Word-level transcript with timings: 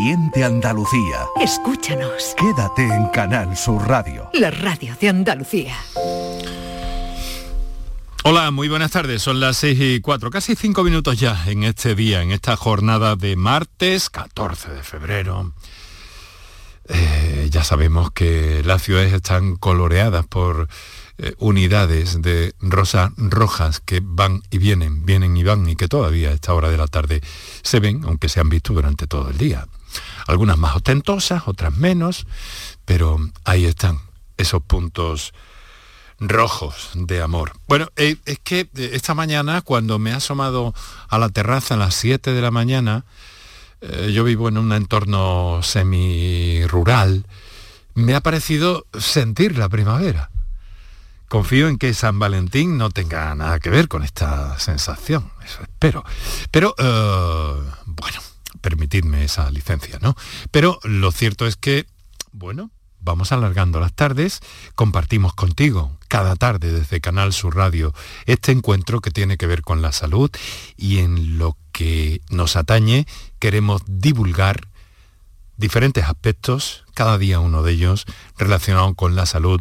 Andalucía. 0.00 1.26
Escúchanos. 1.38 2.34
Quédate 2.38 2.82
en 2.84 3.08
Canal 3.08 3.54
Sur 3.54 3.86
Radio. 3.86 4.30
La 4.32 4.50
radio 4.50 4.96
de 4.98 5.10
Andalucía. 5.10 5.76
Hola, 8.24 8.50
muy 8.50 8.68
buenas 8.68 8.92
tardes. 8.92 9.20
Son 9.20 9.40
las 9.40 9.58
6 9.58 9.78
y 9.78 10.00
4, 10.00 10.30
casi 10.30 10.56
5 10.56 10.84
minutos 10.84 11.20
ya 11.20 11.44
en 11.46 11.64
este 11.64 11.94
día, 11.94 12.22
en 12.22 12.32
esta 12.32 12.56
jornada 12.56 13.14
de 13.14 13.36
martes 13.36 14.08
14 14.08 14.70
de 14.70 14.82
febrero. 14.82 15.52
Eh, 16.88 17.48
ya 17.50 17.62
sabemos 17.62 18.10
que 18.10 18.62
las 18.64 18.82
ciudades 18.82 19.12
están 19.12 19.56
coloreadas 19.56 20.26
por 20.26 20.68
eh, 21.18 21.34
unidades 21.38 22.22
de 22.22 22.54
rosas 22.60 23.12
rojas 23.18 23.80
que 23.80 24.00
van 24.02 24.42
y 24.50 24.56
vienen, 24.56 25.04
vienen 25.04 25.36
y 25.36 25.44
van 25.44 25.68
y 25.68 25.76
que 25.76 25.88
todavía 25.88 26.30
a 26.30 26.32
esta 26.32 26.54
hora 26.54 26.70
de 26.70 26.78
la 26.78 26.86
tarde 26.86 27.20
se 27.62 27.80
ven, 27.80 28.02
aunque 28.04 28.30
se 28.30 28.40
han 28.40 28.48
visto 28.48 28.72
durante 28.72 29.06
todo 29.06 29.28
el 29.28 29.36
día. 29.36 29.66
Algunas 30.26 30.58
más 30.58 30.76
ostentosas, 30.76 31.42
otras 31.46 31.76
menos, 31.76 32.26
pero 32.84 33.18
ahí 33.44 33.66
están 33.66 33.98
esos 34.36 34.62
puntos 34.62 35.32
rojos 36.20 36.90
de 36.94 37.22
amor. 37.22 37.52
Bueno, 37.66 37.88
eh, 37.96 38.16
es 38.26 38.38
que 38.40 38.68
eh, 38.76 38.90
esta 38.92 39.14
mañana 39.14 39.62
cuando 39.62 39.98
me 39.98 40.10
he 40.10 40.14
asomado 40.14 40.74
a 41.08 41.18
la 41.18 41.30
terraza 41.30 41.74
a 41.74 41.78
las 41.78 41.94
7 41.94 42.32
de 42.32 42.42
la 42.42 42.50
mañana, 42.50 43.04
eh, 43.80 44.12
yo 44.12 44.24
vivo 44.24 44.48
en 44.48 44.58
un 44.58 44.72
entorno 44.72 45.60
semi-rural, 45.62 47.26
me 47.94 48.14
ha 48.14 48.20
parecido 48.20 48.86
sentir 48.98 49.58
la 49.58 49.68
primavera. 49.68 50.30
Confío 51.28 51.68
en 51.68 51.78
que 51.78 51.94
San 51.94 52.18
Valentín 52.18 52.76
no 52.76 52.90
tenga 52.90 53.34
nada 53.34 53.60
que 53.60 53.70
ver 53.70 53.88
con 53.88 54.02
esta 54.02 54.58
sensación, 54.58 55.30
eso 55.44 55.62
espero. 55.62 56.04
Pero, 56.50 56.74
bueno, 57.86 58.20
permitidme 58.60 59.24
esa 59.24 59.50
licencia, 59.50 59.98
¿no? 60.00 60.16
Pero 60.50 60.78
lo 60.84 61.12
cierto 61.12 61.46
es 61.46 61.56
que, 61.56 61.86
bueno, 62.32 62.70
vamos 63.00 63.32
alargando 63.32 63.80
las 63.80 63.92
tardes, 63.92 64.40
compartimos 64.74 65.34
contigo 65.34 65.98
cada 66.08 66.36
tarde 66.36 66.72
desde 66.72 67.00
Canal 67.00 67.32
Sur 67.32 67.56
Radio 67.56 67.94
este 68.26 68.52
encuentro 68.52 69.00
que 69.00 69.10
tiene 69.10 69.36
que 69.36 69.46
ver 69.46 69.62
con 69.62 69.82
la 69.82 69.92
salud 69.92 70.30
y 70.76 70.98
en 70.98 71.38
lo 71.38 71.56
que 71.72 72.20
nos 72.30 72.56
atañe 72.56 73.06
queremos 73.38 73.82
divulgar 73.86 74.68
diferentes 75.56 76.04
aspectos, 76.04 76.84
cada 76.94 77.18
día 77.18 77.40
uno 77.40 77.62
de 77.62 77.72
ellos 77.72 78.06
relacionado 78.38 78.94
con 78.94 79.14
la 79.14 79.26
salud 79.26 79.60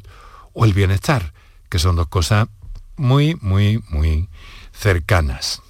o 0.53 0.65
el 0.65 0.73
bienestar, 0.73 1.33
que 1.69 1.79
son 1.79 1.95
dos 1.95 2.07
cosas 2.07 2.47
muy, 2.95 3.35
muy, 3.41 3.83
muy 3.89 4.29
cercanas. 4.73 5.61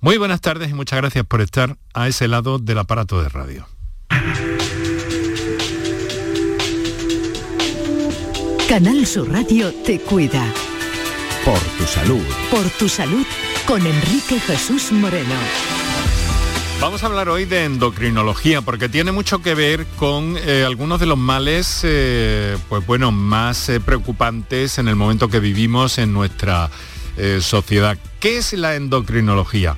Muy 0.00 0.16
buenas 0.16 0.40
tardes 0.40 0.70
y 0.70 0.74
muchas 0.74 1.00
gracias 1.00 1.26
por 1.26 1.40
estar 1.40 1.76
a 1.92 2.06
ese 2.06 2.28
lado 2.28 2.60
del 2.60 2.78
aparato 2.78 3.20
de 3.20 3.28
radio. 3.28 3.66
Canal 8.68 9.04
Sur 9.06 9.28
Radio 9.32 9.74
te 9.84 9.98
cuida. 9.98 10.44
Por 11.44 11.58
tu 11.58 11.84
salud. 11.84 12.22
Por 12.48 12.64
tu 12.78 12.88
salud 12.88 13.26
con 13.66 13.84
Enrique 13.84 14.38
Jesús 14.38 14.92
Moreno. 14.92 15.34
Vamos 16.80 17.02
a 17.02 17.06
hablar 17.06 17.28
hoy 17.28 17.44
de 17.44 17.64
endocrinología 17.64 18.62
porque 18.62 18.88
tiene 18.88 19.10
mucho 19.10 19.42
que 19.42 19.56
ver 19.56 19.84
con 19.96 20.36
eh, 20.38 20.62
algunos 20.64 21.00
de 21.00 21.06
los 21.06 21.18
males, 21.18 21.80
eh, 21.82 22.56
pues 22.68 22.86
bueno, 22.86 23.10
más 23.10 23.68
eh, 23.68 23.80
preocupantes 23.80 24.78
en 24.78 24.86
el 24.86 24.94
momento 24.94 25.26
que 25.26 25.40
vivimos 25.40 25.98
en 25.98 26.12
nuestra 26.12 26.70
sociedad. 27.40 27.98
¿Qué 28.20 28.38
es 28.38 28.52
la 28.52 28.76
endocrinología? 28.76 29.76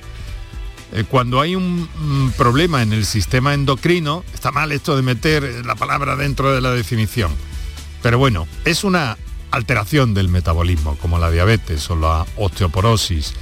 Eh, 0.93 1.05
cuando 1.07 1.39
hay 1.39 1.55
un, 1.55 1.89
problema 2.37 2.81
en 2.81 2.91
el 2.91 3.05
sistema 3.05 3.53
endocrino, 3.53 4.23
está 4.33 4.51
mal 4.51 4.71
esto 4.71 4.95
de 4.95 5.01
meter 5.01 5.65
la 5.65 5.75
palabra 5.75 6.15
dentro 6.15 6.53
de 6.53 6.61
la 6.61 6.71
definición, 6.71 7.31
pero 8.01 8.17
bueno, 8.17 8.47
es 8.65 8.83
una 8.83 9.17
alteración 9.51 10.13
del 10.13 10.27
metabolismo, 10.27 10.97
como 10.97 11.19
la 11.19 11.31
diabetes 11.31 11.89
o 11.89 11.95
la 11.95 12.25
osteoporosis 12.37 13.33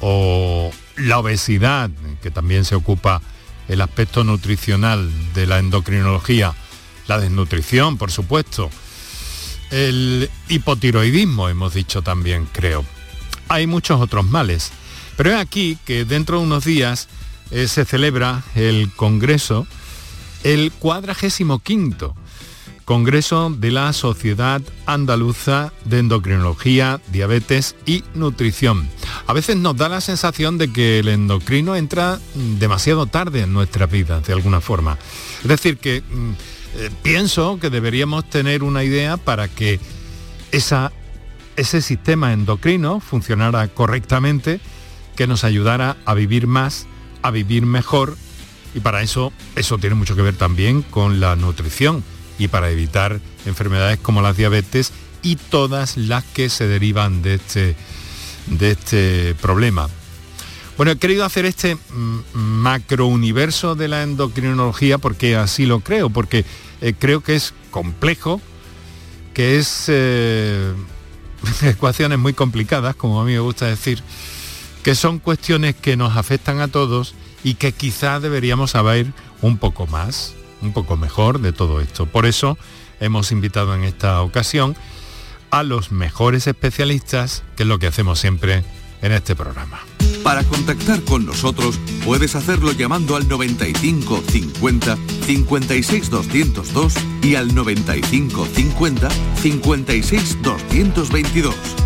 o 0.00 0.70
la 0.96 1.18
obesidad, 1.18 1.90
que 2.22 2.30
también 2.30 2.64
se 2.64 2.74
ocupa 2.74 3.22
el 3.68 3.80
aspecto 3.80 4.22
nutricional 4.22 5.10
de 5.34 5.46
la 5.46 5.58
endocrinología, 5.58 6.54
la 7.08 7.18
desnutrición, 7.18 7.96
por 7.96 8.10
supuesto, 8.10 8.70
el 9.70 10.30
hipotiroidismo, 10.48 11.48
hemos 11.48 11.74
dicho 11.74 12.02
también, 12.02 12.48
creo. 12.52 12.84
Hay 13.48 13.66
muchos 13.66 14.00
otros 14.00 14.24
males. 14.24 14.72
Pero 15.16 15.30
es 15.30 15.36
aquí 15.36 15.78
que 15.84 16.04
dentro 16.04 16.38
de 16.38 16.44
unos 16.44 16.64
días 16.64 17.08
eh, 17.50 17.68
se 17.68 17.84
celebra 17.84 18.42
el 18.54 18.90
Congreso, 18.94 19.66
el 20.44 20.72
45 20.72 22.14
Congreso 22.86 23.50
de 23.50 23.72
la 23.72 23.92
Sociedad 23.92 24.62
Andaluza 24.86 25.72
de 25.84 25.98
Endocrinología, 25.98 27.00
Diabetes 27.10 27.74
y 27.84 28.04
Nutrición. 28.14 28.88
A 29.26 29.32
veces 29.32 29.56
nos 29.56 29.76
da 29.76 29.88
la 29.88 30.00
sensación 30.00 30.56
de 30.56 30.72
que 30.72 31.00
el 31.00 31.08
endocrino 31.08 31.74
entra 31.74 32.20
demasiado 32.34 33.06
tarde 33.06 33.40
en 33.40 33.52
nuestra 33.52 33.86
vida, 33.86 34.20
de 34.20 34.32
alguna 34.32 34.60
forma. 34.60 34.98
Es 35.42 35.48
decir, 35.48 35.78
que 35.78 36.00
mm, 36.08 36.30
eh, 36.76 36.90
pienso 37.02 37.58
que 37.58 37.70
deberíamos 37.70 38.30
tener 38.30 38.62
una 38.62 38.84
idea 38.84 39.16
para 39.16 39.48
que 39.48 39.80
esa, 40.52 40.92
ese 41.56 41.82
sistema 41.82 42.32
endocrino 42.32 43.00
funcionara 43.00 43.66
correctamente 43.66 44.60
que 45.16 45.26
nos 45.26 45.44
ayudara 45.44 45.96
a 46.04 46.14
vivir 46.14 46.46
más, 46.46 46.86
a 47.22 47.30
vivir 47.30 47.66
mejor 47.66 48.16
y 48.74 48.80
para 48.80 49.02
eso 49.02 49.32
eso 49.56 49.78
tiene 49.78 49.96
mucho 49.96 50.14
que 50.14 50.22
ver 50.22 50.36
también 50.36 50.82
con 50.82 51.18
la 51.18 51.34
nutrición 51.34 52.04
y 52.38 52.48
para 52.48 52.70
evitar 52.70 53.20
enfermedades 53.46 53.98
como 53.98 54.22
la 54.22 54.32
diabetes 54.32 54.92
y 55.22 55.36
todas 55.36 55.96
las 55.96 56.24
que 56.24 56.48
se 56.48 56.68
derivan 56.68 57.22
de 57.22 57.34
este, 57.34 57.74
de 58.46 58.70
este 58.70 59.34
problema. 59.40 59.88
Bueno, 60.76 60.92
he 60.92 60.96
querido 60.98 61.24
hacer 61.24 61.46
este 61.46 61.78
macrouniverso 62.34 63.74
de 63.74 63.88
la 63.88 64.02
endocrinología 64.02 64.98
porque 64.98 65.34
así 65.34 65.64
lo 65.64 65.80
creo, 65.80 66.10
porque 66.10 66.44
eh, 66.82 66.92
creo 66.98 67.22
que 67.22 67.34
es 67.34 67.54
complejo, 67.70 68.42
que 69.32 69.58
es 69.58 69.86
eh, 69.88 70.72
ecuaciones 71.62 72.18
muy 72.18 72.34
complicadas, 72.34 72.94
como 72.94 73.20
a 73.20 73.24
mí 73.24 73.32
me 73.32 73.38
gusta 73.38 73.66
decir, 73.66 74.02
que 74.86 74.94
son 74.94 75.18
cuestiones 75.18 75.74
que 75.74 75.96
nos 75.96 76.16
afectan 76.16 76.60
a 76.60 76.68
todos 76.68 77.16
y 77.42 77.54
que 77.54 77.72
quizá 77.72 78.20
deberíamos 78.20 78.70
saber 78.70 79.08
un 79.42 79.58
poco 79.58 79.88
más, 79.88 80.36
un 80.62 80.72
poco 80.72 80.96
mejor 80.96 81.40
de 81.40 81.50
todo 81.50 81.80
esto. 81.80 82.06
Por 82.06 82.24
eso 82.24 82.56
hemos 83.00 83.32
invitado 83.32 83.74
en 83.74 83.82
esta 83.82 84.22
ocasión 84.22 84.76
a 85.50 85.64
los 85.64 85.90
mejores 85.90 86.46
especialistas, 86.46 87.42
que 87.56 87.64
es 87.64 87.68
lo 87.68 87.80
que 87.80 87.88
hacemos 87.88 88.20
siempre 88.20 88.62
en 89.02 89.10
este 89.10 89.34
programa. 89.34 89.80
Para 90.22 90.44
contactar 90.44 91.02
con 91.02 91.26
nosotros 91.26 91.80
puedes 92.04 92.36
hacerlo 92.36 92.70
llamando 92.70 93.16
al 93.16 93.26
95 93.26 94.22
50 94.30 94.96
56 95.26 96.10
202 96.10 96.94
y 97.22 97.34
al 97.34 97.52
95 97.52 98.46
50 98.54 99.08
56 99.42 100.42
222 100.42 101.85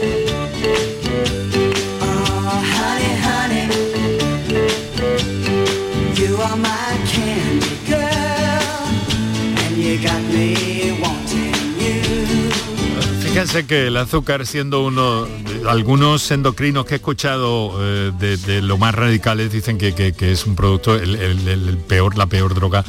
Fíjense 13.41 13.65
que 13.65 13.87
el 13.87 13.97
azúcar 13.97 14.45
siendo 14.45 14.83
uno, 14.83 15.25
de, 15.25 15.67
algunos 15.67 16.29
endocrinos 16.29 16.85
que 16.85 16.93
he 16.93 16.97
escuchado 16.97 17.73
eh, 17.79 18.11
de, 18.19 18.61
lo 18.61 18.77
más 18.77 18.93
radicales 18.93 19.51
dicen 19.51 19.79
que, 19.79 20.13
es 20.19 20.45
un 20.45 20.55
producto, 20.55 20.93
el, 20.93 21.79
peor, 21.87 22.19
la 22.19 22.27
peor 22.27 22.53
droga 22.53 22.85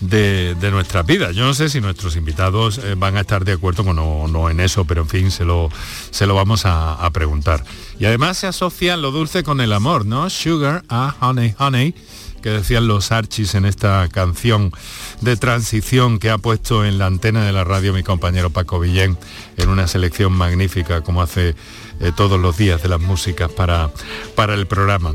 de, 0.00 0.56
nuestras 0.70 1.04
vidas. 1.04 1.36
Yo 1.36 1.44
no 1.44 1.52
sé 1.52 1.68
si 1.68 1.82
nuestros 1.82 2.16
invitados 2.16 2.78
eh, 2.78 2.94
van 2.96 3.18
a 3.18 3.20
estar 3.20 3.44
de 3.44 3.52
acuerdo 3.52 3.82
o 3.82 4.28
no, 4.28 4.48
en 4.48 4.60
eso, 4.60 4.86
pero 4.86 5.02
en 5.02 5.08
fin, 5.10 5.30
se 5.30 5.44
lo, 5.44 5.68
se 6.10 6.26
lo 6.26 6.34
vamos 6.34 6.64
a, 6.64 6.94
a, 6.94 7.10
preguntar. 7.10 7.62
Y 7.98 8.06
además 8.06 8.38
se 8.38 8.46
asocia 8.46 8.96
lo 8.96 9.10
dulce 9.10 9.42
con 9.42 9.60
el 9.60 9.74
amor, 9.74 10.06
¿no? 10.06 10.30
Sugar 10.30 10.84
a 10.88 11.16
honey, 11.20 11.54
honey 11.58 11.94
que 12.42 12.50
decían 12.50 12.86
los 12.86 13.12
Archis 13.12 13.54
en 13.54 13.64
esta 13.64 14.08
canción 14.10 14.72
de 15.20 15.36
transición 15.36 16.18
que 16.18 16.30
ha 16.30 16.38
puesto 16.38 16.84
en 16.84 16.98
la 16.98 17.06
antena 17.06 17.44
de 17.44 17.52
la 17.52 17.64
radio 17.64 17.92
mi 17.92 18.02
compañero 18.02 18.50
Paco 18.50 18.80
Villén 18.80 19.16
en 19.56 19.68
una 19.68 19.86
selección 19.86 20.32
magnífica 20.32 21.00
como 21.00 21.22
hace 21.22 21.54
eh, 22.00 22.12
todos 22.16 22.38
los 22.38 22.56
días 22.56 22.82
de 22.82 22.88
las 22.88 23.00
músicas 23.00 23.50
para, 23.50 23.90
para 24.34 24.54
el 24.54 24.66
programa. 24.66 25.14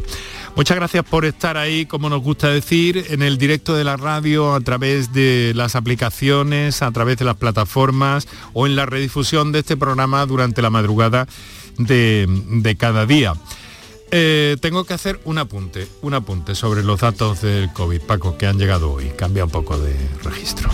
Muchas 0.57 0.75
gracias 0.75 1.05
por 1.05 1.23
estar 1.23 1.55
ahí, 1.55 1.85
como 1.85 2.09
nos 2.09 2.23
gusta 2.23 2.49
decir, 2.49 3.05
en 3.09 3.21
el 3.21 3.37
directo 3.37 3.75
de 3.75 3.83
la 3.83 3.95
radio, 3.95 4.55
a 4.55 4.59
través 4.59 5.13
de 5.13 5.51
las 5.53 5.75
aplicaciones, 5.75 6.81
a 6.81 6.89
través 6.89 7.17
de 7.17 7.25
las 7.25 7.35
plataformas 7.35 8.27
o 8.53 8.65
en 8.65 8.75
la 8.75 8.87
redifusión 8.87 9.51
de 9.51 9.59
este 9.59 9.77
programa 9.77 10.25
durante 10.25 10.63
la 10.63 10.71
madrugada 10.71 11.27
de, 11.77 12.75
cada 12.79 13.05
día. 13.05 13.33
Eh, 14.09 14.55
tengo 14.61 14.85
que 14.85 14.93
hacer 14.93 15.19
un 15.25 15.37
apunte, 15.37 15.87
un 16.01 16.13
apunte 16.13 16.55
sobre 16.55 16.81
los 16.81 17.01
datos 17.01 17.41
del 17.41 17.71
COVID, 17.73 18.01
Paco, 18.01 18.37
que 18.37 18.47
han 18.47 18.57
llegado 18.57 18.91
hoy. 18.93 19.11
Cambia 19.17 19.43
un 19.43 19.51
poco 19.51 19.77
de 19.77 19.95
registro. 20.23 20.69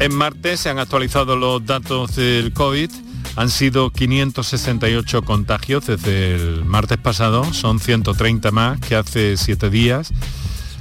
En 0.00 0.14
martes 0.14 0.60
se 0.60 0.68
han 0.68 0.78
actualizado 0.78 1.36
los 1.36 1.64
datos 1.64 2.16
del 2.16 2.52
COVID. 2.52 2.90
Han 3.36 3.50
sido 3.50 3.90
568 3.90 5.22
contagios 5.22 5.86
desde 5.86 6.34
el 6.34 6.64
martes 6.64 6.98
pasado, 6.98 7.52
son 7.52 7.80
130 7.80 8.50
más 8.50 8.80
que 8.80 8.96
hace 8.96 9.36
siete 9.36 9.70
días. 9.70 10.12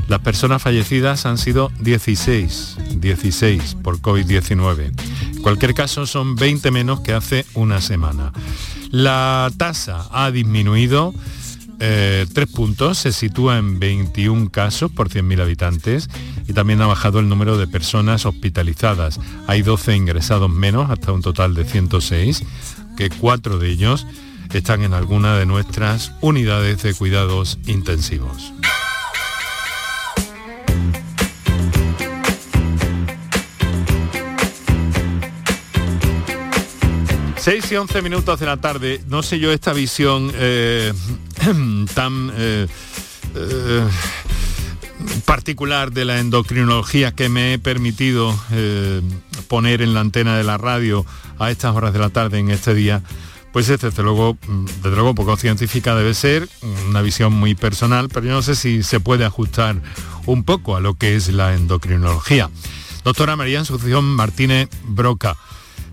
Las 0.08 0.20
personas 0.20 0.62
fallecidas 0.62 1.26
han 1.26 1.38
sido 1.38 1.72
16, 1.80 2.78
16 2.98 3.78
por 3.82 4.00
COVID-19. 4.00 4.92
En 5.36 5.42
cualquier 5.42 5.74
caso, 5.74 6.06
son 6.06 6.36
20 6.36 6.70
menos 6.72 7.02
que 7.02 7.14
hace 7.14 7.46
una 7.56 7.82
semana. 7.82 8.32
La 8.92 9.52
tasa 9.58 10.08
ha 10.12 10.32
disminuido 10.32 11.14
eh, 11.80 12.26
tres 12.34 12.48
puntos, 12.48 13.00
se 13.00 13.12
sitúa 13.12 13.58
en 13.58 13.80
21 13.80 14.50
casos 14.50 14.92
por 14.92 15.10
100.000 15.10 15.42
habitantes 15.42 16.10
y 16.48 16.54
también 16.54 16.82
ha 16.82 16.88
bajado 16.88 17.20
el 17.20 17.28
número 17.28 17.58
de 17.58 17.68
personas 17.68 18.26
hospitalizadas. 18.26 19.20
Hay 19.48 19.62
12 19.62 19.96
ingresados 19.96 20.50
menos, 20.50 20.90
hasta 20.90 21.12
un 21.12 21.22
total 21.22 21.54
de 21.54 21.66
106, 21.66 22.44
que 22.96 23.10
cuatro 23.10 23.58
de 23.58 23.70
ellos 23.70 24.08
están 24.54 24.84
en 24.84 24.94
alguna 24.94 25.36
de 25.36 25.46
nuestras 25.46 26.14
unidades 26.22 26.82
de 26.84 26.94
cuidados 26.94 27.60
intensivos. 27.66 28.54
6 37.46 37.72
y 37.74 37.76
11 37.76 38.02
minutos 38.02 38.40
de 38.40 38.48
la 38.48 38.58
tarde, 38.58 39.04
no 39.06 39.22
sé 39.22 39.38
yo 39.38 39.52
esta 39.52 39.72
visión 39.72 40.32
eh, 40.34 40.92
tan 41.94 42.32
eh, 42.36 42.66
eh, 43.36 43.88
particular 45.26 45.92
de 45.92 46.06
la 46.06 46.18
endocrinología 46.18 47.12
que 47.12 47.30
me 47.30 47.54
he 47.54 47.60
permitido 47.60 48.36
poner 49.48 49.84
en 49.84 49.94
la 49.94 50.00
antena 50.00 50.36
de 50.36 50.44
la 50.44 50.58
radio 50.58 51.06
a 51.38 51.52
estas 51.52 51.76
horas 51.76 51.94
de 51.94 52.00
la 52.00 52.10
tarde 52.10 52.40
en 52.40 52.50
este 52.50 52.74
día, 52.74 53.04
pues 53.54 53.70
es 53.70 53.80
desde 53.80 54.02
luego, 54.02 54.40
desde 54.82 54.96
luego 54.96 55.14
poco 55.14 55.38
científica 55.38 55.94
debe 55.94 56.16
ser, 56.16 56.50
una 56.90 57.04
visión 57.04 57.32
muy 57.32 57.54
personal, 57.54 58.10
pero 58.12 58.26
yo 58.26 58.32
no 58.32 58.42
sé 58.42 58.56
si 58.56 58.82
se 58.82 59.00
puede 59.00 59.24
ajustar 59.24 59.76
un 60.26 60.46
poco 60.46 60.78
a 60.78 60.80
lo 60.80 60.96
que 60.96 61.16
es 61.16 61.28
la 61.30 61.54
endocrinología. 61.54 62.50
Doctora 63.04 63.36
María 63.36 63.62
Asunción 63.62 64.04
Martínez 64.04 64.68
Broca, 64.88 65.38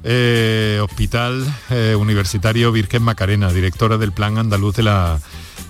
eh, 0.04 0.80
Hospital 0.82 1.46
eh, 1.70 1.94
Universitario 1.98 2.72
Virgen 2.72 3.02
Macarena, 3.02 3.52
directora 3.52 3.98
del 3.98 4.12
Plan 4.12 4.38
Andaluz 4.38 4.76
de 4.76 4.82
la, 4.82 5.20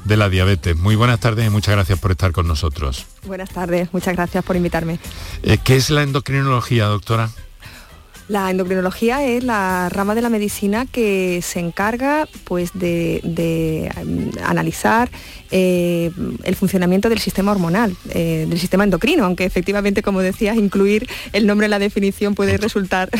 de 0.05 0.17
la 0.17 0.29
Diabetes. 0.29 0.76
Muy 0.76 0.96
buenas 0.96 1.20
tardes 1.20 1.46
y 1.46 1.50
muchas 1.50 1.75
gracias 1.75 1.99
por 1.99 2.11
estar 2.11 2.32
con 2.32 2.46
nosotros. 2.46 3.06
Buenas 3.26 3.50
tardes, 3.50 3.93
muchas 3.93 4.14
gracias 4.14 4.44
por 4.44 4.56
invitarme. 4.56 4.99
Eh, 5.43 5.58
¿Qué 5.62 5.76
es 5.76 5.90
la 5.90 6.02
endocrinología, 6.02 6.87
doctora? 6.87 7.31
La 8.32 8.50
endocrinología 8.50 9.23
es 9.26 9.44
la 9.44 9.90
rama 9.90 10.14
de 10.14 10.23
la 10.23 10.31
medicina 10.31 10.87
que 10.90 11.40
se 11.43 11.61
encarga 11.61 12.26
pues, 12.44 12.70
de, 12.73 13.93
mm, 13.94 14.43
analizar 14.43 15.11
eh, 15.50 16.11
el 16.43 16.56
funcionamiento 16.56 17.11
del 17.11 17.19
sistema 17.19 17.52
hormonal, 17.52 17.94
eh, 18.08 18.46
del 18.49 18.58
sistema 18.58 18.84
endocrino, 18.84 19.26
aunque 19.26 19.44
efectivamente, 19.44 20.00
como 20.00 20.23
decías, 20.23 20.56
incluir 20.56 21.06
el 21.34 21.46
nombre 21.46 21.67
en 21.67 21.73
la 21.73 21.79
definición 21.79 22.34
puede 22.34 22.56
resultar... 22.56 23.11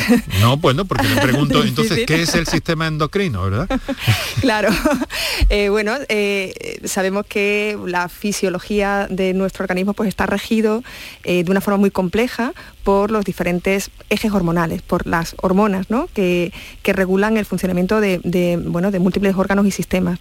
No, 0.41 0.56
bueno, 0.56 0.87
porque 0.87 1.06
me 1.06 1.20
pregunto 1.20 1.62
entonces, 1.67 2.06
¿qué 2.06 2.23
es 2.23 2.35
el 2.35 2.47
sistema 2.47 2.87
endocrino, 2.87 3.43
verdad? 3.43 3.69
claro. 4.41 4.70
Eh, 5.50 5.69
bueno, 5.69 5.93
sabemos 6.85 7.26
que 7.26 7.79
la 7.87 8.09
fisiología 8.09 9.09
de 9.11 9.35
nuestro 9.35 9.64
organismo 9.64 9.93
pues, 9.93 10.09
está 10.09 10.25
regido 10.25 10.82
de 11.23 11.44
una 11.49 11.61
forma 11.61 11.76
muy 11.76 11.91
compleja 11.91 12.55
por 12.82 13.11
los 13.11 13.26
diferentes 13.26 13.91
ejes 14.09 14.32
hormonales, 14.32 14.81
por 14.82 15.01
las 15.04 15.34
hormonas 15.40 15.87
que, 16.12 16.52
regulan 16.84 17.37
el 17.37 17.46
funcionamiento 17.46 18.00
de, 18.00 18.60
bueno, 18.66 18.90
de 18.90 18.99
múltiples 18.99 19.34
órganos 19.37 19.66
y 19.66 19.70
sistemas. 19.70 20.19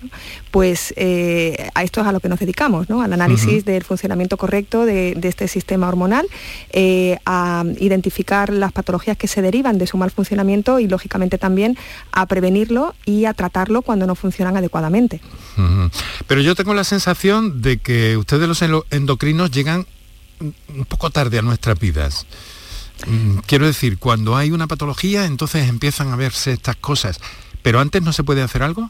Pues 0.52 0.94
eh, 0.98 1.70
a 1.74 1.84
esto 1.84 2.02
es 2.02 2.08
a 2.08 2.12
lo 2.12 2.20
que 2.20 2.30
nos 2.30 2.40
dedicamos, 2.40 2.90
al 2.90 3.14
análisis 3.14 3.66
del 3.66 3.84
funcionamiento 3.84 4.38
correcto 4.38 4.86
de, 4.86 5.18
este 5.22 5.48
sistema 5.48 5.88
hormonal, 5.88 6.28
eh, 6.72 7.18
a 7.26 7.64
identificar 7.80 8.52
las 8.52 8.72
patologías 8.72 9.18
que 9.18 9.28
se 9.28 9.42
derivan 9.42 9.78
de 9.78 9.88
su 9.88 9.98
mal 9.98 10.12
funcionamiento 10.12 10.80
y 10.80 10.88
lógicamente 10.88 11.38
también 11.38 11.78
a 12.12 12.26
prevenirlo 12.26 12.94
y 13.06 13.26
a 13.26 13.34
tratarlo 13.34 13.82
cuando 13.82 14.08
no 14.08 14.16
funcionan 14.16 14.58
adecuadamente. 14.58 15.22
Pero 16.28 16.42
yo 16.42 16.56
tengo 16.56 16.74
la 16.74 16.84
sensación 16.84 17.62
de 17.62 17.78
que 17.78 18.18
ustedes 18.18 18.48
los 18.48 18.62
endocrinos 18.92 19.52
llegan 19.52 19.86
un 20.42 20.86
poco 20.86 21.10
tarde 21.10 21.40
a 21.40 21.42
nuestras 21.42 21.80
vidas. 21.80 22.26
Mm, 23.08 23.40
quiero 23.46 23.66
decir, 23.66 23.98
cuando 23.98 24.36
hay 24.36 24.52
una 24.52 24.68
patología, 24.68 25.26
entonces 25.26 25.68
empiezan 25.68 26.12
a 26.12 26.16
verse 26.16 26.52
estas 26.52 26.76
cosas. 26.76 27.20
¿Pero 27.62 27.80
antes 27.80 28.02
no 28.02 28.14
se 28.14 28.24
puede 28.24 28.42
hacer 28.42 28.64
algo? 28.64 28.90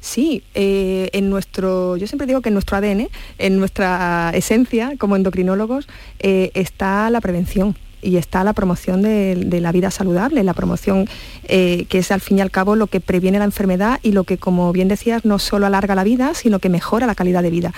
Sí, 0.00 0.42
eh, 0.54 1.08
en 1.12 1.30
nuestro, 1.30 1.96
yo 1.96 2.06
siempre 2.06 2.26
digo 2.26 2.40
que 2.42 2.50
en 2.50 2.54
nuestro 2.54 2.76
ADN, 2.76 3.08
en 3.38 3.58
nuestra 3.58 4.30
esencia 4.34 4.94
como 4.98 5.16
endocrinólogos, 5.16 5.88
eh, 6.18 6.50
está 6.54 7.08
la 7.10 7.20
prevención 7.20 7.76
y 8.02 8.18
está 8.18 8.44
la 8.44 8.52
promoción 8.52 9.00
de, 9.00 9.60
la 9.62 9.72
vida 9.72 9.90
saludable, 9.90 10.44
la 10.44 10.52
promoción 10.52 11.08
eh, 11.44 11.86
que 11.88 11.98
es 11.98 12.10
al 12.10 12.20
fin 12.20 12.36
y 12.38 12.40
al 12.42 12.50
cabo 12.50 12.76
lo 12.76 12.88
que 12.88 13.00
previene 13.00 13.38
la 13.38 13.46
enfermedad 13.46 13.98
y 14.02 14.12
lo 14.12 14.24
que, 14.24 14.36
como 14.36 14.70
bien 14.72 14.88
decías, 14.88 15.24
no 15.24 15.38
solo 15.38 15.64
alarga 15.64 15.94
la 15.94 16.04
vida, 16.04 16.34
sino 16.34 16.58
que 16.58 16.68
mejora 16.68 17.06
la 17.06 17.14
calidad 17.14 17.42
de 17.42 17.50
vida. 17.50 17.72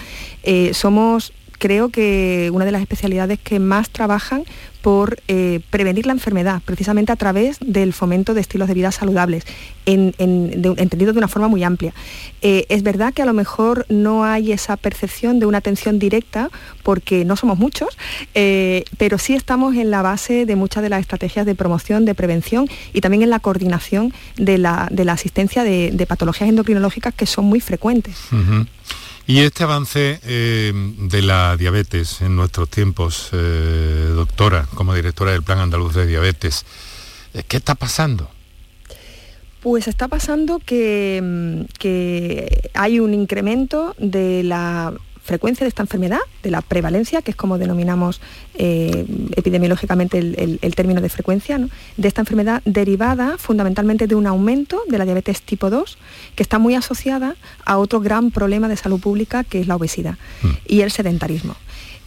somos 0.72 1.32
creo 1.58 1.88
que 1.88 2.50
una 2.52 2.64
de 2.64 2.72
las 2.72 2.82
especialidades 2.82 3.38
que 3.38 3.58
más 3.58 3.90
trabajan 3.90 4.44
por 4.86 5.18
eh, 5.26 5.58
prevenir 5.70 6.06
la 6.06 6.12
enfermedad, 6.12 6.62
precisamente 6.64 7.10
a 7.10 7.16
través 7.16 7.58
del 7.60 7.92
fomento 7.92 8.34
de 8.34 8.40
estilos 8.40 8.68
de 8.68 8.74
vida 8.74 8.92
saludables, 8.92 9.44
entendido 9.84 11.12
de 11.12 11.18
una 11.18 11.26
forma 11.26 11.48
muy 11.48 11.64
amplia. 11.64 11.92
Eh, 12.40 12.66
es 12.68 12.84
verdad 12.84 13.12
que 13.12 13.20
a 13.20 13.26
lo 13.26 13.32
mejor 13.32 13.84
no 13.88 14.24
hay 14.24 14.52
esa 14.52 14.76
percepción 14.76 15.40
de 15.40 15.46
una 15.46 15.58
atención 15.58 15.98
directa 15.98 16.50
porque 16.84 17.24
no 17.24 17.34
somos 17.34 17.58
muchos, 17.58 17.98
eh, 18.34 18.84
pero 18.96 19.18
sí 19.18 19.34
estamos 19.34 19.74
en 19.74 19.90
la 19.90 20.02
base 20.02 20.46
de 20.46 20.54
muchas 20.54 20.84
de 20.84 20.88
las 20.88 21.00
estrategias 21.00 21.46
de 21.46 21.56
promoción, 21.56 22.04
de 22.04 22.14
prevención 22.14 22.68
y 22.92 23.00
también 23.00 23.24
en 23.24 23.30
la 23.30 23.40
coordinación 23.40 24.12
de 24.36 24.56
la, 24.58 24.88
asistencia 25.08 25.64
de, 25.64 26.06
patologías 26.06 26.48
endocrinológicas 26.48 27.12
que 27.12 27.26
son 27.26 27.46
muy 27.46 27.58
frecuentes. 27.58 28.16
Y 29.28 29.40
este 29.40 29.64
avance 29.64 30.20
eh, 30.22 30.72
de 30.72 31.22
la 31.22 31.56
diabetes 31.56 32.20
en 32.20 32.36
nuestros 32.36 32.68
tiempos, 32.68 33.30
eh, 33.32 34.12
doctora, 34.14 34.68
como 34.74 34.94
directora 34.94 35.32
del 35.32 35.42
Plan 35.42 35.58
Andaluz 35.58 35.94
de 35.94 36.06
Diabetes, 36.06 36.64
eh, 37.34 37.42
¿qué 37.48 37.56
está 37.56 37.74
pasando? 37.74 38.30
Pues 39.62 39.88
está 39.88 40.06
pasando 40.06 40.60
que, 40.60 41.20
mm, 41.20 41.62
que 41.76 42.70
hay 42.74 43.00
un 43.00 43.14
incremento 43.14 43.96
de 43.98 44.44
la 44.44 44.94
frecuencia 45.26 45.64
de 45.64 45.68
esta 45.68 45.82
enfermedad, 45.82 46.20
de 46.42 46.50
la 46.50 46.62
prevalencia, 46.62 47.20
que 47.20 47.32
es 47.32 47.36
como 47.36 47.58
denominamos 47.58 48.20
eh, 48.54 49.04
epidemiológicamente 49.36 50.18
el, 50.18 50.74
término 50.74 51.00
de 51.00 51.08
frecuencia, 51.08 51.58
de 51.58 52.08
esta 52.08 52.22
enfermedad 52.22 52.62
derivada 52.64 53.36
fundamentalmente 53.36 54.06
de 54.06 54.14
un 54.14 54.26
aumento 54.26 54.80
de 54.88 54.98
la 54.98 55.04
diabetes 55.04 55.42
tipo 55.42 55.68
2, 55.68 55.98
que 56.34 56.42
está 56.42 56.58
muy 56.58 56.74
asociada 56.74 57.36
a 57.64 57.76
otro 57.78 58.00
gran 58.00 58.30
problema 58.30 58.68
de 58.68 58.76
salud 58.76 59.00
pública, 59.00 59.44
que 59.44 59.60
es 59.60 59.66
la 59.66 59.76
obesidad 59.76 60.16
mm. 60.42 60.48
y 60.66 60.80
el 60.80 60.90
sedentarismo. 60.90 61.56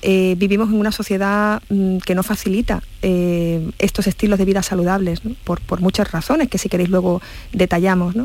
Eh, 0.02 0.36
vivimos 0.38 0.70
en 0.70 0.76
una 0.76 0.94
sociedad 0.94 1.62
mm, 1.70 1.98
que 1.98 2.16
no 2.16 2.24
facilita 2.24 2.82
eh, 3.02 3.70
estos 3.80 4.08
estilos 4.08 4.40
de 4.40 4.46
vida 4.46 4.64
saludables, 4.64 5.22
por, 5.44 5.60
muchas 5.82 6.12
razones 6.12 6.48
que 6.48 6.58
si 6.58 6.70
queréis 6.70 6.90
luego 6.90 7.22
detallamos. 7.52 8.16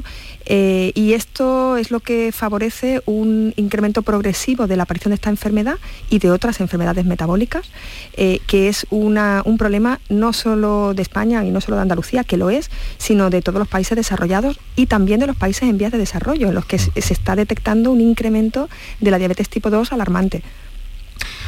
Eh, 0.47 0.93
y 0.95 1.14
esto 1.14 1.76
es 1.76 1.90
lo 1.90 2.00
que 2.00 2.31
favorece 2.33 3.02
un 3.07 3.52
incremento 3.57 4.02
progresivo 4.02 4.66
de 4.66 4.76
la 4.76 4.85
aparición 4.85 5.11
de 5.11 5.16
esta 5.16 5.31
enfermedad 5.31 5.76
y 6.11 6.21
de 6.21 6.31
otras 6.31 6.61
enfermedades 6.61 7.04
metabólicas, 7.04 7.69
que 8.14 8.69
es 8.69 8.87
un 8.90 9.57
problema 9.59 10.00
no 10.09 10.33
solo 10.33 10.95
de 10.95 11.02
España 11.02 11.45
y 11.45 11.50
no 11.50 11.61
solo 11.61 11.76
de 11.76 11.83
Andalucía, 11.83 12.25
que 12.25 12.37
lo 12.37 12.50
es, 12.50 12.71
sino 12.99 13.31
de 13.31 13.43
todos 13.43 13.59
los 13.59 13.69
países 13.69 13.97
desarrollados 13.97 14.59
y 14.76 14.87
también 14.87 15.21
de 15.21 15.26
los 15.26 15.37
países 15.37 15.69
en 15.69 15.78
vías 15.78 15.93
de 15.93 15.99
desarrollo, 15.99 16.49
en 16.49 16.54
los 16.54 16.66
que 16.66 16.78
se 16.78 17.12
está 17.12 17.37
detectando 17.37 17.90
un 17.90 18.00
incremento 18.00 18.69
de 19.00 19.11
la 19.11 19.19
diabetes 19.19 19.49
tipo 19.49 19.71
2 19.71 19.93
alarmante. 19.93 20.43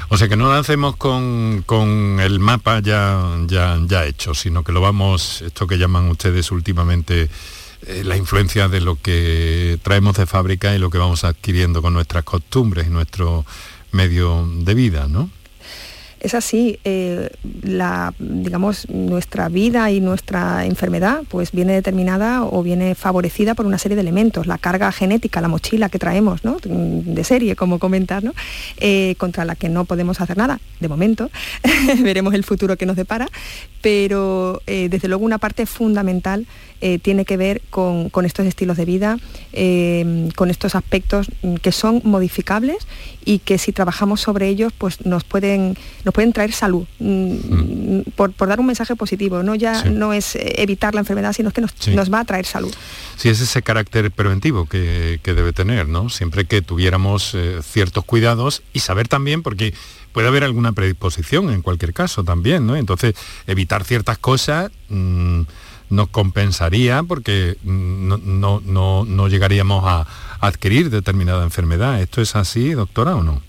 O 0.09 0.17
sea 0.17 0.29
que 0.29 0.37
no 0.37 0.45
lo 0.45 0.53
hacemos 0.53 0.97
con, 0.97 1.63
con 1.67 2.21
el 2.21 2.39
mapa 2.39 2.81
ya, 2.81 3.23
ya, 3.47 3.79
ya 3.87 4.07
hecho, 4.07 4.35
sino 4.35 4.63
que 4.63 4.73
lo 4.73 4.81
vamos, 4.81 5.43
esto 5.43 5.67
que 5.67 5.79
llaman 5.79 6.09
ustedes 6.09 6.53
últimamente 6.53 7.29
eh, 7.87 8.03
la 8.05 8.17
influencia 8.17 8.69
de 8.69 8.81
lo 8.81 8.97
que 8.97 9.79
traemos 9.83 10.17
de 10.17 10.27
fábrica 10.27 10.75
y 10.75 10.79
lo 10.79 10.91
que 10.91 10.99
vamos 10.99 11.25
adquiriendo 11.25 11.83
con 11.83 11.93
nuestras 11.93 12.25
costumbres 12.25 12.87
y 12.87 12.91
nuestro 12.91 13.45
medio 13.93 14.49
de 14.49 14.75
vida, 14.75 15.07
¿no? 15.09 15.29
Es 16.27 16.35
así, 16.35 16.81
eh, 16.83 17.31
la, 17.63 18.13
digamos, 18.19 18.91
nuestra 18.91 19.49
vida 19.49 19.93
y 19.93 20.01
nuestra 20.01 20.67
enfermedad 20.67 21.23
pues 21.29 21.53
viene 21.53 21.73
determinada 21.73 22.43
o 22.43 22.65
viene 22.65 22.97
favorecida 22.97 23.55
por 23.55 23.65
una 23.65 23.79
serie 23.79 23.95
de 23.95 24.01
elementos, 24.01 24.49
la 24.49 24.59
carga 24.59 24.91
genética, 24.91 25.41
la 25.41 25.47
mochila 25.47 25.89
que 25.89 26.01
traemos 26.01 26.45
¿no? 26.45 26.57
de 26.65 27.23
serie, 27.23 27.55
como 27.55 27.79
comentar, 27.79 28.25
¿no? 28.25 28.35
Eh, 28.79 29.15
contra 29.19 29.45
la 29.45 29.55
que 29.55 29.69
no 29.69 29.85
podemos 29.85 30.21
hacer 30.21 30.37
nada, 30.37 30.59
de 30.81 30.89
momento, 30.89 31.31
veremos 32.03 32.35
el 32.35 32.43
futuro 32.43 32.77
que 32.77 32.87
nos 32.87 32.97
depara, 32.97 33.29
pero 33.81 34.63
eh, 34.67 34.89
desde 34.91 35.07
luego 35.07 35.25
una 35.25 35.39
parte 35.39 35.65
fundamental 35.65 36.45
tiene 37.03 37.25
que 37.25 37.37
ver 37.37 37.63
con, 37.71 38.11
con, 38.11 38.25
estos 38.25 38.47
estilos 38.47 38.77
de 38.77 38.85
vida, 38.85 39.19
con 40.35 40.51
estos 40.51 40.75
aspectos 40.75 41.29
que 41.63 41.73
son 41.73 42.01
modificables 42.05 42.87
y 43.27 43.41
que 43.41 43.59
si 43.59 43.73
trabajamos 43.73 44.21
sobre 44.21 44.49
ellos 44.49 44.73
pues 44.77 45.05
nos 45.05 45.25
pueden, 45.25 45.77
nos 46.05 46.15
pueden 46.15 46.33
traer 46.33 46.53
salud, 46.53 46.87
mm, 47.01 47.33
mm. 47.33 48.03
por, 48.15 48.33
dar 48.47 48.61
un 48.61 48.67
mensaje 48.67 48.95
positivo, 48.97 49.43
no 49.43 49.55
ya 49.55 49.85
no 49.85 50.13
es 50.13 50.39
evitar 50.41 50.95
la 50.95 51.01
enfermedad, 51.01 51.33
sino 51.33 51.51
que 51.51 51.61
nos, 51.61 51.73
va 52.13 52.21
a 52.21 52.25
traer 52.25 52.47
salud. 52.47 52.73
Sí, 53.17 53.29
es 53.29 53.41
ese 53.41 53.63
carácter 53.63 54.11
preventivo 54.13 54.67
que, 54.67 55.21
debe 55.25 55.53
tener, 55.53 55.89
¿no? 55.89 56.09
Siempre 56.09 56.45
que 56.45 56.63
tuviéramos 56.63 57.35
eh, 57.35 57.59
ciertos 57.63 58.05
cuidados 58.05 58.63
y 58.73 58.79
saber 58.79 59.09
también, 59.09 59.43
porque 59.43 59.75
puede 60.13 60.29
haber 60.29 60.45
alguna 60.45 60.73
predisposición 60.73 61.51
en 61.51 61.63
cualquier 61.63 61.93
caso 61.93 62.23
también, 62.23 62.65
¿no? 62.65 62.77
Entonces, 62.77 63.15
evitar 63.47 63.85
ciertas 63.85 64.19
cosas 64.19 64.71
mm, 64.89 65.43
nos 65.91 66.09
compensaría 66.09 67.03
porque 67.03 67.57
no, 67.65 68.19
no 68.67 69.29
llegaríamos 69.29 69.85
a 69.87 70.07
adquirir 70.41 70.91
determinada 70.91 71.45
enfermedad. 71.45 72.01
¿Esto 72.01 72.21
es 72.21 72.37
así, 72.37 72.73
doctora, 72.73 73.17
o 73.17 73.23
no? 73.23 73.43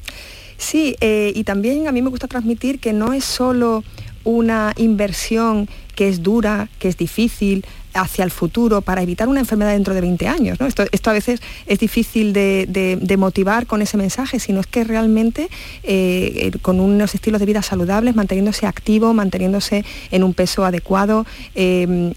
Sí, 0.58 0.96
eh, 1.02 1.32
y 1.36 1.44
también 1.44 1.88
a 1.88 1.92
mí 1.92 2.02
me 2.02 2.10
gusta 2.10 2.28
transmitir 2.28 2.80
que 2.80 2.94
no 2.94 3.14
es 3.14 3.24
solo 3.24 3.84
una 4.24 4.74
inversión 4.76 5.70
que 5.96 6.10
es 6.10 6.24
dura, 6.24 6.70
que 6.80 6.90
es 6.90 6.98
difícil 6.98 7.66
hacia 7.98 8.24
el 8.24 8.32
futuro 8.32 8.82
para 8.82 9.02
evitar 9.02 9.28
una 9.28 9.40
enfermedad 9.40 9.74
dentro 9.74 9.94
de 9.94 10.02
20 10.02 10.28
años. 10.28 10.58
Esto, 10.62 11.10
a 11.10 11.14
veces 11.14 11.42
es 11.66 11.80
difícil 11.80 12.34
de, 12.34 13.16
motivar 13.18 13.68
con 13.68 13.82
ese 13.82 13.98
mensaje, 13.98 14.40
sino 14.40 14.60
es 14.60 14.68
que 14.68 14.84
realmente 14.84 15.50
eh, 15.84 16.52
eh, 16.54 16.60
con 16.62 16.80
unos 16.80 17.16
estilos 17.16 17.40
de 17.40 17.46
vida 17.46 17.62
saludables, 17.62 18.16
manteniéndose 18.16 18.68
activo, 18.68 19.14
manteniéndose 19.14 19.84
en 20.12 20.24
un 20.24 20.34
peso 20.34 20.66
adecuado, 20.66 21.26
el 21.56 22.14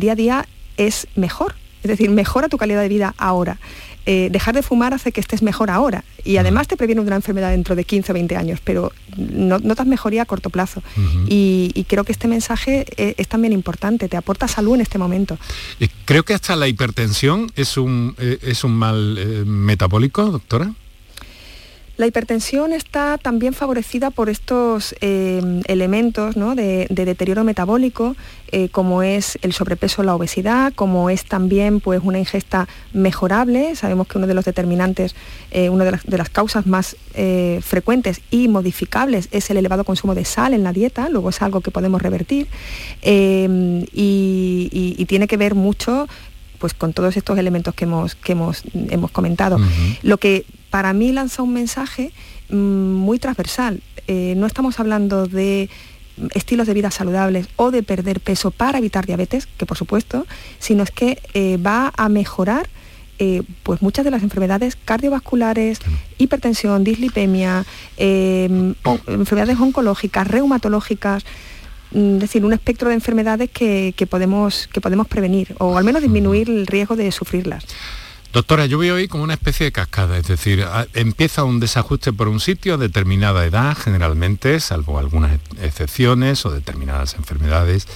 día 0.00 0.12
a 0.12 0.14
día 0.14 0.46
es 0.76 1.08
mejor. 1.16 1.54
Es 1.82 1.88
decir, 1.88 2.10
mejora 2.10 2.48
tu 2.48 2.58
calidad 2.58 2.80
de 2.80 2.88
vida 2.88 3.14
ahora. 3.18 3.58
Eh, 4.10 4.30
dejar 4.30 4.54
de 4.54 4.62
fumar 4.62 4.94
hace 4.94 5.12
que 5.12 5.20
estés 5.20 5.42
mejor 5.42 5.70
ahora 5.70 6.02
y 6.24 6.38
además 6.38 6.66
te 6.66 6.78
previene 6.78 7.02
una 7.02 7.16
enfermedad 7.16 7.50
dentro 7.50 7.76
de 7.76 7.84
15 7.84 8.12
o 8.12 8.14
20 8.14 8.36
años, 8.36 8.58
pero 8.64 8.90
no, 9.18 9.58
notas 9.58 9.86
mejoría 9.86 10.22
a 10.22 10.24
corto 10.24 10.48
plazo. 10.48 10.82
y, 11.28 11.84
creo 11.88 12.04
que 12.04 12.12
este 12.12 12.26
mensaje 12.26 12.86
eh, 12.96 13.14
es, 13.18 13.28
también 13.28 13.52
importante, 13.52 14.08
te 14.08 14.16
aporta 14.16 14.48
salud 14.48 14.76
en 14.76 14.80
este 14.80 14.96
momento. 14.96 15.36
Creo 16.06 16.22
que 16.22 16.32
hasta 16.32 16.56
la 16.56 16.68
hipertensión 16.68 17.52
es 17.54 17.76
un, 17.76 18.14
eh, 18.16 18.38
es 18.40 18.64
un 18.64 18.72
mal 18.72 19.44
metabólico, 19.44 20.24
doctora. 20.30 20.72
La 21.98 22.06
hipertensión 22.06 22.72
está 22.72 23.18
también 23.18 23.54
favorecida 23.54 24.10
por 24.10 24.28
estos 24.28 24.94
eh, 25.00 25.42
elementos 25.66 26.36
de, 26.36 26.86
deterioro 26.88 27.42
metabólico, 27.42 28.14
eh, 28.52 28.68
como 28.68 29.02
es 29.02 29.36
el 29.42 29.52
sobrepeso 29.52 30.04
la 30.04 30.14
obesidad, 30.14 30.72
como 30.74 31.10
es 31.10 31.24
también 31.24 31.80
pues, 31.80 32.00
una 32.04 32.20
ingesta 32.20 32.68
mejorable. 32.92 33.74
Sabemos 33.74 34.06
que 34.06 34.16
uno 34.16 34.28
de 34.28 34.34
los 34.34 34.44
determinantes, 34.44 35.16
eh, 35.50 35.70
una 35.70 35.84
de 35.84 36.18
las, 36.18 36.30
causas 36.30 36.68
más 36.68 36.96
frecuentes 37.62 38.20
y 38.30 38.46
modificables 38.46 39.28
es 39.32 39.50
el 39.50 39.56
elevado 39.56 39.82
consumo 39.82 40.14
de 40.14 40.24
sal 40.24 40.54
en 40.54 40.62
la 40.62 40.72
dieta, 40.72 41.08
luego 41.08 41.30
es 41.30 41.42
algo 41.42 41.62
que 41.62 41.72
podemos 41.72 42.00
revertir 42.00 42.46
y, 43.02 45.04
tiene 45.08 45.26
que 45.26 45.38
ver 45.38 45.56
mucho 45.56 46.06
pues 46.58 46.74
con 46.74 46.92
todos 46.92 47.16
estos 47.16 47.38
elementos 47.38 47.74
que 47.74 47.84
hemos, 47.84 48.14
que 48.14 48.32
hemos, 48.32 48.62
hemos 48.90 49.10
comentado. 49.10 49.58
Lo 50.02 50.18
que 50.18 50.44
para 50.70 50.92
mí 50.92 51.12
lanza 51.12 51.42
un 51.42 51.52
mensaje 51.52 52.12
mm, 52.50 52.56
muy 52.56 53.18
transversal. 53.18 53.80
Eh, 54.06 54.34
no 54.36 54.46
estamos 54.46 54.80
hablando 54.80 55.26
de 55.26 55.68
estilos 56.34 56.66
de 56.66 56.74
vida 56.74 56.90
saludables 56.90 57.48
o 57.56 57.70
de 57.70 57.82
perder 57.82 58.20
peso 58.20 58.50
para 58.50 58.78
evitar 58.78 59.06
diabetes, 59.06 59.46
que 59.46 59.66
por 59.66 59.76
supuesto, 59.76 60.26
sino 60.58 60.82
es 60.82 60.90
que 60.90 61.20
eh, 61.34 61.58
va 61.58 61.92
a 61.96 62.08
mejorar 62.08 62.68
eh, 63.20 63.42
pues 63.64 63.82
muchas 63.82 64.04
de 64.04 64.12
las 64.12 64.22
enfermedades 64.22 64.76
cardiovasculares, 64.76 65.80
hipertensión, 66.18 66.84
dislipemia, 66.84 67.66
em, 67.96 68.74
enfermedades 69.08 69.58
oncológicas, 69.58 70.28
reumatológicas, 70.28 71.24
es 71.94 72.20
decir, 72.20 72.44
un 72.44 72.52
espectro 72.52 72.88
de 72.88 72.94
enfermedades 72.94 73.50
que, 73.50 73.94
podemos, 74.08 74.68
que 74.72 74.80
podemos 74.80 75.06
prevenir 75.06 75.54
o 75.58 75.78
al 75.78 75.84
menos 75.84 76.02
disminuir 76.02 76.48
el 76.48 76.66
riesgo 76.66 76.96
de 76.96 77.10
sufrirlas. 77.12 77.64
Doctora, 78.32 78.66
yo 78.66 78.78
veo 78.78 78.96
hoy 78.96 79.08
como 79.08 79.24
una 79.24 79.34
especie 79.34 79.64
de 79.64 79.72
cascada, 79.72 80.18
es 80.18 80.28
decir, 80.28 80.62
empieza 80.92 81.44
un 81.44 81.60
desajuste 81.60 82.12
por 82.12 82.28
un 82.28 82.40
sitio 82.40 82.74
a 82.74 82.76
determinada 82.76 83.46
edad, 83.46 83.74
generalmente, 83.74 84.60
salvo 84.60 84.98
algunas 84.98 85.38
excepciones 85.62 86.44
o 86.44 86.50
determinadas 86.50 87.14
enfermedades, 87.14 87.88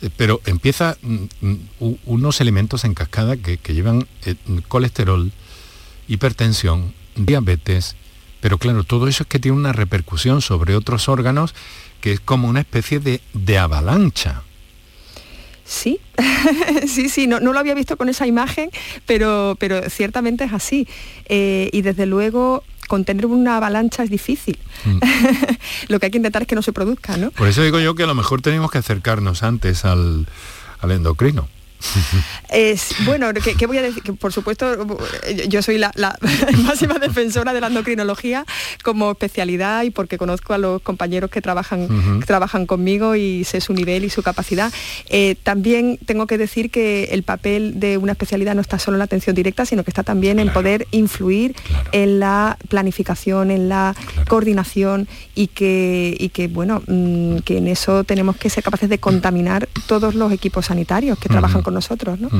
eh, 0.00 0.08
pero 0.16 0.40
empieza 0.46 0.96
mm, 1.02 1.16
mm, 1.42 1.94
unos 2.06 2.40
elementos 2.40 2.84
en 2.84 2.94
cascada 2.94 3.36
que, 3.36 3.58
llevan 3.74 4.06
eh, 4.24 4.36
colesterol, 4.68 5.30
hipertensión, 6.08 6.94
diabetes, 7.14 7.96
pero 8.40 8.58
claro, 8.58 8.84
todo 8.84 9.06
eso 9.06 9.22
es 9.22 9.28
que 9.28 9.38
tiene 9.38 9.56
una 9.56 9.72
repercusión 9.72 10.42
sobre 10.42 10.76
otros 10.76 11.08
órganos 11.08 11.54
que 12.04 12.12
es 12.12 12.20
como 12.20 12.48
una 12.48 12.60
especie 12.60 13.00
de, 13.00 13.22
de 13.32 13.56
avalancha. 13.56 14.42
Sí, 15.64 16.00
sí, 16.86 17.08
sí, 17.08 17.26
no, 17.26 17.40
lo 17.40 17.58
había 17.58 17.72
visto 17.72 17.96
con 17.96 18.10
esa 18.10 18.26
imagen, 18.26 18.68
pero, 19.06 19.56
pero 19.58 19.88
ciertamente 19.88 20.44
es 20.44 20.52
así. 20.52 20.86
Eh, 21.30 21.70
y 21.72 21.80
desde 21.80 22.04
luego 22.04 22.62
contener 22.88 23.24
una 23.24 23.56
avalancha 23.56 24.02
es 24.02 24.10
difícil. 24.10 24.58
Mm. 24.84 24.98
lo 25.88 25.98
que 25.98 26.04
hay 26.04 26.10
que 26.12 26.18
intentar 26.18 26.42
es 26.42 26.48
que 26.48 26.54
no 26.54 26.60
se 26.60 26.74
produzca, 26.74 27.16
¿no? 27.16 27.30
Por 27.30 27.48
eso 27.48 27.62
digo 27.62 27.80
yo 27.80 27.94
que 27.94 28.02
a 28.02 28.06
lo 28.06 28.14
mejor 28.14 28.42
tenemos 28.42 28.70
que 28.70 28.76
acercarnos 28.76 29.42
antes 29.42 29.86
al, 29.86 30.26
al 30.80 30.90
endocrino. 30.90 31.48
Es, 32.50 32.94
bueno, 33.04 33.26
¿qué, 33.34 33.66
voy 33.66 33.78
a 33.78 33.82
decir? 33.82 34.02
Que 34.02 34.12
por 34.12 34.32
supuesto, 34.32 34.86
yo 35.48 35.60
soy 35.60 35.76
la, 35.78 35.92
máxima 36.64 37.00
defensora 37.00 37.52
de 37.52 37.60
la 37.60 37.66
endocrinología 37.66 38.44
como 38.84 39.10
especialidad 39.10 39.82
y 39.82 39.90
porque 39.90 40.18
conozco 40.18 40.54
a 40.54 40.58
los 40.58 40.80
compañeros 40.82 41.30
que 41.30 41.42
trabajan, 41.42 42.20
trabajan 42.26 42.66
conmigo 42.66 43.16
y 43.16 43.42
sé 43.42 43.60
su 43.60 43.72
nivel 43.72 44.04
y 44.04 44.10
su 44.10 44.22
capacidad. 44.22 44.72
Eh, 45.08 45.34
también 45.42 45.98
tengo 46.06 46.28
que 46.28 46.38
decir 46.38 46.70
que 46.70 47.04
el 47.10 47.24
papel 47.24 47.80
de 47.80 47.98
una 47.98 48.12
especialidad 48.12 48.54
no 48.54 48.60
está 48.60 48.78
solo 48.78 48.96
en 48.96 49.00
la 49.00 49.06
atención 49.06 49.34
directa, 49.34 49.66
sino 49.66 49.82
que 49.82 49.90
está 49.90 50.04
también 50.04 50.38
en 50.38 50.52
poder 50.52 50.86
influir 50.92 51.56
en 51.90 52.20
la 52.20 52.56
planificación, 52.68 53.50
en 53.50 53.68
la 53.68 53.96
coordinación 54.28 55.08
y 55.34 55.48
que, 55.48 56.16
y 56.20 56.28
que, 56.28 56.46
bueno, 56.46 56.82
mm, 56.86 57.38
que 57.38 57.58
en 57.58 57.66
eso 57.66 58.04
tenemos 58.04 58.36
que 58.36 58.48
ser 58.48 58.62
capaces 58.62 58.88
de 58.88 58.98
contaminar 58.98 59.68
todos 59.88 60.14
los 60.14 60.32
equipos 60.32 60.66
sanitarios 60.66 61.18
que 61.18 61.28
trabajan 61.28 61.62
con 61.64 61.74
nosotros. 61.74 62.20
¿no? 62.20 62.30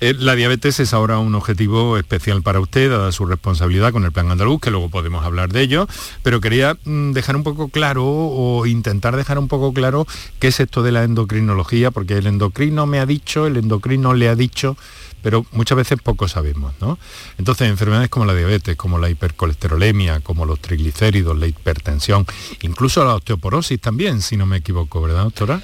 Eh, 0.00 0.14
la 0.18 0.34
diabetes 0.34 0.80
es 0.80 0.92
ahora 0.94 1.18
un 1.18 1.34
objetivo 1.34 1.96
especial 1.96 2.42
para 2.42 2.60
usted, 2.60 2.90
dada 2.90 3.10
su 3.12 3.26
responsabilidad 3.26 3.92
con 3.92 4.04
el 4.04 4.12
Plan 4.12 4.30
Andaluz, 4.30 4.60
que 4.60 4.70
luego 4.70 4.88
podemos 4.88 5.24
hablar 5.24 5.52
de 5.52 5.62
ello, 5.62 5.88
pero 6.22 6.40
quería 6.40 6.76
mm, 6.84 7.12
dejar 7.12 7.36
un 7.36 7.42
poco 7.42 7.68
claro 7.68 8.04
o 8.06 8.66
intentar 8.66 9.16
dejar 9.16 9.38
un 9.38 9.48
poco 9.48 9.72
claro 9.72 10.06
qué 10.38 10.48
es 10.48 10.60
esto 10.60 10.82
de 10.82 10.92
la 10.92 11.04
endocrinología, 11.04 11.90
porque 11.90 12.16
el 12.16 12.26
endocrino 12.26 12.86
me 12.86 13.00
ha 13.00 13.06
dicho, 13.06 13.46
el 13.46 13.56
endocrino 13.56 14.14
le 14.14 14.28
ha 14.28 14.36
dicho, 14.36 14.76
pero 15.22 15.44
muchas 15.52 15.76
veces 15.76 15.98
poco 16.00 16.28
sabemos, 16.28 16.74
¿no? 16.80 16.98
Entonces, 17.38 17.68
enfermedades 17.68 18.08
como 18.08 18.24
la 18.24 18.34
diabetes, 18.34 18.76
como 18.76 18.98
la 18.98 19.10
hipercolesterolemia, 19.10 20.20
como 20.20 20.46
los 20.46 20.60
triglicéridos, 20.60 21.36
la 21.36 21.46
hipertensión, 21.46 22.26
incluso 22.62 23.04
la 23.04 23.14
osteoporosis 23.14 23.80
también, 23.80 24.22
si 24.22 24.36
no 24.36 24.46
me 24.46 24.58
equivoco, 24.58 25.02
¿verdad, 25.02 25.24
doctora? 25.24 25.60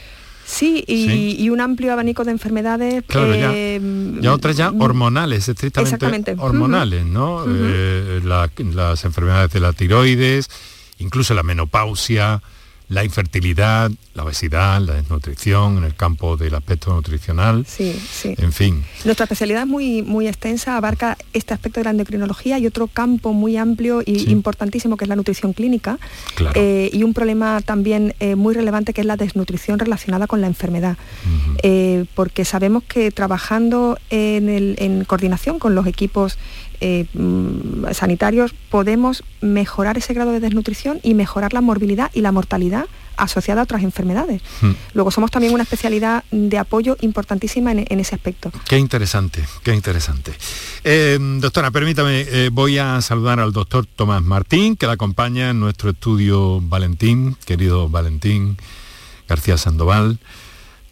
Sí 0.47 0.85
y, 0.87 1.49
un 1.49 1.61
amplio 1.61 1.93
abanico 1.93 2.25
de 2.25 2.33
enfermedades. 2.33 3.05
Eh, 3.15 4.19
ya, 4.21 4.33
otras 4.33 4.57
ya 4.57 4.71
hormonales, 4.71 5.49
estrictamente 5.49 6.35
hormonales, 6.39 7.05
¿no? 7.07 7.45
Eh, 7.49 8.21
las 8.25 9.05
enfermedades 9.05 9.53
de 9.53 9.61
la 9.61 9.73
tiroides, 9.73 10.49
incluso 10.99 11.35
la 11.35 11.43
menopausia, 11.43 12.43
la 12.89 13.03
infertilidad, 13.03 13.91
la 14.15 14.25
obesidad, 14.25 14.81
la 14.81 14.95
desnutrición, 14.95 15.79
en 15.79 15.85
el 15.85 15.95
campo 15.95 16.37
del 16.37 16.55
aspecto 16.55 16.93
nutricional. 16.93 17.65
Sí, 17.67 17.93
sí. 17.93 18.35
En 18.39 18.53
fin. 18.53 18.85
Nuestra 19.05 19.25
especialidad 19.25 19.63
es 19.63 19.69
muy, 19.69 20.03
muy 20.03 20.29
extensa, 20.29 20.77
abarca 20.77 21.17
este 21.33 21.55
aspecto 21.55 21.81
de 21.81 21.85
la 21.85 21.91
endocrinología 21.91 22.59
y 22.59 22.67
otro 22.67 22.87
campo 22.87 23.33
muy 23.33 23.57
amplio 23.57 24.03
y 24.05 24.31
importantísimo 24.31 24.97
que 24.97 25.05
es 25.05 25.09
la 25.09 25.17
nutrición 25.17 25.53
clínica. 25.53 25.99
Eh, 26.55 26.91
y 26.93 27.03
un 27.03 27.15
problema 27.15 27.61
también 27.63 28.15
eh, 28.21 28.35
muy 28.35 28.55
relevante 28.55 28.93
que 28.93 29.01
es 29.01 29.07
la 29.07 29.17
desnutrición 29.17 29.79
relacionada 29.79 30.27
con 30.27 30.41
la 30.41 30.47
enfermedad. 30.47 30.97
Eh, 31.63 32.05
porque 32.15 32.45
sabemos 32.45 32.83
que 32.85 33.11
trabajando 33.11 33.99
en 34.11 35.05
coordinación 35.05 35.59
con 35.59 35.75
los 35.75 35.87
equipos 35.87 36.39
eh, 36.81 37.07
mm, 37.15 37.93
sanitarios 37.93 38.55
podemos 38.71 39.25
mejorar 39.41 39.99
ese 39.99 40.15
grado 40.15 40.33
de 40.33 40.41
desnutrición 40.41 41.01
y 41.03 41.15
mejorar 41.15 41.53
la 41.53 41.61
morbilidad 41.61 42.11
y 42.15 42.21
la 42.21 42.33
mortalidad 42.33 42.87
asociada 43.17 43.61
a 43.61 43.65
otras 43.65 43.83
enfermedades. 43.83 44.43
Hmm. 44.61 44.73
Luego 44.93 45.11
somos 45.11 45.31
también 45.31 45.55
una 45.55 45.63
especialidad 45.63 46.25
de 46.31 46.59
apoyo 46.59 46.97
importantísima 47.01 47.73
en, 47.73 48.01
ese 48.01 48.15
aspecto. 48.15 48.51
Qué 48.69 48.79
interesante, 48.79 49.45
qué 49.63 49.75
interesante. 49.75 50.33
Eh, 50.83 51.19
doctora, 51.21 51.71
permítame, 51.71 52.23
eh, 52.23 52.51
voy 52.53 52.79
a 52.79 53.01
saludar 53.01 53.41
al 53.41 53.53
doctor 53.53 53.87
Tomás 53.87 54.23
Martín, 54.23 54.77
que 54.77 54.87
la 54.87 54.95
acompaña 54.95 55.51
en 55.51 55.61
nuestro 55.61 55.91
estudio 55.91 56.61
Valentín, 56.61 57.37
querido 57.45 57.89
Valentín 57.89 58.57
García 59.29 59.57
Sandoval. 59.57 60.19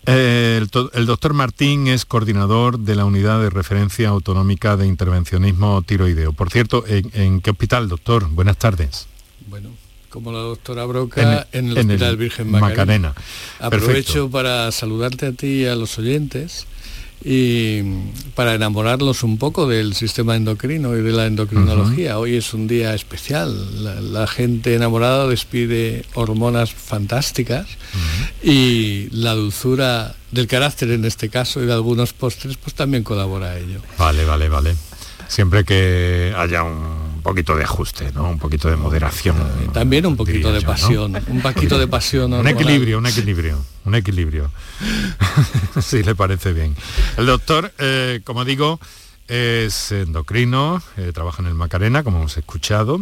Eh, 0.06 0.60
el, 0.94 1.06
doctor 1.06 1.32
Martín 1.32 1.86
es 1.86 2.04
coordinador 2.04 2.78
de 2.78 2.96
la 2.96 3.04
Unidad 3.04 3.40
de 3.40 3.50
Referencia 3.50 4.08
Autonómica 4.08 4.76
de 4.76 4.86
Intervencionismo 4.86 5.82
Tiroideo. 5.82 6.32
Por 6.32 6.50
cierto, 6.50 6.84
¿en, 6.86 7.40
qué 7.40 7.50
hospital, 7.50 7.88
doctor? 7.88 8.28
Buenas 8.28 8.56
tardes. 8.56 9.06
Bueno, 9.46 9.70
como 10.08 10.32
la 10.32 10.40
doctora 10.40 10.84
Broca, 10.86 11.46
en, 11.52 11.68
el 11.68 11.78
Hospital 11.78 12.16
Virgen 12.16 12.50
Macarena. 12.50 13.14
Aprovecho 13.60 14.28
para 14.28 14.72
saludarte 14.72 15.26
a 15.26 15.32
ti 15.32 15.62
y 15.62 15.66
a 15.66 15.76
los 15.76 15.98
oyentes 15.98 16.66
y 17.24 17.82
para 18.34 18.54
enamorarlos 18.54 19.22
un 19.22 19.38
poco 19.38 19.66
del 19.68 19.94
sistema 19.94 20.34
endocrino 20.34 20.96
y 20.96 21.02
de 21.02 21.12
la 21.12 21.26
endocrinología. 21.26 22.18
Hoy 22.18 22.36
es 22.36 22.52
un 22.52 22.66
día 22.66 22.94
especial, 22.94 24.12
la, 24.12 24.26
gente 24.26 24.74
enamorada 24.74 25.26
despide 25.26 26.04
hormonas 26.14 26.72
fantásticas 26.72 27.66
y 28.42 29.08
la 29.10 29.34
dulzura 29.34 30.14
del 30.30 30.46
carácter 30.46 30.90
en 30.90 31.04
este 31.04 31.28
caso 31.28 31.62
y 31.62 31.66
de 31.66 31.72
algunos 31.72 32.12
postres 32.12 32.56
pues 32.56 32.74
también 32.74 33.04
colabora 33.04 33.50
a 33.50 33.58
ello. 33.58 33.80
Vale, 33.98 34.24
vale, 34.24 34.48
vale. 34.48 34.74
Siempre 35.28 35.64
que 35.64 36.34
haya 36.36 36.62
un 36.62 37.01
poquito 37.22 37.56
de 37.56 37.64
ajuste, 37.64 38.12
¿no? 38.12 38.28
Un 38.28 38.38
poquito 38.38 38.68
de 38.68 38.76
moderación. 38.76 39.36
También 39.72 40.06
un 40.06 40.16
poquito 40.16 40.52
de 40.52 40.60
pasión, 40.62 41.16
un 41.28 41.40
poquito 41.40 41.78
de 41.78 41.86
pasión. 41.86 42.32
Un 42.32 42.48
equilibrio, 42.48 42.98
un 42.98 43.06
equilibrio, 43.06 43.64
un 43.84 43.94
equilibrio. 43.94 44.50
si 45.82 46.02
le 46.02 46.14
parece 46.14 46.52
bien. 46.52 46.76
El 47.16 47.26
doctor, 47.26 47.72
eh, 47.78 48.20
como 48.24 48.44
digo, 48.44 48.80
es 49.28 49.92
endocrino, 49.92 50.82
eh, 50.96 51.12
trabaja 51.14 51.42
en 51.42 51.48
el 51.48 51.54
Macarena, 51.54 52.02
como 52.02 52.18
hemos 52.18 52.36
escuchado. 52.36 53.00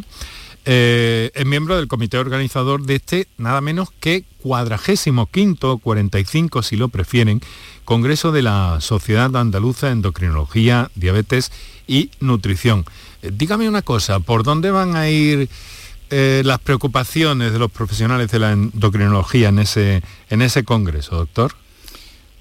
Eh, 0.66 1.30
es 1.34 1.46
miembro 1.46 1.76
del 1.76 1.88
comité 1.88 2.18
organizador 2.18 2.82
de 2.82 2.96
este, 2.96 3.26
nada 3.38 3.60
menos 3.60 3.88
que 3.98 4.24
cuadragésimo 4.42 5.26
quinto, 5.26 5.78
45 5.78 6.62
si 6.62 6.76
lo 6.76 6.88
prefieren, 6.88 7.40
Congreso 7.84 8.30
de 8.30 8.42
la 8.42 8.78
Sociedad 8.80 9.34
Andaluza 9.36 9.86
de 9.86 9.94
Endocrinología, 9.94 10.90
Diabetes 10.94 11.50
y 11.86 12.10
Nutrición. 12.20 12.84
Dígame 13.22 13.68
una 13.68 13.82
cosa, 13.82 14.20
¿por 14.20 14.42
dónde 14.42 14.70
van 14.70 14.96
a 14.96 15.08
ir 15.08 15.48
eh, 16.10 16.42
las 16.44 16.58
preocupaciones 16.58 17.52
de 17.52 17.58
los 17.58 17.70
profesionales 17.70 18.30
de 18.30 18.38
la 18.38 18.52
endocrinología 18.52 19.50
en 19.50 19.58
ese, 19.58 20.02
en 20.28 20.42
ese 20.42 20.64
congreso, 20.64 21.16
doctor? 21.16 21.54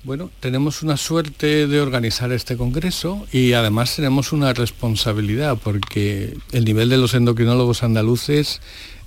Bueno, 0.03 0.31
tenemos 0.39 0.81
una 0.81 0.95
suerte 0.95 1.67
de 1.67 1.81
organizar 1.81 2.31
este 2.31 2.55
congreso 2.55 3.27
y 3.33 3.51
además 3.51 3.97
tenemos 3.97 4.31
una 4.31 4.53
responsabilidad 4.53 5.57
porque 5.61 6.37
el 6.53 6.63
nivel 6.63 6.87
de 6.87 6.97
los 6.97 7.13
endocrinólogos 7.13 7.83
andaluces 7.83 8.61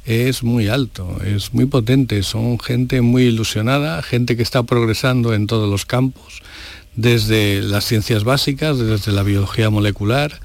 es 0.05 0.43
muy 0.43 0.69
alto, 0.69 1.17
es 1.25 1.55
muy 1.55 1.67
potente, 1.67 2.23
son 2.23 2.59
gente 2.59 3.01
muy 3.01 3.25
ilusionada, 3.25 4.03
gente 4.03 4.37
que 4.37 4.43
está 4.43 4.65
progresando 4.65 5.33
en 5.33 5.47
todos 5.47 5.71
los 5.71 5.87
campos, 5.87 6.43
desde 6.95 7.63
las 7.63 7.85
ciencias 7.85 8.25
básicas, 8.25 8.79
desde 8.79 9.13
la 9.13 9.23
biología 9.23 9.71
molecular, 9.71 10.41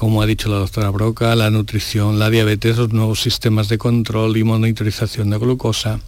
como 0.00 0.22
ha 0.22 0.26
dicho 0.26 0.48
la 0.48 0.56
doctora 0.56 0.88
Broca, 0.88 1.36
la 1.36 1.50
nutrición, 1.50 2.18
la 2.18 2.30
diabetes, 2.30 2.78
los 2.78 2.90
nuevos 2.90 3.20
sistemas 3.20 3.68
de 3.68 3.76
control 3.76 4.34
y 4.38 4.44
monitorización 4.44 5.28
de 5.28 5.36
glucosa. 5.36 6.00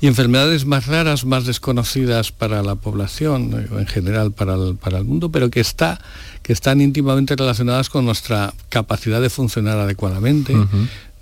Y 0.00 0.08
enfermedades 0.08 0.66
más 0.66 0.88
raras, 0.88 1.24
más 1.24 1.46
desconocidas 1.46 2.32
para 2.32 2.64
la 2.64 2.74
población, 2.74 3.68
en 3.70 3.86
general 3.86 4.32
para 4.32 4.54
el, 4.54 4.74
para 4.74 4.98
el 4.98 5.04
mundo, 5.04 5.30
pero 5.30 5.50
que, 5.50 5.60
está, 5.60 6.00
que 6.42 6.52
están 6.52 6.80
íntimamente 6.80 7.36
relacionadas 7.36 7.90
con 7.90 8.04
nuestra 8.04 8.54
capacidad 8.70 9.20
de 9.20 9.30
funcionar 9.30 9.78
adecuadamente, 9.78 10.56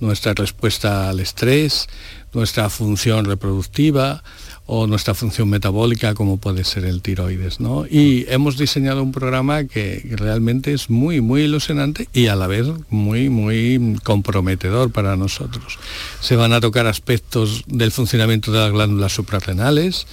nuestra 0.00 0.34
respuesta 0.34 1.08
al 1.08 1.20
estrés, 1.20 1.88
nuestra 2.32 2.70
función 2.70 3.24
reproductiva, 3.24 4.22
o 4.70 4.86
nuestra 4.86 5.14
función 5.14 5.48
metabólica 5.48 6.12
como 6.12 6.36
puede 6.36 6.62
ser 6.62 6.84
el 6.84 7.00
tiroides. 7.00 7.58
¿no? 7.58 7.86
Y 7.86 8.26
hemos 8.28 8.58
diseñado 8.58 9.02
un 9.02 9.12
programa 9.12 9.64
que 9.64 10.06
realmente 10.10 10.74
es 10.74 10.90
muy, 10.90 11.22
muy 11.22 11.42
ilusionante 11.42 12.06
y 12.12 12.26
a 12.26 12.36
la 12.36 12.46
vez 12.46 12.66
muy, 12.90 13.30
muy 13.30 13.96
comprometedor 14.04 14.92
para 14.92 15.16
nosotros. 15.16 15.78
Se 16.20 16.36
van 16.36 16.52
a 16.52 16.60
tocar 16.60 16.86
aspectos 16.86 17.64
del 17.66 17.92
funcionamiento 17.92 18.52
de 18.52 18.58
las 18.58 18.72
glándulas 18.72 19.14
suprarrenales, 19.14 20.06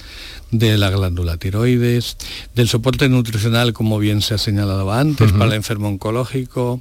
de 0.50 0.78
la 0.78 0.88
glándula 0.88 1.36
tiroides, 1.36 2.16
del 2.54 2.68
soporte 2.68 3.10
nutricional, 3.10 3.74
como 3.74 3.98
bien 3.98 4.22
se 4.22 4.34
ha 4.34 4.38
señalado 4.38 4.90
antes, 4.90 5.32
para 5.32 5.46
el 5.46 5.52
enfermo 5.52 5.88
oncológico, 5.88 6.80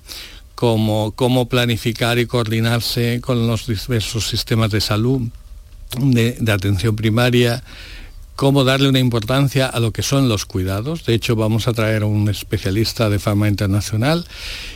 como 0.55 1.11
cómo 1.11 1.47
planificar 1.47 2.17
y 2.17 2.25
coordinarse 2.25 3.21
con 3.21 3.45
los 3.45 3.67
diversos 3.67 4.27
sistemas 4.27 4.71
de 4.71 4.81
salud 4.81 5.21
de, 5.99 6.51
atención 6.51 6.95
primaria, 6.95 7.63
cómo 8.35 8.63
darle 8.63 8.89
una 8.89 8.99
importancia 8.99 9.67
a 9.67 9.79
lo 9.79 9.91
que 9.91 10.01
son 10.01 10.27
los 10.27 10.45
cuidados. 10.45 11.05
De 11.05 11.13
hecho, 11.13 11.35
vamos 11.35 11.67
a 11.67 11.73
traer 11.73 12.03
a 12.03 12.07
un 12.07 12.29
especialista 12.29 13.09
de 13.09 13.19
fama 13.19 13.47
internacional 13.47 14.25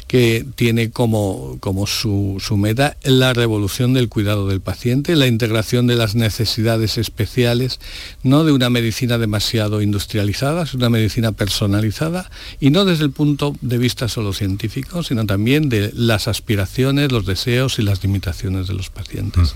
que 0.10 0.44
tiene 0.56 0.90
como, 0.90 1.58
como 1.60 1.86
su, 1.86 2.42
meta 2.58 2.98
la 3.04 3.32
revolución 3.32 3.94
del 3.94 4.10
cuidado 4.10 4.48
del 4.48 4.60
paciente, 4.60 5.16
la 5.16 5.28
integración 5.28 5.86
de 5.86 5.96
las 5.96 6.16
necesidades 6.16 6.98
especiales, 6.98 7.80
no 8.24 8.44
de 8.44 8.52
una 8.52 8.72
medicina 8.72 9.20
demasiado 9.20 9.84
industrializada, 9.84 10.64
es 10.64 10.74
una 10.74 10.90
medicina 10.90 11.32
personalizada 11.34 12.32
y 12.60 12.72
no 12.72 12.86
desde 12.86 13.04
el 13.04 13.12
punto 13.12 13.56
de 13.62 13.78
vista 13.78 14.08
solo 14.08 14.34
científico, 14.34 15.04
sino 15.04 15.28
también 15.28 15.70
de 15.70 15.92
las 15.94 16.28
aspiraciones, 16.28 17.12
los 17.12 17.28
deseos 17.28 17.78
y 17.78 17.84
las 17.84 18.02
limitaciones 18.02 18.68
de 18.68 18.74
los 18.74 18.90
pacientes. 18.90 19.54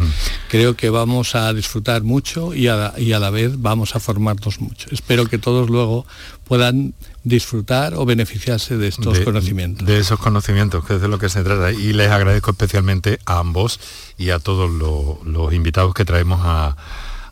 Creo 0.49 0.75
que 0.75 0.91
vamos 0.91 1.33
a 1.33 1.51
disfrutar 1.51 2.03
mucho 2.03 2.53
y 2.53 2.67
a, 2.67 2.93
y 2.95 3.13
a 3.13 3.19
la 3.19 3.31
vez 3.31 3.59
vamos 3.59 3.95
a 3.95 3.99
formarnos 3.99 4.61
mucho. 4.61 4.87
Espero 4.91 5.25
que 5.25 5.39
todos 5.39 5.71
luego 5.71 6.05
puedan 6.43 6.93
disfrutar 7.23 7.93
o 7.95 8.05
beneficiarse 8.05 8.77
de 8.77 8.87
estos 8.87 9.19
conocimientos. 9.21 9.87
De 9.87 9.99
esos 9.99 10.19
conocimientos, 10.19 10.85
que 10.85 10.95
es 10.95 11.01
de 11.01 11.07
lo 11.07 11.19
que 11.19 11.29
se 11.29 11.43
trata. 11.43 11.71
Y 11.71 11.93
les 11.93 12.11
agradezco 12.11 12.51
especialmente 12.51 13.19
a 13.25 13.39
ambos 13.39 13.79
y 14.17 14.29
a 14.31 14.39
todos 14.39 14.69
los, 14.69 15.53
invitados 15.53 15.93
que 15.93 16.05
traemos 16.05 16.41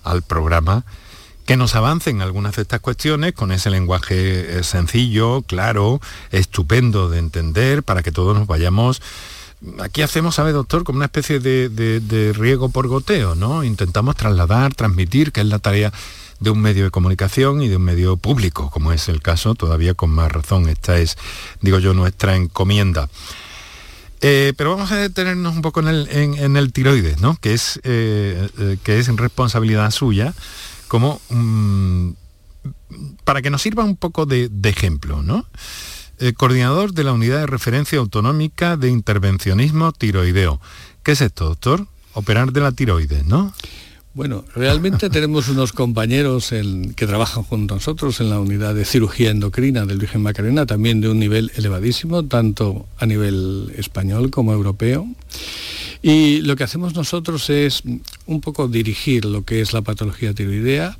al 0.04 0.21
programa 0.23 0.84
que 1.45 1.58
nos 1.58 1.75
avancen 1.75 2.21
algunas 2.21 2.56
de 2.56 2.62
estas 2.62 2.80
cuestiones 2.80 3.34
con 3.34 3.51
ese 3.51 3.71
lenguaje 3.71 4.60
eh, 4.60 4.63
sencillo, 4.63 5.41
claro, 5.41 5.99
estupendo 6.32 7.10
de 7.10 7.17
entender, 7.17 7.84
para 7.84 8.04
que 8.04 8.12
todos 8.12 8.38
nos 8.38 8.47
vayamos 8.47 9.01
aquí 9.80 10.01
hacemos, 10.01 10.36
¿sabe, 10.36 10.51
doctor? 10.51 10.84
Como 10.84 10.97
una 10.97 11.06
especie 11.06 11.39
de, 11.39 11.69
de, 11.69 12.34
riego 12.34 12.69
por 12.69 12.88
goteo, 12.88 13.36
¿no? 13.36 13.63
Intentamos 13.63 14.15
trasladar, 14.15 14.73
transmitir, 14.73 15.32
que 15.32 15.41
es 15.41 15.47
la 15.47 15.60
tarea 15.60 15.91
de 16.41 16.49
un 16.49 16.60
medio 16.60 16.84
de 16.84 16.91
comunicación 16.91 17.62
y 17.62 17.69
de 17.69 17.77
un 17.77 17.84
medio 17.84 18.17
público, 18.17 18.69
como 18.69 18.91
es 18.91 19.08
el 19.08 19.21
caso, 19.21 19.56
todavía 19.56 19.93
con 19.93 20.10
más 20.10 20.32
razón. 20.32 20.67
Esta 20.67 20.97
es, 20.97 21.15
digo 21.62 21.80
yo, 21.80 21.93
nuestra 21.93 22.36
encomienda. 22.36 23.10
Eh, 24.21 24.54
pero 24.58 24.71
vamos 24.71 24.91
a 24.91 24.97
detenernos 24.97 25.56
un 25.56 25.62
poco 25.62 25.80
en 25.80 26.58
el, 26.58 26.73
tiroides, 26.73 27.21
¿no? 27.21 27.38
que, 27.39 27.54
es, 27.54 27.80
eh, 27.84 28.49
eh, 28.60 28.77
que 28.84 28.99
es 28.99 29.08
responsabilidad 29.15 29.89
suya, 29.91 30.34
como 30.88 31.21
mm, 31.30 32.10
para 33.23 33.41
que 33.41 33.49
nos 33.49 33.62
sirva 33.62 33.84
un 33.84 33.95
poco 33.95 34.25
de, 34.25 34.49
de 34.49 34.69
ejemplo. 34.69 35.21
¿no? 35.23 35.45
coordinador 36.38 36.93
de 36.93 37.04
la 37.04 37.13
Unidad 37.13 37.39
de 37.39 37.47
Referencia 37.47 37.97
Autonómica 37.97 38.77
de 38.77 38.89
Intervencionismo 38.89 39.91
Tiroideo. 39.91 40.62
¿Qué 41.01 41.13
es 41.13 41.21
esto, 41.21 41.45
doctor? 41.45 41.88
Operar 42.13 42.51
de 42.51 42.62
la 42.62 42.71
tiroides, 42.73 43.25
¿no? 43.25 43.51
Bueno, 44.13 44.43
realmente 44.56 45.10
tenemos 45.12 45.47
unos 45.47 45.71
compañeros 45.71 46.54
que 46.95 47.08
trabajan 47.08 47.43
junto 47.43 47.76
a 47.76 47.78
nosotros 47.78 48.19
en 48.19 48.30
la 48.30 48.39
unidad 48.39 48.76
de 48.76 48.86
cirugía 48.86 49.32
endocrina 49.32 49.86
del 49.86 50.00
Virgen 50.00 50.21
Macarena, 50.21 50.65
también 50.65 51.00
de 51.00 51.10
un 51.10 51.19
nivel 51.19 51.52
elevadísimo, 51.56 52.24
tanto 52.26 52.86
a 52.97 53.06
nivel 53.06 53.74
español 53.78 54.30
como 54.30 54.54
europeo. 54.54 55.08
Y 56.02 56.41
lo 56.41 56.56
que 56.56 56.63
hacemos 56.63 56.95
nosotros 56.95 57.50
es 57.50 57.84
un 58.26 58.41
poco 58.41 58.67
dirigir 58.67 59.24
lo 59.26 59.43
que 59.43 59.62
es 59.62 59.71
la 59.71 59.82
patología 59.82 60.34
tiroidea, 60.34 60.97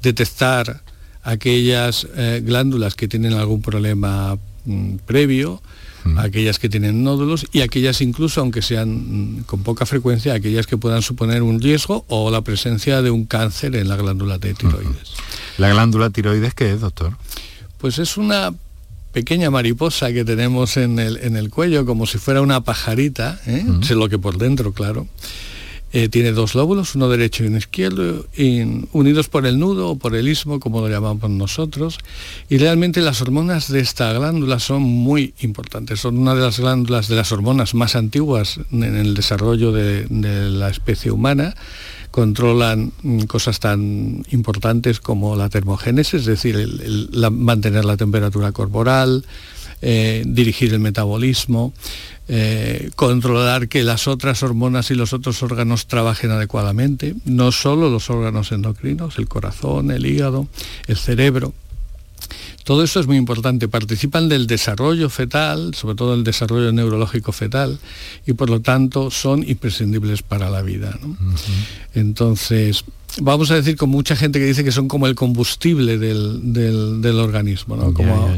detectar 0.00 0.82
aquellas 1.22 2.06
eh, 2.16 2.40
glándulas 2.44 2.94
que 2.94 3.08
tienen 3.08 3.32
algún 3.32 3.62
problema 3.62 4.38
mm, 4.64 4.96
previo, 5.06 5.60
aquellas 6.16 6.58
que 6.58 6.68
tienen 6.68 7.02
nódulos 7.02 7.46
y 7.52 7.60
aquellas 7.60 8.00
incluso, 8.00 8.40
aunque 8.40 8.62
sean 8.62 9.38
mm, 9.38 9.42
con 9.44 9.62
poca 9.62 9.86
frecuencia, 9.86 10.34
aquellas 10.34 10.66
que 10.66 10.76
puedan 10.76 11.02
suponer 11.02 11.42
un 11.42 11.60
riesgo 11.60 12.04
o 12.08 12.30
la 12.30 12.42
presencia 12.42 13.02
de 13.02 13.10
un 13.10 13.24
cáncer 13.24 13.76
en 13.76 13.88
la 13.88 13.96
glándula 13.96 14.38
de 14.38 14.54
tiroides. 14.54 15.14
¿La 15.58 15.70
glándula 15.70 16.10
tiroides 16.10 16.54
qué 16.54 16.72
es, 16.72 16.80
doctor? 16.80 17.16
Pues 17.78 17.98
es 17.98 18.16
una 18.16 18.52
pequeña 19.12 19.50
mariposa 19.50 20.12
que 20.12 20.24
tenemos 20.24 20.76
en 20.76 20.98
el, 20.98 21.18
en 21.18 21.36
el 21.36 21.48
cuello, 21.48 21.86
como 21.86 22.06
si 22.06 22.18
fuera 22.18 22.42
una 22.42 22.62
pajarita, 22.62 23.40
¿eh? 23.46 23.64
sé 23.82 23.94
lo 23.94 24.08
que 24.08 24.18
por 24.18 24.38
dentro, 24.38 24.72
claro. 24.72 25.06
Eh, 25.96 26.08
tiene 26.08 26.32
dos 26.32 26.56
lóbulos, 26.56 26.96
uno 26.96 27.08
derecho 27.08 27.44
y 27.44 27.46
uno 27.46 27.56
izquierdo, 27.56 28.26
unidos 28.90 29.28
por 29.28 29.46
el 29.46 29.60
nudo 29.60 29.90
o 29.90 29.96
por 29.96 30.16
el 30.16 30.26
istmo, 30.26 30.58
como 30.58 30.80
lo 30.80 30.88
llamamos 30.88 31.30
nosotros. 31.30 31.98
Y 32.48 32.58
realmente 32.58 33.00
las 33.00 33.22
hormonas 33.22 33.70
de 33.70 33.78
esta 33.78 34.12
glándula 34.12 34.58
son 34.58 34.82
muy 34.82 35.34
importantes. 35.38 36.00
Son 36.00 36.18
una 36.18 36.34
de 36.34 36.40
las 36.40 36.58
glándulas 36.58 37.06
de 37.06 37.14
las 37.14 37.30
hormonas 37.30 37.74
más 37.74 37.94
antiguas 37.94 38.58
en 38.72 38.82
el 38.82 39.14
desarrollo 39.14 39.70
de, 39.70 40.08
la 40.50 40.68
especie 40.68 41.12
humana 41.12 41.54
controlan 42.10 42.92
mm, 43.02 43.22
cosas 43.22 43.60
tan 43.60 44.24
importantes 44.30 44.98
como 44.98 45.36
la 45.36 45.48
termogénesis, 45.48 46.20
es 46.20 46.26
decir, 46.26 46.56
mantener 47.30 47.84
la 47.84 47.96
temperatura 47.96 48.50
corporal, 48.52 49.24
eh, 49.82 50.22
dirigir 50.26 50.72
el 50.72 50.80
metabolismo, 50.80 51.72
eh, 52.28 52.90
controlar 52.96 53.68
que 53.68 53.82
las 53.82 54.08
otras 54.08 54.42
hormonas 54.42 54.90
y 54.90 54.94
los 54.94 55.12
otros 55.12 55.42
órganos 55.42 55.86
trabajen 55.86 56.30
adecuadamente, 56.30 57.14
no 57.24 57.52
solo 57.52 57.90
los 57.90 58.08
órganos 58.08 58.50
endocrinos, 58.52 59.18
el 59.18 59.28
corazón, 59.28 59.90
el 59.90 60.06
hígado, 60.06 60.48
el 60.86 60.96
cerebro. 60.96 61.52
Todo 62.64 62.82
eso 62.82 62.98
es 62.98 63.06
muy 63.06 63.18
importante. 63.18 63.68
Participan 63.68 64.30
del 64.30 64.46
desarrollo 64.46 65.10
fetal, 65.10 65.74
sobre 65.74 65.96
todo 65.96 66.14
el 66.14 66.24
desarrollo 66.24 66.72
neurológico 66.72 67.30
fetal, 67.30 67.78
y 68.26 68.32
por 68.32 68.48
lo 68.48 68.60
tanto 68.60 69.10
son 69.10 69.46
imprescindibles 69.46 70.22
para 70.22 70.48
la 70.48 70.62
vida. 70.62 70.98
Entonces, 71.94 72.84
vamos 73.20 73.50
a 73.50 73.54
decir 73.54 73.76
con 73.76 73.90
mucha 73.90 74.16
gente 74.16 74.38
que 74.38 74.46
dice 74.46 74.64
que 74.64 74.72
son 74.72 74.88
como 74.88 75.06
el 75.06 75.14
combustible 75.14 75.98
del, 75.98 77.18
organismo, 77.18 77.76
como, 77.92 78.30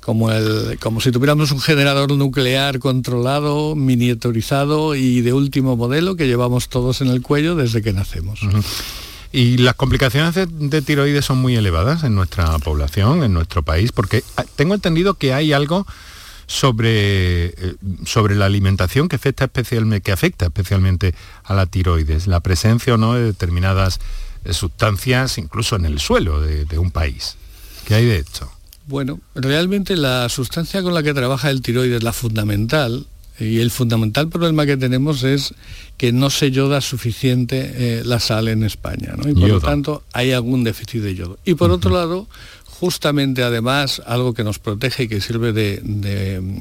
Como, 0.00 0.30
el, 0.30 0.78
como 0.78 1.00
si 1.00 1.10
tuviéramos 1.10 1.50
un 1.52 1.60
generador 1.60 2.12
nuclear 2.12 2.78
controlado, 2.78 3.74
miniaturizado 3.74 4.94
y 4.94 5.20
de 5.20 5.32
último 5.32 5.76
modelo 5.76 6.16
que 6.16 6.26
llevamos 6.26 6.68
todos 6.68 7.00
en 7.00 7.08
el 7.08 7.22
cuello 7.22 7.54
desde 7.54 7.82
que 7.82 7.92
nacemos. 7.92 8.40
Y 9.32 9.58
las 9.58 9.74
complicaciones 9.74 10.34
de, 10.34 10.82
tiroides 10.82 11.24
son 11.24 11.38
muy 11.38 11.54
elevadas 11.54 12.02
en 12.02 12.14
nuestra 12.16 12.58
población, 12.58 13.22
en 13.22 13.32
nuestro 13.32 13.62
país, 13.62 13.92
porque 13.92 14.24
ah, 14.36 14.44
tengo 14.56 14.74
entendido 14.74 15.14
que 15.14 15.32
hay 15.32 15.52
algo 15.52 15.86
sobre, 16.50 17.46
eh, 17.46 17.76
sobre 18.04 18.34
la 18.34 18.46
alimentación 18.46 19.08
que 19.08 19.14
afecta, 19.14 19.44
especialmente, 19.44 20.00
que 20.00 20.10
afecta 20.10 20.46
especialmente 20.46 21.14
a 21.44 21.54
la 21.54 21.66
tiroides, 21.66 22.26
la 22.26 22.40
presencia 22.40 22.94
o 22.94 22.96
no 22.96 23.14
de 23.14 23.22
determinadas 23.22 24.00
eh, 24.44 24.52
sustancias 24.52 25.38
incluso 25.38 25.76
en 25.76 25.84
el 25.84 26.00
suelo 26.00 26.40
de, 26.40 26.64
de 26.64 26.78
un 26.78 26.90
país. 26.90 27.36
¿Qué 27.86 27.94
hay 27.94 28.04
de 28.04 28.16
esto? 28.16 28.50
Bueno, 28.88 29.20
realmente 29.36 29.94
la 29.94 30.28
sustancia 30.28 30.82
con 30.82 30.92
la 30.92 31.04
que 31.04 31.14
trabaja 31.14 31.50
el 31.50 31.62
tiroides, 31.62 32.02
la 32.02 32.12
fundamental, 32.12 33.06
y 33.40 33.60
el 33.60 33.70
fundamental 33.70 34.28
problema 34.28 34.66
que 34.66 34.76
tenemos 34.76 35.22
es 35.22 35.54
que 35.96 36.12
no 36.12 36.30
se 36.30 36.50
yoda 36.50 36.80
suficiente 36.80 37.72
eh, 37.74 38.02
la 38.04 38.20
sal 38.20 38.48
en 38.48 38.64
España, 38.64 39.14
¿no? 39.16 39.28
y 39.28 39.34
por 39.34 39.48
lo 39.48 39.60
tanto 39.60 40.02
hay 40.12 40.32
algún 40.32 40.62
déficit 40.62 41.02
de 41.02 41.14
yodo. 41.14 41.38
Y 41.44 41.54
por 41.54 41.70
otro 41.70 41.90
lado, 41.90 42.28
justamente 42.80 43.42
además 43.42 44.00
algo 44.06 44.32
que 44.32 44.42
nos 44.42 44.58
protege 44.58 45.02
y 45.04 45.08
que 45.08 45.20
sirve 45.20 45.52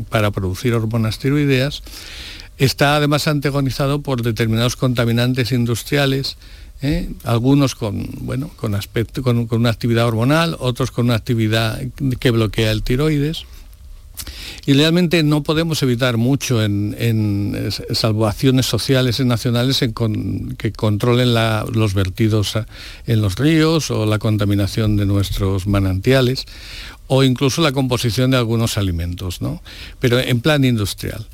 para 0.10 0.32
producir 0.32 0.74
hormonas 0.74 1.18
tiroideas, 1.18 1.82
está 2.58 2.98
además 2.98 3.30
antagonizado 3.30 4.02
por 4.02 4.22
determinados 4.22 4.76
contaminantes 4.76 5.54
industriales, 5.54 6.36
¿eh? 6.82 7.10
algunos 7.24 7.74
con, 7.74 8.06
bueno, 8.20 8.52
con, 8.58 8.76
aspecto, 8.76 9.24
con 9.24 9.48
una 9.50 9.70
actividad 9.70 10.08
hormonal, 10.08 10.58
otros 10.60 10.92
con 10.92 11.06
una 11.06 11.16
actividad 11.16 11.82
que 12.20 12.32
bloquea 12.32 12.72
el 12.72 12.84
tiroides 12.84 13.46
y 14.66 14.74
realmente 14.74 15.24
no 15.24 15.44
podemos 15.44 15.82
evitar 15.84 16.18
mucho 16.18 16.64
en, 16.64 17.70
salvaciones 17.92 18.66
sociales 18.66 19.20
y 19.20 19.26
nacionales 19.26 19.80
que 19.80 20.72
controlen 20.72 21.34
los 21.34 21.94
vertidos 21.94 22.54
en 23.06 23.22
los 23.22 23.36
ríos 23.36 23.92
o 23.92 24.06
la 24.06 24.20
contaminación 24.20 24.98
de 24.98 25.06
nuestros 25.06 25.68
manantiales 25.68 26.46
o 27.08 27.24
incluso 27.24 27.62
la 27.62 27.72
composición 27.72 28.32
de 28.32 28.38
algunos 28.38 28.78
alimentos, 28.78 29.42
¿no? 29.42 29.62
pero 30.00 30.20
en 30.20 30.42
plan 30.42 30.64
industrial. 30.64 31.26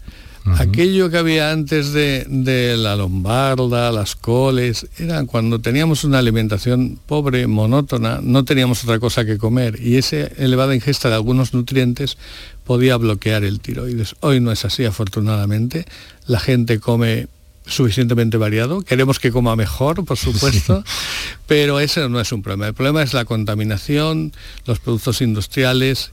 Aquello 0.45 1.10
que 1.10 1.17
había 1.17 1.51
antes 1.51 1.91
de, 1.91 2.75
la 2.77 2.95
lombarda, 2.95 3.91
las 3.91 4.15
coles, 4.15 4.88
era 4.99 5.25
cuando 5.25 5.60
teníamos 5.60 6.03
una 6.03 6.19
alimentación 6.19 6.99
pobre, 7.05 7.47
monótona, 7.47 8.19
no 8.21 8.45
teníamos 8.45 8.84
otra 8.84 8.99
cosa 8.99 9.25
que 9.25 9.39
comer 9.39 9.79
y 9.81 9.97
esa 9.97 10.17
elevada 10.17 10.75
ingesta 10.75 11.10
de 11.10 11.15
algunos 11.15 11.53
nutrientes 11.53 12.17
podía 12.63 12.97
bloquear 12.97 13.43
el 13.43 13.60
tiroides. 13.60 14.15
Hoy 14.19 14.39
no 14.39 14.51
es 14.51 14.65
así, 14.65 14.86
afortunadamente. 14.86 15.86
La 16.27 16.39
gente 16.39 16.79
come 16.79 17.27
suficientemente 17.65 18.38
variado. 18.38 18.81
Queremos 18.81 19.19
que 19.19 19.31
coma 19.31 19.55
mejor, 19.55 20.05
por 20.05 20.17
supuesto, 20.17 20.84
pero 21.47 21.79
ese 21.79 22.08
no 22.08 22.19
es 22.19 22.31
un 22.31 22.43
problema. 22.43 22.67
El 22.67 22.73
problema 22.73 23.01
es 23.01 23.13
la 23.13 23.25
contaminación, 23.25 24.31
los 24.65 24.79
productos 24.79 25.21
industriales 25.21 26.12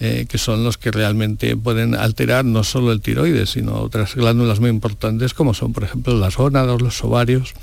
eh, 0.00 0.26
que 0.28 0.38
son 0.38 0.64
los 0.64 0.76
que 0.76 0.90
realmente 0.90 1.56
pueden 1.56 1.94
alterar 1.94 2.44
no 2.44 2.64
solo 2.64 2.90
el 2.90 3.00
tiroides, 3.00 3.50
sino 3.50 3.74
otras 3.74 4.16
glándulas 4.16 4.58
muy 4.58 4.70
importantes 4.70 5.34
como 5.34 5.54
son, 5.54 5.72
por 5.72 5.84
ejemplo, 5.84 6.18
las 6.18 6.36
gónadas, 6.36 6.82
los 6.82 7.02
ovarios, 7.04 7.54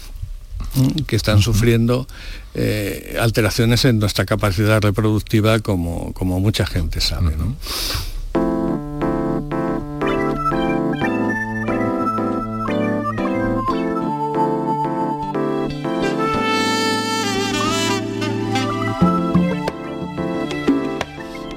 mm, 0.76 1.04
que 1.08 1.15
están 1.17 1.41
sufriendo 1.41 2.08
eh, 2.54 3.17
alteraciones 3.20 3.84
en 3.86 4.00
nuestra 4.00 4.26
capacidad 4.26 4.82
reproductiva 4.82 5.60
como, 5.60 6.13
como 6.13 6.39
mucha 6.39 6.65
gente 6.65 7.02
sabe. 7.02 7.36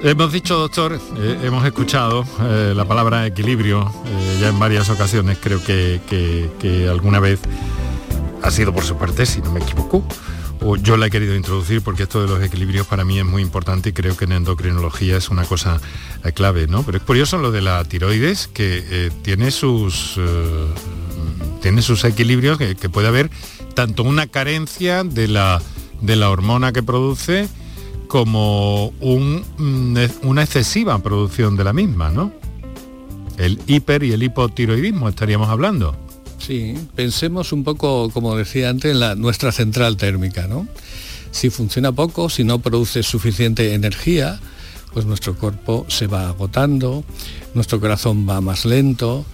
Hemos 0.04 0.34
dicho, 0.34 0.58
doctor, 0.58 1.00
eh, 1.16 1.38
hemos 1.44 1.64
escuchado 1.64 2.26
eh, 2.42 2.74
la 2.76 2.84
palabra 2.84 3.26
equilibrio 3.26 3.90
eh, 4.04 4.38
ya 4.38 4.50
en 4.50 4.58
varias 4.58 4.90
ocasiones, 4.90 5.38
creo 5.40 5.64
que, 5.64 6.86
alguna 6.90 7.20
vez 7.20 7.40
ha 8.42 8.50
sido 8.50 8.74
por 8.74 8.84
su 8.84 8.98
parte, 8.98 9.24
si 9.24 9.40
no 9.40 9.50
me 9.50 9.60
equivoco, 9.60 10.06
o 10.60 10.76
yo 10.76 10.98
la 10.98 11.06
he 11.06 11.10
querido 11.10 11.34
introducir 11.34 11.80
porque 11.80 12.02
esto 12.02 12.20
de 12.20 12.28
los 12.28 12.42
equilibrios 12.42 12.86
para 12.86 13.06
mí 13.06 13.18
es 13.18 13.24
muy 13.24 13.40
importante 13.40 13.88
y 13.88 13.92
creo 13.94 14.14
que 14.14 14.26
en 14.26 14.32
endocrinología 14.32 15.16
es 15.16 15.30
una 15.30 15.44
cosa 15.44 15.80
clave, 16.34 16.66
¿no? 16.66 16.82
Pero 16.82 16.98
es 16.98 17.04
curioso 17.04 17.38
lo 17.38 17.50
de 17.50 17.62
la 17.62 17.82
tiroides, 17.84 18.46
que 18.46 19.10
tiene, 19.22 19.50
sus, 19.50 20.20
tiene 21.62 21.80
sus 21.80 22.04
equilibrios, 22.04 22.58
que, 22.58 22.90
puede 22.90 23.08
haber 23.08 23.30
tanto 23.72 24.02
una 24.02 24.26
carencia 24.26 25.02
de 25.02 25.28
la, 25.28 25.62
de 26.02 26.16
la 26.16 26.28
hormona 26.28 26.72
que 26.72 26.82
produce, 26.82 27.48
como 28.08 28.92
mm, 29.00 29.96
una 30.22 30.42
excesiva 30.42 30.98
producción 30.98 31.56
de 31.56 31.64
la 31.64 31.72
misma, 31.72 32.10
¿no? 32.10 32.32
El 33.36 33.60
hiper 33.66 34.04
y 34.04 34.12
el 34.12 34.22
hipotiroidismo 34.22 35.08
estaríamos 35.08 35.48
hablando. 35.48 35.96
Sí, 36.38 36.74
pensemos 36.94 37.52
un 37.52 37.64
poco, 37.64 38.10
como 38.10 38.36
decía 38.36 38.68
antes, 38.68 38.92
en 38.92 39.00
la, 39.00 39.14
nuestra 39.14 39.50
central 39.50 39.96
térmica, 39.96 40.46
¿no? 40.46 40.68
Si 41.30 41.50
funciona 41.50 41.90
poco, 41.90 42.28
si 42.28 42.44
no 42.44 42.60
produce 42.60 43.02
suficiente 43.02 43.74
energía, 43.74 44.38
pues 44.92 45.06
nuestro 45.06 45.34
cuerpo 45.34 45.86
se 45.88 46.06
va 46.06 46.28
agotando, 46.28 47.02
nuestro 47.54 47.80
corazón 47.80 48.28
va 48.28 48.40
más 48.40 48.64
lento, 48.64 49.24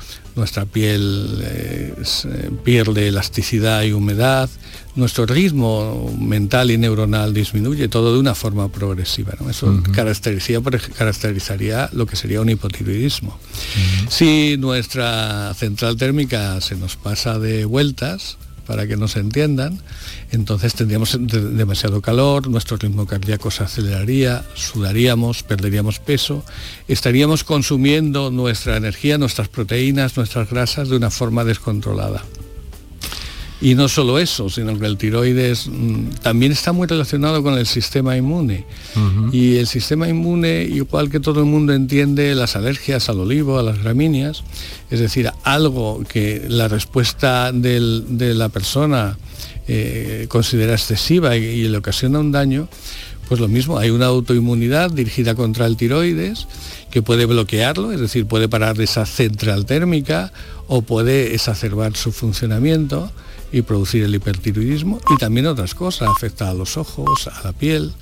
nuestra 0.40 0.64
piel 0.64 1.38
eh, 1.42 1.94
eh, 1.98 2.50
pierde 2.64 3.09
elasticidad 3.09 3.83
y 3.83 3.92
humedad, 3.92 4.48
nuestro 4.96 5.26
ritmo 5.26 6.11
mental 6.18 6.70
y 6.70 6.79
neuronal 6.79 7.35
disminuye, 7.35 7.88
todo 7.88 8.14
de 8.14 8.18
una 8.18 8.35
forma 8.35 8.68
progresiva. 8.68 9.35
Eso 9.48 9.83
caracterizaría, 9.92 11.90
lo 11.92 12.07
que 12.07 12.16
sería 12.16 12.40
un 12.40 12.48
hipotiroidismo. 12.48 13.38
Si 14.09 14.57
nuestra 14.59 15.53
central 15.55 15.96
térmica 15.96 16.61
se 16.62 16.74
nos 16.74 16.96
pasa 16.96 17.38
de 17.38 17.66
vueltas, 17.66 18.38
para 18.70 18.87
que 18.87 18.96
nos 18.96 19.16
entiendan, 19.16 19.80
entonces 20.30 20.74
tendríamos 20.74 21.18
demasiado 21.20 22.00
calor, 22.00 22.46
nuestro 22.46 22.76
ritmo 22.76 23.04
cardíaco 23.04 23.50
se 23.50 23.64
aceleraría, 23.64 24.44
sudaríamos, 24.54 25.42
perderíamos 25.42 25.98
peso, 25.98 26.44
estaríamos 26.87 27.42
consumiendo 27.42 28.30
nuestra 28.30 28.76
energía, 28.76 29.18
nuestras 29.18 29.48
proteínas, 29.48 30.16
nuestras 30.16 30.48
grasas 30.48 30.88
de 30.88 30.96
una 30.96 31.11
forma 31.11 31.42
descontrolada. 31.42 32.22
Y 33.62 33.75
no 33.75 33.88
solo 33.88 34.18
eso, 34.18 34.49
sino 34.49 34.79
que 34.79 34.87
el 34.87 34.96
tiroides 34.96 35.68
mm, 35.68 36.11
también 36.23 36.53
está 36.53 36.73
muy 36.73 36.87
relacionado 36.87 37.42
con 37.42 37.59
el 37.59 37.66
sistema 37.66 38.16
inmune. 38.16 38.64
Y 39.33 39.57
el 39.57 39.66
sistema 39.66 40.09
inmune, 40.09 40.62
igual 40.62 41.11
que 41.11 41.20
todo 41.20 41.40
el 41.40 41.46
mundo 41.46 41.75
entiende 41.75 42.35
las 42.35 42.57
alergias 42.57 43.09
al 43.11 43.20
olivo, 43.20 43.59
a 43.59 43.62
las 43.62 43.83
gramíneas, 43.83 44.42
es 44.90 45.01
decir, 45.01 45.31
algo 45.44 46.03
que 46.09 46.44
la 46.49 46.68
respuesta 46.68 47.53
de 47.53 48.35
la 48.35 48.49
persona 48.49 49.18
eh, 49.68 50.27
considera 50.29 50.73
excesiva 50.73 51.37
y, 51.37 51.68
le 51.68 51.77
ocasiona 51.77 52.18
un 52.18 52.33
daño, 52.33 52.68
pues 53.29 53.40
lo 53.40 53.46
mismo, 53.46 53.79
hay 53.79 53.90
una 53.90 54.07
autoinmunidad 54.07 54.90
dirigida 54.90 55.37
contra 55.37 55.66
el 55.66 55.77
tiroides 55.77 56.49
que 56.90 57.03
puede 57.03 57.27
bloquearlo, 57.27 57.92
es 57.92 58.01
decir, 58.01 58.27
puede 58.27 58.49
parar 58.49 58.81
esa 58.81 59.07
central 59.07 59.66
térmica 59.66 60.33
o 60.66 60.83
puede 60.83 61.35
exacerbar 61.35 61.96
su 61.96 62.11
funcionamiento 62.11 63.12
y 63.52 63.62
producir 63.62 64.04
el 64.04 64.14
hipertiroidismo 64.14 65.00
y 65.10 65.16
también 65.16 65.46
otras 65.46 65.74
cosas, 65.74 66.08
afecta 66.08 66.50
a 66.50 66.54
los 66.54 66.76
ojos, 66.76 67.28
a 67.28 67.42
la 67.44 67.52
piel. 67.52 67.92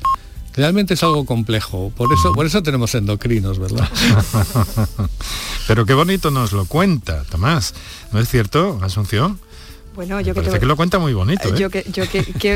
Realmente 0.54 0.94
es 0.94 1.02
algo 1.02 1.24
complejo, 1.24 1.92
por 1.96 2.12
eso, 2.12 2.32
por 2.32 2.44
eso 2.44 2.62
tenemos 2.62 2.94
endocrinos, 2.94 3.58
¿verdad? 3.58 3.88
Pero 5.68 5.86
qué 5.86 5.94
bonito 5.94 6.30
nos 6.30 6.52
lo 6.52 6.64
cuenta, 6.64 7.22
Tomás. 7.30 7.74
¿No 8.12 8.18
es 8.18 8.28
cierto, 8.28 8.80
Asunción? 8.82 9.38
Bueno, 9.98 10.20
yo 10.20 10.32
que, 10.32 10.42
que 10.60 10.64
lo 10.64 10.76
cuenta 10.76 11.00
muy 11.00 11.12
bonito. 11.12 11.48
¿eh? 11.48 11.58
Yo, 11.58 11.70
que, 11.70 11.84
yo 11.92 12.04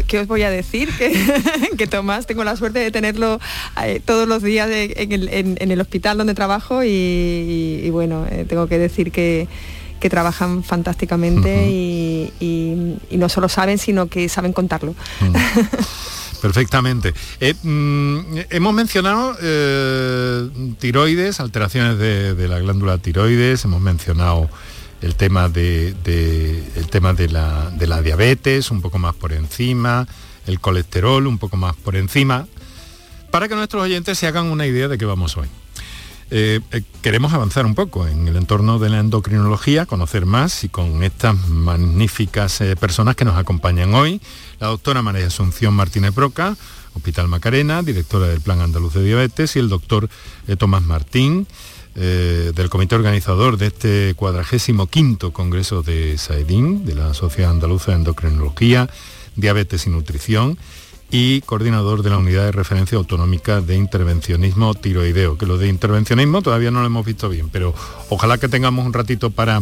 que, 0.06 0.18
os 0.20 0.28
voy 0.28 0.42
a 0.42 0.50
decir 0.50 0.88
que, 1.76 1.86
Tomás 1.88 2.24
tengo 2.24 2.44
la 2.44 2.54
suerte 2.56 2.78
de 2.78 2.92
tenerlo 2.92 3.40
eh, 3.84 4.00
todos 4.04 4.28
los 4.28 4.44
días 4.44 4.70
en 4.70 5.70
el, 5.70 5.80
hospital 5.80 6.18
donde 6.18 6.34
trabajo 6.34 6.84
y, 6.84 7.88
bueno, 7.90 8.26
eh, 8.30 8.46
tengo 8.48 8.68
que 8.68 8.78
decir 8.78 9.10
que, 9.10 9.48
que 10.02 10.10
trabajan 10.10 10.64
fantásticamente 10.64 11.70
y, 11.70 12.98
no 13.12 13.28
solo 13.28 13.48
saben, 13.48 13.78
sino 13.78 14.08
que 14.08 14.28
saben 14.28 14.52
contarlo. 14.52 14.96
Perfectamente. 16.42 17.14
Eh, 17.38 17.54
mm, 17.62 18.50
hemos 18.50 18.74
mencionado 18.74 19.36
eh, 19.40 20.48
tiroides, 20.80 21.38
alteraciones 21.38 21.98
de, 21.98 22.48
la 22.48 22.58
glándula 22.58 22.98
tiroides, 22.98 23.64
hemos 23.64 23.80
mencionado 23.80 24.50
el 25.02 25.14
tema 25.14 25.48
de, 25.48 25.94
el 26.74 26.88
tema 26.88 27.12
de 27.12 27.28
la, 27.28 27.70
de 27.70 27.86
la 27.86 28.02
diabetes, 28.02 28.72
un 28.72 28.82
poco 28.82 28.98
más 28.98 29.14
por 29.14 29.32
encima, 29.32 30.08
el 30.48 30.58
colesterol, 30.58 31.28
un 31.28 31.38
poco 31.38 31.56
más 31.56 31.76
por 31.76 31.94
encima, 31.94 32.48
para 33.30 33.46
que 33.46 33.54
nuestros 33.54 33.84
oyentes 33.84 34.18
se 34.18 34.26
hagan 34.26 34.46
una 34.46 34.66
idea 34.66 34.88
de 34.88 34.98
qué 34.98 35.04
vamos 35.04 35.36
hoy. 35.36 35.46
Eh, 36.34 36.60
eh, 36.70 36.82
queremos 37.02 37.34
avanzar 37.34 37.66
un 37.66 37.74
poco 37.74 38.08
en 38.08 38.26
el 38.26 38.36
entorno 38.36 38.78
de 38.78 38.88
la 38.88 39.00
endocrinología, 39.00 39.84
conocer 39.84 40.24
más 40.24 40.64
y 40.64 40.70
con 40.70 41.02
estas 41.02 41.36
magníficas 41.50 42.58
eh, 42.62 42.74
personas 42.74 43.16
que 43.16 43.26
nos 43.26 43.36
acompañan 43.36 43.92
hoy, 43.92 44.18
la 44.58 44.68
doctora 44.68 45.02
María 45.02 45.26
Asunción 45.26 45.74
Martínez 45.74 46.14
Broca, 46.14 46.56
Hospital 46.94 47.28
Macarena, 47.28 47.82
directora 47.82 48.28
del 48.28 48.40
Plan 48.40 48.62
Andaluz 48.62 48.94
de 48.94 49.04
Diabetes, 49.04 49.56
y 49.56 49.58
el 49.58 49.68
doctor 49.68 50.08
Tomás 50.56 50.82
Martín, 50.82 51.46
del 51.94 52.70
comité 52.70 52.94
organizador 52.94 53.58
de 53.58 53.66
este 53.66 54.14
45 54.14 55.32
Congreso 55.32 55.82
de 55.82 56.16
SAEDIN, 56.16 56.86
de 56.86 56.94
la 56.94 57.12
Sociedad 57.12 57.50
Andaluza 57.50 57.92
de 57.92 57.98
Endocrinología, 57.98 58.88
Diabetes 59.36 59.86
y 59.86 59.90
Nutrición, 59.90 60.58
y 61.14 61.42
coordinador 61.42 62.02
de 62.02 62.08
la 62.08 62.16
Unidad 62.16 62.46
de 62.46 62.52
Referencia 62.52 62.96
Autonómica 62.96 63.60
de 63.60 63.76
Intervencionismo 63.76 64.74
Tiroideo, 64.74 65.36
que 65.36 65.44
lo 65.44 65.58
de 65.58 65.68
intervencionismo 65.68 66.40
todavía 66.40 66.70
no 66.70 66.80
lo 66.80 66.86
hemos 66.86 67.04
visto 67.04 67.28
bien, 67.28 67.50
pero 67.50 67.74
ojalá 68.08 68.38
que 68.38 68.48
tengamos 68.48 68.86
un 68.86 68.94
ratito 68.94 69.30
para, 69.30 69.60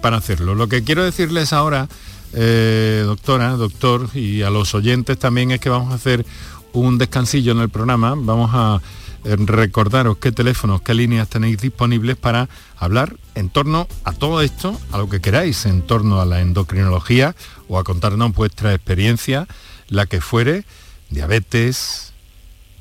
para 0.00 0.18
hacerlo. 0.18 0.54
Lo 0.54 0.68
que 0.68 0.84
quiero 0.84 1.02
decirles 1.02 1.52
ahora, 1.52 1.88
eh, 2.32 3.02
doctora, 3.04 3.50
doctor, 3.56 4.08
y 4.14 4.42
a 4.42 4.50
los 4.50 4.72
oyentes 4.76 5.18
también 5.18 5.50
es 5.50 5.58
que 5.58 5.68
vamos 5.68 5.90
a 5.90 5.96
hacer 5.96 6.24
un 6.72 6.96
descansillo 6.96 7.50
en 7.50 7.58
el 7.58 7.70
programa, 7.70 8.14
vamos 8.16 8.52
a 8.54 8.80
eh, 9.24 9.34
recordaros 9.36 10.18
qué 10.18 10.30
teléfonos, 10.30 10.80
qué 10.82 10.94
líneas 10.94 11.28
tenéis 11.28 11.58
disponibles 11.58 12.16
para 12.16 12.48
hablar 12.76 13.16
en 13.34 13.48
torno 13.48 13.88
a 14.04 14.12
todo 14.12 14.42
esto, 14.42 14.80
a 14.92 14.98
lo 14.98 15.08
que 15.08 15.20
queráis, 15.20 15.66
en 15.66 15.82
torno 15.82 16.20
a 16.20 16.24
la 16.24 16.40
endocrinología 16.40 17.34
o 17.66 17.80
a 17.80 17.84
contarnos 17.84 18.32
vuestra 18.32 18.72
experiencia, 18.72 19.48
la 19.88 20.06
que 20.06 20.20
fuere, 20.20 20.64
diabetes, 21.10 22.12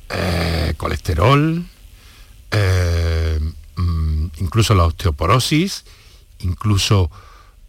eh, 0.10 0.74
colesterol, 0.78 1.66
eh, 2.52 3.40
mm, 3.76 4.28
incluso 4.38 4.76
la 4.76 4.86
osteoporosis, 4.86 5.86
incluso 6.40 7.10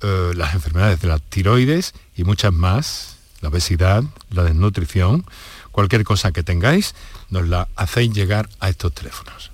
eh, 0.02 0.32
las 0.36 0.54
enfermedades 0.54 1.00
de 1.00 1.08
las 1.08 1.22
tiroides 1.22 1.94
y 2.16 2.24
muchas 2.24 2.52
más, 2.52 3.16
la 3.40 3.48
obesidad, 3.48 4.04
la 4.30 4.44
desnutrición, 4.44 5.24
cualquier 5.70 6.04
cosa 6.04 6.32
que 6.32 6.42
tengáis, 6.42 6.94
nos 7.30 7.48
la 7.48 7.68
hacéis 7.76 8.12
llegar 8.12 8.48
a 8.60 8.68
estos 8.68 8.92
teléfonos. 8.92 9.53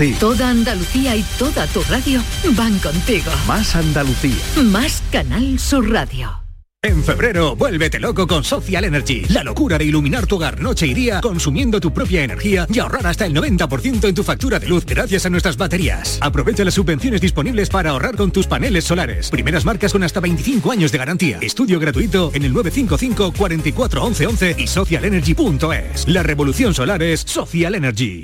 Toda 0.09 0.49
Andalucía 0.49 1.15
y 1.15 1.23
toda 1.37 1.67
tu 1.67 1.81
radio 1.83 2.23
van 2.57 2.79
contigo. 2.79 3.31
Más 3.47 3.75
Andalucía. 3.75 4.35
Más 4.63 5.03
Canal 5.11 5.59
Sur 5.59 5.91
Radio. 5.91 6.41
En 6.83 7.03
febrero, 7.03 7.55
vuélvete 7.55 7.99
loco 7.99 8.25
con 8.25 8.43
Social 8.43 8.83
Energy. 8.85 9.25
La 9.29 9.43
locura 9.43 9.77
de 9.77 9.85
iluminar 9.85 10.25
tu 10.25 10.37
hogar 10.37 10.59
noche 10.59 10.87
y 10.87 10.95
día 10.95 11.21
consumiendo 11.21 11.79
tu 11.79 11.93
propia 11.93 12.23
energía 12.23 12.65
y 12.67 12.79
ahorrar 12.79 13.05
hasta 13.05 13.27
el 13.27 13.35
90% 13.35 14.07
en 14.07 14.15
tu 14.15 14.23
factura 14.23 14.57
de 14.57 14.67
luz 14.67 14.87
gracias 14.87 15.27
a 15.27 15.29
nuestras 15.29 15.55
baterías. 15.55 16.17
Aprovecha 16.19 16.65
las 16.65 16.73
subvenciones 16.73 17.21
disponibles 17.21 17.69
para 17.69 17.91
ahorrar 17.91 18.15
con 18.15 18.31
tus 18.31 18.47
paneles 18.47 18.85
solares. 18.85 19.29
Primeras 19.29 19.65
marcas 19.65 19.91
con 19.91 20.01
hasta 20.01 20.19
25 20.19 20.71
años 20.71 20.91
de 20.91 20.97
garantía. 20.97 21.37
Estudio 21.39 21.79
gratuito 21.79 22.31
en 22.33 22.43
el 22.43 22.53
955 22.53 23.33
44 23.37 24.03
11 24.03 24.25
11 24.25 24.55
y 24.57 24.65
socialenergy.es. 24.65 26.07
La 26.07 26.23
revolución 26.23 26.73
solar 26.73 27.03
es 27.03 27.19
Social 27.19 27.75
Energy. 27.75 28.23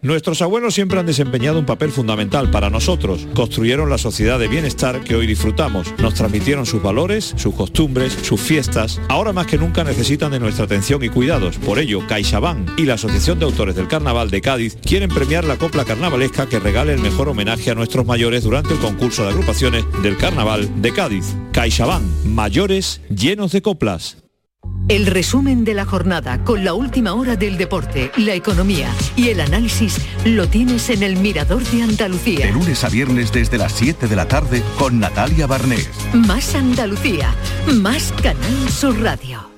Nuestros 0.00 0.42
abuelos 0.42 0.74
siempre 0.74 1.00
han 1.00 1.06
desempeñado 1.06 1.58
un 1.58 1.66
papel 1.66 1.90
fundamental 1.90 2.52
para 2.52 2.70
nosotros. 2.70 3.26
Construyeron 3.34 3.90
la 3.90 3.98
sociedad 3.98 4.38
de 4.38 4.46
bienestar 4.46 5.02
que 5.02 5.16
hoy 5.16 5.26
disfrutamos. 5.26 5.92
Nos 5.98 6.14
transmitieron 6.14 6.66
sus 6.66 6.80
valores, 6.80 7.34
sus 7.36 7.52
costumbres, 7.52 8.12
sus 8.22 8.40
fiestas. 8.40 9.00
Ahora 9.08 9.32
más 9.32 9.48
que 9.48 9.58
nunca 9.58 9.82
necesitan 9.82 10.30
de 10.30 10.38
nuestra 10.38 10.66
atención 10.66 11.02
y 11.02 11.08
cuidados. 11.08 11.58
Por 11.58 11.80
ello, 11.80 12.06
CaixaBank 12.06 12.78
y 12.78 12.84
la 12.84 12.94
Asociación 12.94 13.40
de 13.40 13.46
Autores 13.46 13.74
del 13.74 13.88
Carnaval 13.88 14.30
de 14.30 14.40
Cádiz 14.40 14.76
quieren 14.76 15.10
premiar 15.10 15.44
la 15.44 15.56
copla 15.56 15.84
carnavalesca 15.84 16.48
que 16.48 16.60
regale 16.60 16.92
el 16.92 17.00
mejor 17.00 17.28
homenaje 17.28 17.72
a 17.72 17.74
nuestros 17.74 18.06
mayores 18.06 18.44
durante 18.44 18.74
el 18.74 18.80
concurso 18.80 19.24
de 19.24 19.30
agrupaciones 19.30 19.84
del 20.04 20.16
Carnaval 20.16 20.80
de 20.80 20.92
Cádiz. 20.92 21.34
CaixaBank, 21.52 22.04
mayores 22.24 23.00
llenos 23.10 23.50
de 23.50 23.62
coplas. 23.62 24.27
El 24.88 25.04
resumen 25.04 25.64
de 25.64 25.74
la 25.74 25.84
jornada 25.84 26.42
con 26.44 26.64
la 26.64 26.72
última 26.72 27.12
hora 27.12 27.36
del 27.36 27.58
deporte, 27.58 28.10
la 28.16 28.32
economía 28.32 28.88
y 29.16 29.28
el 29.28 29.40
análisis 29.40 29.98
lo 30.24 30.48
tienes 30.48 30.88
en 30.88 31.02
el 31.02 31.16
Mirador 31.16 31.62
de 31.64 31.82
Andalucía. 31.82 32.46
De 32.46 32.52
lunes 32.52 32.82
a 32.84 32.88
viernes 32.88 33.30
desde 33.30 33.58
las 33.58 33.72
7 33.72 34.08
de 34.08 34.16
la 34.16 34.26
tarde 34.26 34.62
con 34.78 34.98
Natalia 34.98 35.46
Barnés. 35.46 35.90
Más 36.14 36.54
Andalucía, 36.54 37.34
más 37.66 38.14
Canal 38.22 38.70
Sur 38.70 38.98
Radio. 39.02 39.50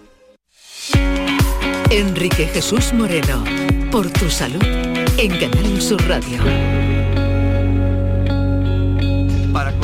Enrique 1.91 2.49
Jesús 2.49 2.93
Moreno, 2.93 3.45
por 3.93 4.11
tu 4.11 4.29
salud, 4.31 4.65
en 4.65 5.31
Canal 5.39 5.81
Sur 5.81 6.03
Radio. 6.09 6.80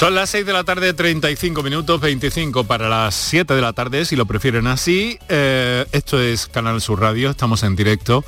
Son 0.00 0.14
las 0.14 0.30
6 0.30 0.46
de 0.46 0.54
la 0.54 0.64
tarde, 0.64 0.94
35 0.94 1.62
minutos, 1.62 2.00
25 2.00 2.64
para 2.64 2.88
las 2.88 3.14
7 3.14 3.52
de 3.52 3.60
la 3.60 3.74
tarde, 3.74 4.06
si 4.06 4.16
lo 4.16 4.24
prefieren 4.24 4.66
así. 4.66 5.18
Eh, 5.28 5.84
esto 5.92 6.18
es 6.18 6.46
Canal 6.46 6.80
Sur 6.80 7.02
Radio, 7.02 7.28
estamos 7.28 7.62
en 7.64 7.76
directo 7.76 8.24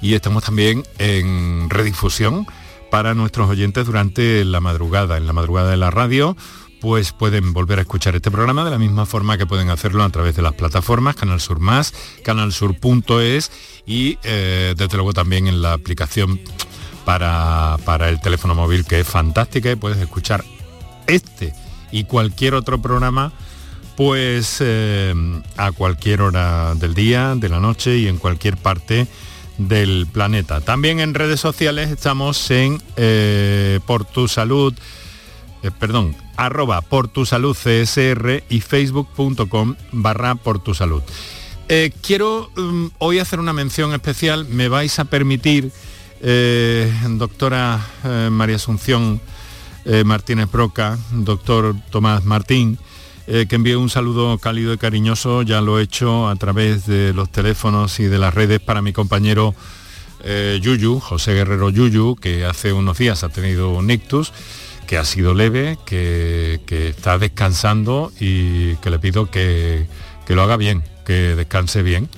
y 0.00 0.14
estamos 0.14 0.42
también 0.42 0.82
en 0.98 1.70
redifusión 1.70 2.44
para 2.90 3.14
nuestros 3.14 3.48
oyentes 3.48 3.86
durante 3.86 4.44
la 4.44 4.58
madrugada. 4.58 5.16
En 5.16 5.28
la 5.28 5.32
madrugada 5.32 5.70
de 5.70 5.76
la 5.76 5.92
radio, 5.92 6.36
pues 6.80 7.12
pueden 7.12 7.52
volver 7.52 7.78
a 7.78 7.82
escuchar 7.82 8.16
este 8.16 8.32
programa 8.32 8.64
de 8.64 8.72
la 8.72 8.78
misma 8.78 9.06
forma 9.06 9.38
que 9.38 9.46
pueden 9.46 9.70
hacerlo 9.70 10.02
a 10.02 10.10
través 10.10 10.34
de 10.34 10.42
las 10.42 10.54
plataformas 10.54 11.14
Canal 11.14 11.40
Sur 11.40 11.60
Más, 11.60 11.94
canalsur.es 12.24 13.52
y 13.86 14.18
eh, 14.24 14.74
desde 14.76 14.96
luego 14.96 15.12
también 15.12 15.46
en 15.46 15.62
la 15.62 15.74
aplicación 15.74 16.40
para, 17.04 17.76
para 17.84 18.08
el 18.08 18.20
teléfono 18.20 18.56
móvil 18.56 18.84
que 18.84 18.98
es 18.98 19.06
fantástica 19.06 19.70
y 19.70 19.76
puedes 19.76 19.98
escuchar 19.98 20.42
este 21.14 21.54
y 21.90 22.04
cualquier 22.04 22.54
otro 22.54 22.80
programa 22.80 23.32
pues 23.96 24.56
eh, 24.60 25.14
a 25.56 25.72
cualquier 25.72 26.22
hora 26.22 26.74
del 26.74 26.94
día, 26.94 27.34
de 27.36 27.48
la 27.48 27.60
noche 27.60 27.98
y 27.98 28.08
en 28.08 28.18
cualquier 28.18 28.56
parte 28.56 29.06
del 29.58 30.06
planeta. 30.10 30.60
También 30.60 31.00
en 31.00 31.14
redes 31.14 31.40
sociales 31.40 31.90
estamos 31.90 32.50
en 32.50 32.82
eh, 32.96 33.80
Por 33.86 34.04
Tu 34.04 34.28
Salud, 34.28 34.74
eh, 35.62 35.70
perdón, 35.78 36.16
arroba 36.36 36.80
Por 36.80 37.08
Tu 37.08 37.26
Salud 37.26 37.56
CSR 37.56 38.44
y 38.48 38.60
facebook.com 38.60 39.76
barra 39.92 40.34
Por 40.36 40.62
Tu 40.62 40.74
Salud. 40.74 41.02
quiero 42.02 42.50
mm, 42.56 42.86
hoy 42.98 43.18
hacer 43.18 43.40
una 43.40 43.52
mención 43.52 43.92
especial, 43.92 44.46
me 44.46 44.68
vais 44.68 44.98
a 44.98 45.04
permitir, 45.04 45.70
doctora 47.18 47.84
María 48.30 48.56
Asunción, 48.56 49.20
eh, 49.84 50.04
Martínez 50.04 50.50
Broca, 50.50 50.98
doctor 51.10 51.74
Tomás 51.90 52.24
Martín, 52.24 52.78
eh, 53.26 53.46
que 53.48 53.56
envíe 53.56 53.74
un 53.74 53.90
saludo 53.90 54.38
cálido 54.38 54.72
y 54.72 54.78
cariñoso, 54.78 55.42
ya 55.42 55.60
lo 55.60 55.78
he 55.78 55.82
hecho 55.82 56.28
a 56.28 56.36
través 56.36 56.86
de 56.86 57.12
los 57.12 57.30
teléfonos 57.30 58.00
y 58.00 58.04
de 58.04 58.18
las 58.18 58.34
redes 58.34 58.60
para 58.60 58.82
mi 58.82 58.92
compañero 58.92 59.54
eh, 60.24 60.60
Yuyu, 60.62 61.00
José 61.00 61.34
Guerrero 61.34 61.70
Yuyu, 61.70 62.16
que 62.16 62.44
hace 62.44 62.72
unos 62.72 62.98
días 62.98 63.24
ha 63.24 63.28
tenido 63.28 63.70
un 63.70 63.90
ictus, 63.90 64.32
que 64.86 64.98
ha 64.98 65.04
sido 65.04 65.34
leve, 65.34 65.78
que, 65.86 66.60
está 66.68 67.18
descansando 67.18 68.12
y 68.20 68.76
que 68.76 68.90
le 68.90 68.98
pido 68.98 69.30
que, 69.30 69.86
lo 70.28 70.42
haga 70.42 70.56
bien, 70.56 70.82
que 71.04 71.34
descanse 71.34 71.82
bien 71.82 72.08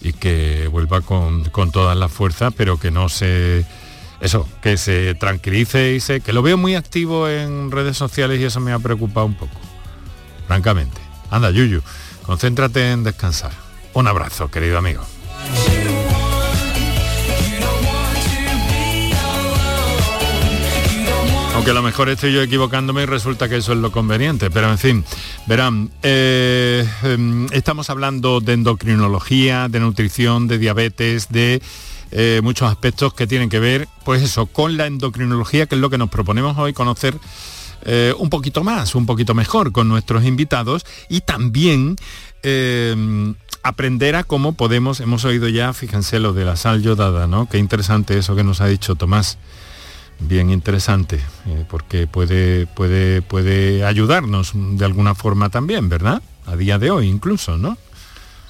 y 0.00 0.12
que 0.12 0.68
vuelva 0.68 1.00
con, 1.00 1.44
con 1.50 1.72
todas 1.72 1.96
las 1.96 2.10
fuerzas, 2.10 2.52
pero 2.56 2.78
que 2.78 2.90
no 2.90 3.08
se 3.08 3.64
eso, 4.24 4.48
que 4.62 4.78
se 4.78 5.14
tranquilice 5.14 5.92
y 5.92 6.00
se, 6.00 6.22
que 6.22 6.32
lo 6.32 6.40
veo 6.40 6.56
muy 6.56 6.74
activo 6.74 7.28
en 7.28 7.70
redes 7.70 7.98
sociales 7.98 8.40
y 8.40 8.44
eso 8.44 8.58
me 8.58 8.72
ha 8.72 8.78
preocupado 8.78 9.26
un 9.26 9.34
poco, 9.34 9.60
francamente. 10.46 10.98
Anda, 11.30 11.50
Yuyu, 11.50 11.82
concéntrate 12.24 12.90
en 12.90 13.04
descansar. 13.04 13.52
Un 13.92 14.08
abrazo, 14.08 14.50
querido 14.50 14.78
amigo. 14.78 15.02
Aunque 21.54 21.70
a 21.70 21.74
lo 21.74 21.82
mejor 21.82 22.08
estoy 22.08 22.32
yo 22.32 22.42
equivocándome 22.42 23.02
y 23.02 23.06
resulta 23.06 23.48
que 23.48 23.58
eso 23.58 23.74
es 23.74 23.78
lo 23.78 23.92
conveniente, 23.92 24.50
pero 24.50 24.70
en 24.70 24.78
fin, 24.78 25.04
verán, 25.46 25.90
eh, 26.02 26.88
em, 27.02 27.46
estamos 27.52 27.90
hablando 27.90 28.40
de 28.40 28.54
endocrinología, 28.54 29.68
de 29.68 29.80
nutrición, 29.80 30.48
de 30.48 30.58
diabetes, 30.58 31.28
de 31.28 31.62
eh, 32.16 32.40
muchos 32.44 32.70
aspectos 32.70 33.12
que 33.12 33.26
tienen 33.26 33.48
que 33.48 33.58
ver, 33.58 33.88
pues 34.04 34.22
eso, 34.22 34.46
con 34.46 34.76
la 34.76 34.86
endocrinología, 34.86 35.66
que 35.66 35.74
es 35.74 35.80
lo 35.80 35.90
que 35.90 35.98
nos 35.98 36.10
proponemos 36.10 36.56
hoy 36.56 36.72
conocer 36.72 37.18
eh, 37.82 38.14
un 38.16 38.30
poquito 38.30 38.62
más, 38.62 38.94
un 38.94 39.04
poquito 39.04 39.34
mejor 39.34 39.72
con 39.72 39.88
nuestros 39.88 40.24
invitados 40.24 40.86
y 41.08 41.22
también 41.22 41.96
eh, 42.44 43.34
aprender 43.64 44.14
a 44.14 44.22
cómo 44.22 44.52
podemos, 44.52 45.00
hemos 45.00 45.24
oído 45.24 45.48
ya, 45.48 45.72
fíjense 45.72 46.20
lo 46.20 46.32
de 46.32 46.44
la 46.44 46.54
sal 46.54 46.82
yodada, 46.82 47.26
¿no? 47.26 47.48
Qué 47.48 47.58
interesante 47.58 48.16
eso 48.16 48.36
que 48.36 48.44
nos 48.44 48.60
ha 48.60 48.66
dicho 48.66 48.94
Tomás. 48.94 49.36
Bien 50.20 50.50
interesante, 50.50 51.18
porque 51.68 52.06
puede, 52.06 52.68
puede, 52.68 53.22
puede 53.22 53.84
ayudarnos 53.84 54.52
de 54.54 54.84
alguna 54.84 55.16
forma 55.16 55.50
también, 55.50 55.88
¿verdad? 55.88 56.22
A 56.46 56.54
día 56.54 56.78
de 56.78 56.92
hoy 56.92 57.08
incluso, 57.08 57.58
¿no? 57.58 57.76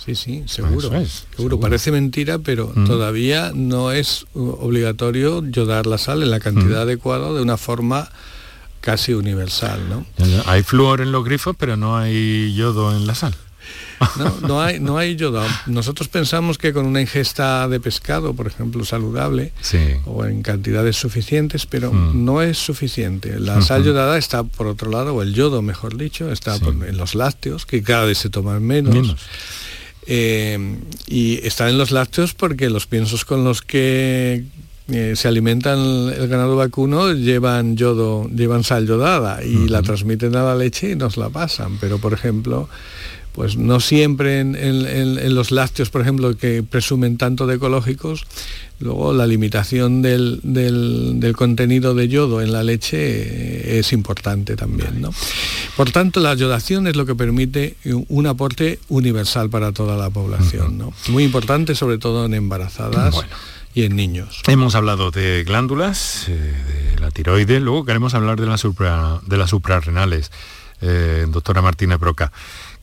Sí, 0.05 0.14
sí, 0.14 0.45
seguro. 0.47 0.90
seguro. 1.35 1.61
Parece 1.61 1.90
mentira, 1.90 2.38
pero 2.38 2.73
mm. 2.75 2.85
todavía 2.85 3.53
no 3.55 3.90
es 3.90 4.27
obligatorio 4.35 5.43
yodar 5.49 5.87
la 5.87 5.97
sal 5.97 6.23
en 6.23 6.31
la 6.31 6.40
cantidad 6.40 6.81
mm. 6.81 6.83
adecuada 6.83 7.33
de 7.33 7.40
una 7.40 7.57
forma 7.57 8.11
casi 8.83 9.14
universal, 9.14 9.81
¿no? 9.88 10.05
Hay 10.45 10.62
flúor 10.62 11.01
en 11.01 11.11
los 11.11 11.25
grifos, 11.25 11.57
pero 11.59 11.79
no 11.79 11.97
hay 11.97 12.55
yodo 12.55 12.95
en 12.95 13.07
la 13.07 13.14
sal. 13.14 13.35
No, 14.19 14.37
no 14.47 14.61
hay, 14.61 14.79
no 14.79 14.99
hay 14.99 15.17
yodo. 15.17 15.43
Nosotros 15.67 16.09
pensamos 16.09 16.59
que 16.59 16.75
con 16.75 16.85
una 16.85 17.01
ingesta 17.01 17.67
de 17.69 17.81
pescado, 17.81 18.35
por 18.35 18.47
ejemplo, 18.47 18.85
saludable, 18.85 19.53
o 20.05 20.27
en 20.27 20.43
cantidades 20.43 20.97
suficientes, 20.97 21.64
pero 21.64 21.90
mm. 21.93 22.25
no 22.25 22.43
es 22.43 22.59
suficiente. 22.59 23.40
La 23.40 23.62
sal 23.62 23.85
yodada 23.85 24.19
está 24.19 24.45
por 24.45 24.67
otro 24.67 24.90
lado, 24.90 25.14
o 25.14 25.23
el 25.23 25.33
yodo, 25.33 25.62
mejor 25.62 25.97
dicho, 25.97 26.31
está 26.31 26.57
en 26.57 26.99
los 26.99 27.14
lácteos, 27.14 27.64
que 27.64 27.83
cada 27.83 28.05
vez 28.05 28.19
se 28.19 28.29
toman 28.29 28.62
menos. 28.62 29.17
Eh, 30.07 30.79
y 31.07 31.47
están 31.47 31.69
en 31.69 31.79
los 31.79 31.90
lácteos 31.90 32.35
porque 32.35 32.69
los 32.69 32.87
piensos 32.87 33.25
con 33.25 33.45
los 33.45 33.62
que 33.62 34.45
eh, 34.88 35.14
se 35.17 35.29
alimentan 35.29 35.79
el 35.79 36.29
ganado 36.29 36.57
vacuno 36.57 37.14
llevan 37.14 37.75
yodo, 37.75 38.29
llevan 38.29 38.64
sal 38.64 38.87
yodada 38.87 39.43
y 39.43 39.67
la 39.69 39.81
transmiten 39.81 40.37
a 40.37 40.43
la 40.43 40.57
leche 40.57 40.90
y 40.90 40.97
nos 40.97 41.17
la 41.17 41.31
pasan. 41.31 41.79
Pero 41.81 41.99
por 41.99 42.12
ejemplo, 42.12 42.69
pues 43.35 43.57
no 43.57 43.81
siempre 43.81 44.38
en, 44.38 45.35
los 45.35 45.51
lácteos, 45.51 45.90
por 45.90 46.01
ejemplo, 46.03 46.37
que 46.37 46.62
presumen 46.62 47.18
tanto 47.18 47.49
de 47.49 47.57
ecológicos, 47.57 48.25
luego 48.79 49.12
la 49.12 49.27
limitación 49.27 50.03
del, 50.03 51.35
contenido 51.37 51.94
de 51.94 52.07
yodo 52.09 52.40
en 52.42 52.53
la 52.53 52.62
leche 52.62 53.77
es 53.81 53.92
importante 53.92 54.55
también. 54.55 55.01
¿no? 55.01 55.11
Por 55.77 55.90
tanto, 55.90 56.20
la 56.20 56.35
yodación 56.35 56.87
es 56.87 56.94
lo 56.94 57.07
que 57.07 57.16
permite 57.16 57.77
un 58.09 58.29
aporte 58.29 58.79
universal 58.88 59.51
para 59.51 59.73
toda 59.73 59.97
la 59.97 60.11
población. 60.11 60.79
¿no? 60.79 60.92
Muy 61.09 61.25
importante, 61.25 61.75
sobre 61.75 61.99
todo 61.99 62.27
en 62.27 62.35
embarazadas. 62.35 63.16
y 63.75 63.83
en 63.83 63.97
niños. 63.97 64.42
Hemos 64.47 64.77
hablado 64.77 65.11
de 65.11 65.42
glándulas, 65.42 66.29
eh, 66.29 66.55
de 66.94 67.01
la 67.01 67.11
tiroides, 67.11 67.61
luego 67.61 67.85
queremos 67.85 68.14
hablar 68.14 68.40
de, 68.40 68.47
la 68.47 68.57
supra, 68.57 69.18
de 69.27 69.37
las 69.37 69.51
suprarrenales. 69.51 70.31
Eh, 70.81 71.27
doctora 71.29 71.62
Martínez 71.62 71.99
Broca 71.99 72.31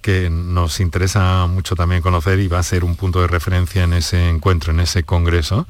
que 0.02 0.30
nos 0.30 0.80
interesa 0.80 1.46
mucho 1.48 1.76
también 1.76 2.02
conocer 2.02 2.40
y 2.40 2.48
va 2.48 2.60
a 2.60 2.64
ser 2.64 2.84
un 2.84 2.96
punto 2.96 3.22
de 3.22 3.28
referencia 3.28 3.84
en 3.84 3.94
ese 3.94 4.30
encuentro, 4.30 4.74
en 4.74 4.80
ese 4.80 5.04
congreso 5.04 5.68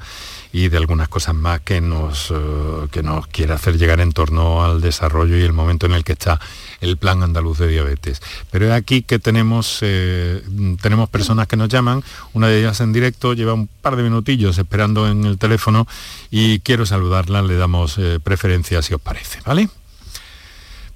y 0.53 0.69
de 0.69 0.77
algunas 0.77 1.07
cosas 1.07 1.35
más 1.35 1.61
que 1.61 1.79
nos, 1.79 2.31
eh, 2.31 2.87
que 2.91 3.03
nos 3.03 3.27
quiere 3.27 3.53
hacer 3.53 3.77
llegar 3.77 4.01
en 4.01 4.11
torno 4.11 4.63
al 4.63 4.81
desarrollo 4.81 5.37
y 5.37 5.41
el 5.41 5.53
momento 5.53 5.85
en 5.85 5.93
el 5.93 6.03
que 6.03 6.13
está 6.13 6.39
el 6.81 6.97
plan 6.97 7.23
andaluz 7.23 7.59
de 7.59 7.67
diabetes. 7.67 8.21
Pero 8.49 8.65
es 8.65 8.71
aquí 8.71 9.03
que 9.03 9.19
tenemos, 9.19 9.79
eh, 9.81 10.43
tenemos 10.81 11.09
personas 11.09 11.47
que 11.47 11.55
nos 11.55 11.69
llaman, 11.69 12.03
una 12.33 12.47
de 12.47 12.59
ellas 12.59 12.81
en 12.81 12.91
directo, 12.91 13.33
lleva 13.33 13.53
un 13.53 13.67
par 13.67 13.95
de 13.95 14.03
minutillos 14.03 14.57
esperando 14.57 15.09
en 15.09 15.25
el 15.25 15.37
teléfono 15.37 15.87
y 16.29 16.59
quiero 16.59 16.85
saludarla, 16.85 17.41
le 17.41 17.55
damos 17.55 17.97
eh, 17.97 18.19
preferencia 18.21 18.81
si 18.81 18.93
os 18.93 19.01
parece, 19.01 19.39
¿vale? 19.45 19.69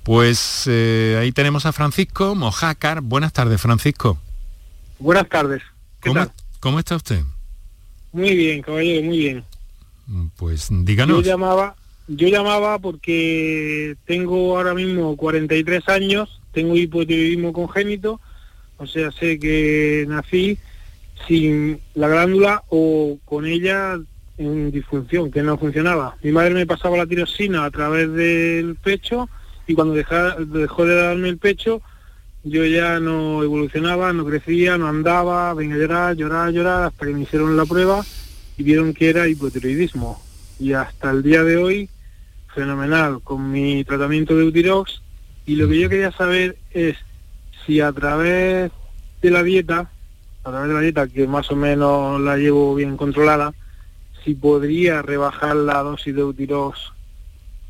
Pues 0.05 0.67
eh, 0.67 1.17
ahí 1.19 1.31
tenemos 1.31 1.65
a 1.65 1.73
Francisco 1.73 2.35
Mojácar. 2.35 3.01
Buenas 3.01 3.33
tardes, 3.33 3.59
Francisco. 3.59 4.19
Buenas 4.99 5.27
tardes. 5.27 5.63
¿Cómo, 6.59 6.77
está 6.77 6.95
usted? 6.95 7.21
Muy 8.11 8.35
bien, 8.35 8.61
caballero, 8.61 9.03
muy 9.03 9.17
bien. 9.17 9.43
Pues 10.35 10.67
díganos. 10.69 11.17
Yo 11.17 11.31
llamaba, 11.31 11.75
yo 12.07 12.27
llamaba 12.27 12.77
porque 12.77 13.95
tengo 14.05 14.55
ahora 14.55 14.75
mismo 14.75 15.17
43 15.17 15.89
años, 15.89 16.39
tengo 16.51 16.75
hipotiroidismo 16.75 17.51
congénito, 17.51 18.21
o 18.77 18.85
sea, 18.85 19.11
sé 19.11 19.39
que 19.39 20.05
nací 20.07 20.59
sin 21.27 21.79
la 21.95 22.09
glándula 22.09 22.63
o 22.69 23.17
con 23.25 23.47
ella 23.47 23.99
en 24.37 24.69
disfunción, 24.69 25.31
que 25.31 25.41
no 25.41 25.57
funcionaba. 25.57 26.15
Mi 26.21 26.31
madre 26.31 26.53
me 26.53 26.67
pasaba 26.67 26.95
la 26.95 27.07
tiroxina 27.07 27.65
a 27.65 27.71
través 27.71 28.13
del 28.13 28.75
pecho 28.75 29.27
y 29.67 29.73
cuando 29.73 29.93
dejó 29.93 30.85
de 30.85 30.95
darme 30.95 31.29
el 31.29 31.37
pecho, 31.37 31.81
yo 32.43 32.63
ya 32.65 32.99
no 32.99 33.43
evolucionaba, 33.43 34.13
no 34.13 34.23
crecía, 34.23 34.77
no 34.77 34.87
andaba, 34.87 35.53
venía 35.55 35.75
a 35.75 35.79
llorar, 35.79 36.15
llorar, 36.15 36.51
llorar, 36.51 36.83
hasta 36.83 37.05
que 37.05 37.13
me 37.13 37.21
hicieron 37.21 37.57
la 37.57 37.65
prueba 37.65 38.05
y 38.57 38.63
vieron 38.63 38.93
que 38.93 39.09
era 39.09 39.27
hipotiroidismo. 39.27 40.21
Y 40.59 40.73
hasta 40.73 41.09
el 41.09 41.23
día 41.23 41.43
de 41.43 41.57
hoy, 41.57 41.89
fenomenal, 42.53 43.21
con 43.23 43.51
mi 43.51 43.83
tratamiento 43.83 44.35
de 44.35 44.43
Utirox. 44.43 45.01
Y 45.47 45.55
lo 45.55 45.67
que 45.67 45.79
yo 45.79 45.89
quería 45.89 46.11
saber 46.11 46.57
es 46.71 46.97
si 47.65 47.81
a 47.81 47.91
través 47.91 48.71
de 49.21 49.31
la 49.31 49.41
dieta, 49.41 49.89
a 50.43 50.49
través 50.51 50.67
de 50.67 50.73
la 50.73 50.81
dieta 50.81 51.07
que 51.07 51.27
más 51.27 51.49
o 51.51 51.55
menos 51.55 52.21
la 52.21 52.37
llevo 52.37 52.75
bien 52.75 52.95
controlada, 52.95 53.53
si 54.23 54.35
podría 54.35 55.01
rebajar 55.01 55.55
la 55.55 55.81
dosis 55.81 56.15
de 56.15 56.23
Utirox 56.23 56.79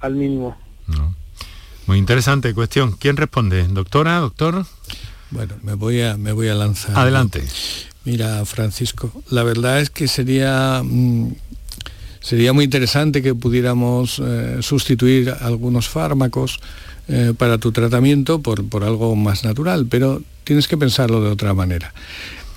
al 0.01 0.15
mínimo. 0.15 0.57
Muy 1.87 1.97
interesante 1.99 2.53
cuestión. 2.53 2.93
¿Quién 2.93 3.17
responde? 3.17 3.67
¿Doctora, 3.67 4.19
doctor? 4.19 4.65
Bueno, 5.31 5.55
me 5.63 5.73
voy 5.73 6.01
a, 6.01 6.17
me 6.17 6.31
voy 6.31 6.47
a 6.47 6.55
lanzar. 6.55 6.97
Adelante. 6.97 7.43
Mira, 8.05 8.45
Francisco, 8.45 9.11
la 9.29 9.43
verdad 9.43 9.81
es 9.81 9.89
que 9.89 10.07
sería, 10.07 10.81
mm, 10.83 11.33
sería 12.21 12.53
muy 12.53 12.65
interesante 12.65 13.21
que 13.21 13.33
pudiéramos 13.33 14.21
eh, 14.23 14.57
sustituir 14.61 15.33
algunos 15.41 15.89
fármacos 15.89 16.59
eh, 17.07 17.33
para 17.37 17.57
tu 17.57 17.71
tratamiento 17.71 18.39
por, 18.41 18.67
por 18.67 18.83
algo 18.83 19.15
más 19.15 19.43
natural, 19.43 19.87
pero 19.87 20.21
tienes 20.43 20.67
que 20.67 20.77
pensarlo 20.77 21.21
de 21.21 21.29
otra 21.29 21.53
manera. 21.53 21.93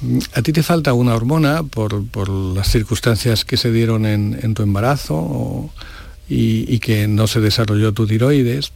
Mm, 0.01 0.19
a 0.35 0.43
ti 0.43 0.53
te 0.53 0.63
falta 0.63 0.93
una 0.93 1.15
hormona 1.15 1.63
por, 1.63 2.07
por 2.07 2.29
las 2.29 2.71
circunstancias 2.71 3.45
que 3.45 3.57
se 3.57 3.73
dieron 3.73 4.07
en, 4.07 4.39
en 4.43 4.55
tu 4.55 4.63
embarazo 4.63 5.17
o, 5.17 5.73
y, 6.29 6.79
que 6.79 7.09
no 7.09 7.27
se 7.27 7.41
desarrolló 7.41 7.93
tu 7.93 8.07
tiroides. 8.07 8.73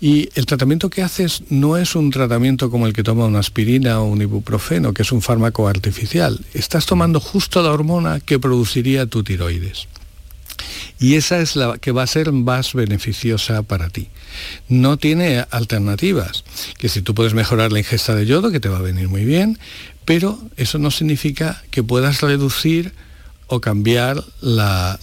Y 0.00 0.28
el 0.34 0.46
tratamiento 0.46 0.90
que 0.90 1.02
haces 1.02 1.42
no 1.48 1.76
es 1.76 1.94
un 1.94 2.10
tratamiento 2.10 2.70
como 2.70 2.86
el 2.86 2.92
que 2.92 3.02
toma 3.02 3.26
una 3.26 3.38
aspirina 3.38 4.00
o 4.00 4.06
un 4.06 4.22
ibuprofeno, 4.22 4.92
que 4.92 5.02
es 5.02 5.12
un 5.12 5.22
fármaco 5.22 5.68
artificial. 5.68 6.40
Estás 6.54 6.86
tomando 6.86 7.20
justo 7.20 7.62
la 7.62 7.70
hormona 7.70 8.20
que 8.20 8.38
produciría 8.38 9.06
tu 9.06 9.22
tiroides. 9.22 9.88
Y 10.98 11.14
esa 11.14 11.40
es 11.40 11.56
la 11.56 11.78
que 11.78 11.92
va 11.92 12.02
a 12.02 12.06
ser 12.06 12.32
más 12.32 12.72
beneficiosa 12.72 13.62
para 13.62 13.90
ti. 13.90 14.08
No 14.68 14.96
tiene 14.96 15.44
alternativas, 15.50 16.44
que 16.78 16.88
si 16.88 17.02
tú 17.02 17.14
puedes 17.14 17.34
mejorar 17.34 17.70
la 17.70 17.78
ingesta 17.78 18.14
de 18.14 18.26
yodo, 18.26 18.50
que 18.50 18.60
te 18.60 18.68
va 18.68 18.78
a 18.78 18.82
venir 18.82 19.08
muy 19.08 19.24
bien, 19.24 19.58
pero 20.04 20.38
eso 20.56 20.78
no 20.78 20.90
significa 20.90 21.62
que 21.70 21.82
puedas 21.82 22.20
reducir 22.22 22.92
o 23.48 23.60
cambiar 23.60 24.22
la, 24.40 24.98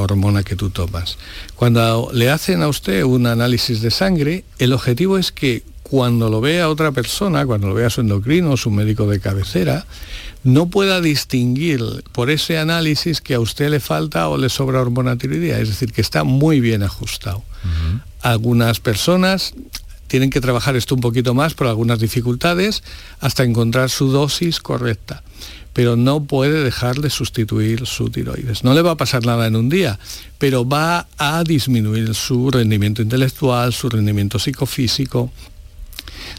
hormona 0.00 0.42
que 0.42 0.56
tú 0.56 0.70
tomas. 0.70 1.18
Cuando 1.56 2.10
le 2.12 2.30
hacen 2.30 2.62
a 2.62 2.68
usted 2.68 3.02
un 3.02 3.26
análisis 3.26 3.80
de 3.80 3.90
sangre, 3.90 4.44
el 4.58 4.72
objetivo 4.72 5.18
es 5.18 5.32
que 5.32 5.62
cuando 5.82 6.28
lo 6.28 6.40
vea 6.40 6.68
otra 6.68 6.92
persona, 6.92 7.46
cuando 7.46 7.68
lo 7.68 7.74
vea 7.74 7.90
su 7.90 8.02
endocrino, 8.02 8.56
su 8.56 8.70
médico 8.70 9.06
de 9.06 9.20
cabecera, 9.20 9.86
no 10.44 10.68
pueda 10.68 11.00
distinguir 11.00 11.82
por 12.12 12.30
ese 12.30 12.58
análisis 12.58 13.20
que 13.20 13.34
a 13.34 13.40
usted 13.40 13.70
le 13.70 13.80
falta 13.80 14.28
o 14.28 14.36
le 14.36 14.48
sobra 14.48 14.80
hormona 14.80 15.16
tiroidea, 15.16 15.58
es 15.58 15.68
decir, 15.68 15.92
que 15.92 16.00
está 16.00 16.24
muy 16.24 16.60
bien 16.60 16.82
ajustado. 16.82 17.42
Algunas 18.20 18.80
personas 18.80 19.54
tienen 20.06 20.30
que 20.30 20.40
trabajar 20.40 20.76
esto 20.76 20.94
un 20.94 21.00
poquito 21.00 21.34
más 21.34 21.54
por 21.54 21.66
algunas 21.66 21.98
dificultades 21.98 22.82
hasta 23.20 23.44
encontrar 23.44 23.90
su 23.90 24.10
dosis 24.10 24.60
correcta 24.60 25.22
pero 25.78 25.94
no 25.94 26.24
puede 26.24 26.64
dejar 26.64 26.96
de 26.96 27.08
sustituir 27.08 27.86
su 27.86 28.10
tiroides. 28.10 28.64
No 28.64 28.74
le 28.74 28.82
va 28.82 28.90
a 28.90 28.96
pasar 28.96 29.24
nada 29.24 29.46
en 29.46 29.54
un 29.54 29.68
día, 29.68 29.96
pero 30.36 30.68
va 30.68 31.06
a 31.18 31.44
disminuir 31.44 32.16
su 32.16 32.50
rendimiento 32.50 33.00
intelectual, 33.00 33.72
su 33.72 33.88
rendimiento 33.88 34.40
psicofísico, 34.40 35.30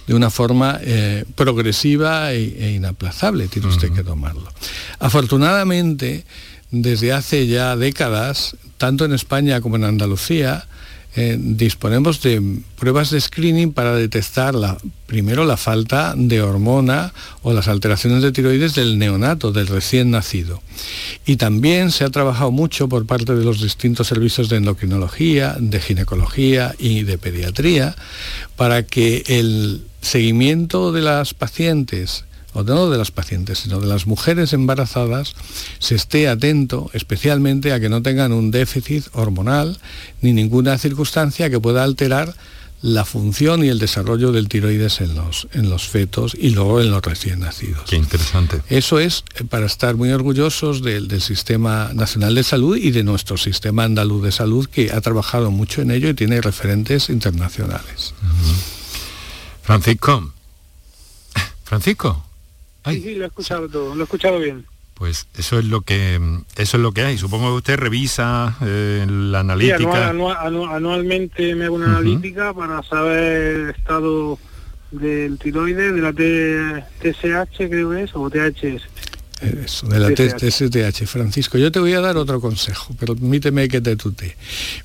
de 0.08 0.14
una 0.14 0.30
forma 0.30 0.78
eh, 0.82 1.24
progresiva 1.36 2.34
e, 2.34 2.66
e, 2.66 2.72
inaplazable, 2.72 3.48
tiene 3.48 3.70
usted 3.70 3.94
que 3.94 4.04
tomarlo. 4.04 4.52
Afortunadamente, 5.00 6.26
desde 6.70 7.14
hace 7.14 7.48
ya 7.48 7.78
décadas, 7.78 8.58
tanto 8.78 9.06
en 9.06 9.14
España 9.14 9.62
como 9.62 9.78
en 9.78 9.86
Andalucía, 9.86 10.68
eh, 11.16 11.38
disponemos 11.39 12.22
de 12.22 12.62
pruebas 12.78 13.10
de 13.10 13.20
screening 13.20 13.74
para 13.74 13.95
detectar 13.95 14.53
la, 14.53 14.78
primero 15.07 15.43
la 15.43 15.57
falta 15.57 16.14
de 16.16 16.41
hormona 16.41 17.14
o 17.41 17.51
las 17.51 17.68
alteraciones 17.68 18.22
de 18.22 18.32
tiroides 18.32 18.76
del 18.76 18.99
neonato, 18.99 19.51
del 19.51 19.68
recién 19.68 20.12
nacido. 20.12 20.62
Y 21.26 21.38
también 21.38 21.91
se 21.91 22.03
ha 22.03 22.10
trabajado 22.10 22.51
mucho 22.51 22.88
por 22.88 23.07
parte 23.07 23.34
de 23.34 23.43
los 23.43 23.62
distintos 23.62 24.07
servicios 24.07 24.49
de 24.49 24.57
endocrinología, 24.57 25.57
de 25.60 25.82
ginecología 25.82 26.76
y 26.78 27.03
de 27.03 27.18
pediatría 27.18 27.95
para 28.55 28.84
que 28.84 29.24
el 29.28 29.84
seguimiento 30.01 30.91
de 30.91 31.01
las 31.01 31.34
pacientes 31.34 32.26
o 32.60 32.64
no 32.64 32.89
de 32.89 32.97
las 32.97 33.12
pacientes, 33.12 33.60
sino 33.60 33.80
de 33.80 33.88
las 33.88 34.07
mujeres 34.07 34.53
embarazadas, 34.53 35.36
se 35.80 35.95
esté 35.95 36.28
atento 36.28 36.89
especialmente 36.93 37.74
a 37.74 37.80
que 37.80 37.89
no 37.89 38.01
tengan 38.01 38.32
un 38.32 38.51
déficit 38.51 39.05
hormonal 39.14 39.78
ni 40.22 40.34
ninguna 40.34 40.78
circunstancia 40.78 41.49
que 41.49 41.60
pueda 41.60 41.84
alterar 41.84 42.36
la 42.82 43.03
función 43.03 43.64
y 43.64 43.68
el 43.68 43.78
desarrollo 43.78 44.32
del 44.32 44.47
tiroides 44.47 45.01
en 45.01 45.16
los, 45.16 45.47
en 45.51 45.70
los 45.70 45.88
fetos 45.88 46.36
y 46.39 46.51
luego 46.51 46.80
en 46.80 46.91
los 46.91 47.01
recién 47.01 47.39
nacidos. 47.39 47.84
Qué 47.89 47.97
interesante. 47.97 48.62
Eso 48.70 48.99
es 48.99 49.26
eh, 49.36 49.43
para 49.43 49.66
estar 49.66 49.95
muy 49.95 50.12
orgullosos 50.12 50.82
del, 50.82 51.10
Sistema 51.20 51.91
Nacional 51.93 52.36
de 52.36 52.43
Salud 52.43 52.78
y 52.78 52.91
de 52.91 53.03
nuestro 53.03 53.36
Sistema 53.36 53.84
Andaluz 53.84 54.24
de 54.24 54.32
Salud, 54.32 54.68
que 54.68 54.91
ha 54.91 55.01
trabajado 55.01 55.51
mucho 55.51 55.82
en 55.82 55.91
ello 55.91 56.10
y 56.10 56.14
tiene 56.14 56.39
referentes 56.39 57.10
internacionales. 57.10 58.14
Francisco. 59.64 60.32
Francisco. 61.66 62.29
Sí, 62.94 63.02
sí, 63.02 63.16
lo 63.16 63.26
he 63.26 63.28
escuchado 63.28 63.70
todo, 63.70 63.96
lo 63.96 64.02
he 64.02 64.04
escuchado 64.04 64.40
bien. 64.40 64.66
Pues 64.94 65.28
eso 65.38 65.60
es 65.60 65.66
lo 65.66 65.82
que 65.82 66.20
eso 66.58 66.78
es 66.78 66.84
lo 66.84 66.92
que 66.92 67.04
hay. 67.04 67.18
Supongo 67.18 67.48
que 67.52 67.58
usted 67.58 67.78
revisa 67.78 68.58
eh, 68.62 69.06
la 69.08 69.40
analítica. 69.40 70.10
anualmente 70.10 71.56
me 71.56 71.66
hago 71.66 71.76
una 71.76 71.98
analítica 71.98 72.54
para 72.54 72.84
saber 72.84 73.56
el 73.56 73.70
estado 73.70 74.38
del 74.92 75.38
tiroides, 75.38 75.94
de 75.94 76.02
la 76.02 76.12
TSH 76.12 77.70
creo 77.70 77.92
que 77.92 78.04
es, 78.04 78.12
o 78.14 78.30
THS. 78.30 78.82
Eso, 79.42 79.88
de 79.88 80.00
la 80.00 80.10
TSH. 80.10 81.06
Francisco, 81.06 81.58
yo 81.58 81.72
te 81.72 81.80
voy 81.80 81.94
a 81.94 82.02
dar 82.02 82.18
otro 82.18 82.42
consejo, 82.42 82.94
pero 83.00 83.16
permíteme 83.16 83.70
que 83.70 83.80
te 83.80 83.96
tutee. 83.96 84.36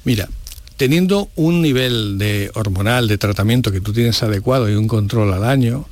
Mira, 0.05 0.29
teniendo 0.77 1.29
un 1.35 1.61
nivel 1.61 2.19
de 2.19 2.51
hormonal 2.55 3.09
de 3.09 3.19
tratamiento 3.19 3.73
que 3.73 3.81
tú 3.81 3.93
tienes 3.93 4.23
adecuado 4.23 4.71
y 4.71 4.75
un 4.75 4.87
control 4.87 5.33
al 5.33 5.45
año, 5.45 5.87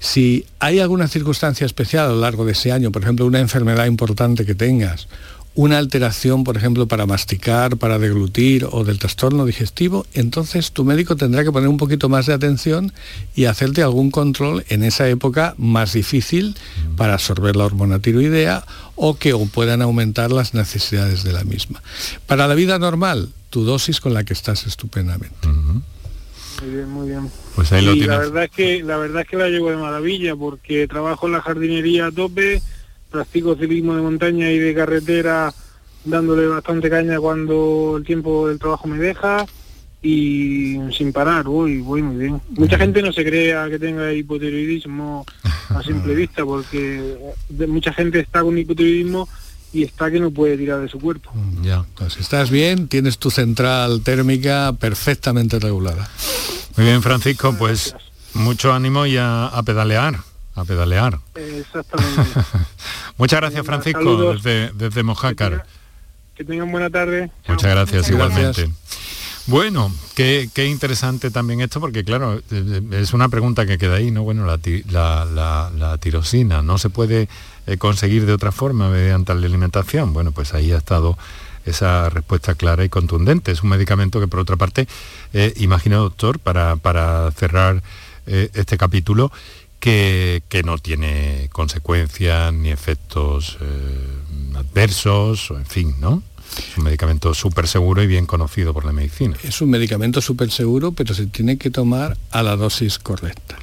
si 0.00 0.46
hay 0.58 0.80
alguna 0.80 1.06
circunstancia 1.06 1.66
especial 1.66 2.06
a 2.06 2.08
lo 2.08 2.20
largo 2.20 2.44
de 2.44 2.52
ese 2.52 2.72
año, 2.72 2.90
por 2.90 3.02
ejemplo, 3.02 3.26
una 3.26 3.38
enfermedad 3.38 3.84
importante 3.84 4.46
que 4.46 4.54
tengas, 4.54 5.06
una 5.54 5.76
alteración, 5.76 6.42
por 6.42 6.56
ejemplo, 6.56 6.88
para 6.88 7.04
masticar, 7.04 7.76
para 7.76 7.98
deglutir 7.98 8.66
o 8.70 8.82
del 8.82 8.98
trastorno 8.98 9.44
digestivo, 9.44 10.06
entonces 10.14 10.72
tu 10.72 10.84
médico 10.84 11.16
tendrá 11.16 11.44
que 11.44 11.52
poner 11.52 11.68
un 11.68 11.76
poquito 11.76 12.08
más 12.08 12.26
de 12.26 12.32
atención 12.32 12.92
y 13.34 13.44
hacerte 13.44 13.82
algún 13.82 14.10
control 14.10 14.64
en 14.68 14.84
esa 14.84 15.06
época 15.08 15.54
más 15.58 15.92
difícil 15.92 16.56
para 16.96 17.14
absorber 17.14 17.56
la 17.56 17.66
hormona 17.66 17.98
tiroidea 17.98 18.64
o 18.94 19.18
que 19.18 19.34
puedan 19.52 19.82
aumentar 19.82 20.32
las 20.32 20.54
necesidades 20.54 21.24
de 21.24 21.32
la 21.32 21.44
misma. 21.44 21.82
Para 22.26 22.46
la 22.48 22.54
vida 22.54 22.78
normal, 22.78 23.28
tu 23.50 23.64
dosis 23.64 24.00
con 24.00 24.14
la 24.14 24.24
que 24.24 24.32
estás 24.32 24.66
estupendamente. 24.66 25.48
Muy 26.60 26.70
bien, 26.74 26.90
muy 26.90 27.08
bien. 27.08 27.30
Pues 27.54 27.72
ahí 27.72 27.84
lo 27.84 27.92
y 27.92 28.00
la 28.00 28.18
verdad 28.18 28.44
es 28.44 28.50
que 28.50 28.82
la 28.82 28.96
verdad 28.96 29.22
es 29.22 29.28
que 29.28 29.36
la 29.36 29.48
llevo 29.48 29.70
de 29.70 29.76
maravilla 29.76 30.36
porque 30.36 30.86
trabajo 30.86 31.26
en 31.26 31.32
la 31.32 31.42
jardinería 31.42 32.06
a 32.06 32.12
tope, 32.12 32.60
practico 33.10 33.56
ciclismo 33.56 33.94
de 33.94 34.02
montaña 34.02 34.50
y 34.50 34.58
de 34.58 34.74
carretera 34.74 35.52
dándole 36.04 36.46
bastante 36.46 36.90
caña 36.90 37.18
cuando 37.18 37.96
el 37.98 38.04
tiempo 38.04 38.48
del 38.48 38.58
trabajo 38.58 38.88
me 38.88 38.98
deja 38.98 39.46
y 40.02 40.78
sin 40.96 41.12
parar, 41.12 41.44
voy, 41.44 41.78
voy 41.78 42.02
muy 42.02 42.16
bien. 42.16 42.40
Mucha 42.50 42.78
gente 42.78 43.02
no 43.02 43.12
se 43.12 43.24
crea 43.24 43.68
que 43.68 43.78
tenga 43.78 44.12
hipotiroidismo 44.12 45.26
a 45.68 45.82
simple 45.82 46.14
vista 46.16 46.44
porque 46.44 47.18
mucha 47.68 47.92
gente 47.92 48.20
está 48.20 48.42
con 48.42 48.56
hipotiroidismo 48.56 49.28
y 49.72 49.84
está 49.84 50.10
que 50.10 50.20
no 50.20 50.30
puede 50.30 50.56
tirar 50.56 50.80
de 50.80 50.88
su 50.88 50.98
cuerpo. 50.98 51.32
Ya, 51.62 51.84
pues 51.96 52.16
estás 52.16 52.50
bien, 52.50 52.88
tienes 52.88 53.18
tu 53.18 53.30
central 53.30 54.02
térmica 54.02 54.74
perfectamente 54.78 55.58
regulada. 55.58 56.08
Muy 56.76 56.86
bien, 56.86 57.02
Francisco, 57.02 57.54
pues 57.58 57.94
mucho 58.34 58.72
ánimo 58.72 59.06
y 59.06 59.16
a, 59.16 59.50
pedalear, 59.64 60.20
a 60.54 60.64
pedalear. 60.64 61.18
Exactamente. 61.34 62.40
Muchas 63.16 63.40
gracias, 63.40 63.66
Francisco, 63.66 64.34
desde, 64.34 64.72
desde 64.72 65.02
Mojácar. 65.02 65.66
Que 66.34 66.44
tengan 66.44 66.70
buena 66.70 66.90
tarde. 66.90 67.30
Muchas 67.46 67.70
gracias, 67.70 68.10
igualmente. 68.10 68.70
Bueno, 69.50 69.92
qué, 70.14 70.48
interesante 70.70 71.32
también 71.32 71.60
esto, 71.60 71.80
porque 71.80 72.04
claro, 72.04 72.38
eh, 72.38 72.42
eh, 72.52 72.82
es 72.92 73.12
una 73.12 73.28
pregunta 73.28 73.66
que 73.66 73.78
queda 73.78 73.96
ahí, 73.96 74.12
¿no? 74.12 74.22
Bueno, 74.22 74.46
la, 74.46 75.24
la, 75.24 75.98
tirosina 75.98 76.62
no 76.62 76.78
se 76.78 76.88
puede 76.88 77.28
eh, 77.66 77.76
conseguir 77.76 78.26
de 78.26 78.32
otra 78.32 78.52
forma 78.52 78.88
mediante 78.90 79.34
la 79.34 79.44
alimentación. 79.44 80.12
Bueno, 80.12 80.30
pues 80.30 80.54
ahí 80.54 80.70
ha 80.70 80.76
estado 80.76 81.18
esa 81.64 82.10
respuesta 82.10 82.54
clara 82.54 82.84
y 82.84 82.88
contundente. 82.88 83.50
Es 83.50 83.64
un 83.64 83.70
medicamento 83.70 84.20
que, 84.20 84.28
por 84.28 84.38
otra 84.38 84.54
parte, 84.54 84.86
imagino, 85.56 85.98
doctor, 85.98 86.38
para, 86.38 87.32
cerrar 87.32 87.82
este 88.26 88.78
capítulo, 88.78 89.32
que, 89.80 90.44
que, 90.48 90.62
no 90.62 90.78
tiene 90.78 91.48
consecuencias 91.50 92.52
ni 92.52 92.70
efectos 92.70 93.58
adversos, 94.54 95.50
o 95.50 95.58
en 95.58 95.66
fin, 95.66 95.96
¿no? 95.98 96.22
Es 96.58 96.78
un 96.78 96.84
medicamento 96.84 97.34
súper 97.34 97.68
seguro 97.68 98.02
y 98.02 98.06
bien 98.06 98.26
conocido 98.26 98.72
por 98.72 98.84
la 98.84 98.92
medicina. 98.92 99.36
Es 99.42 99.60
un 99.60 99.70
medicamento 99.70 100.20
súper 100.20 100.50
seguro, 100.50 100.92
pero 100.92 101.14
se 101.14 101.26
tiene 101.26 101.58
que 101.58 101.70
tomar 101.70 102.16
a 102.30 102.42
la 102.42 102.56
dosis 102.56 102.98
correcta. 102.98 103.56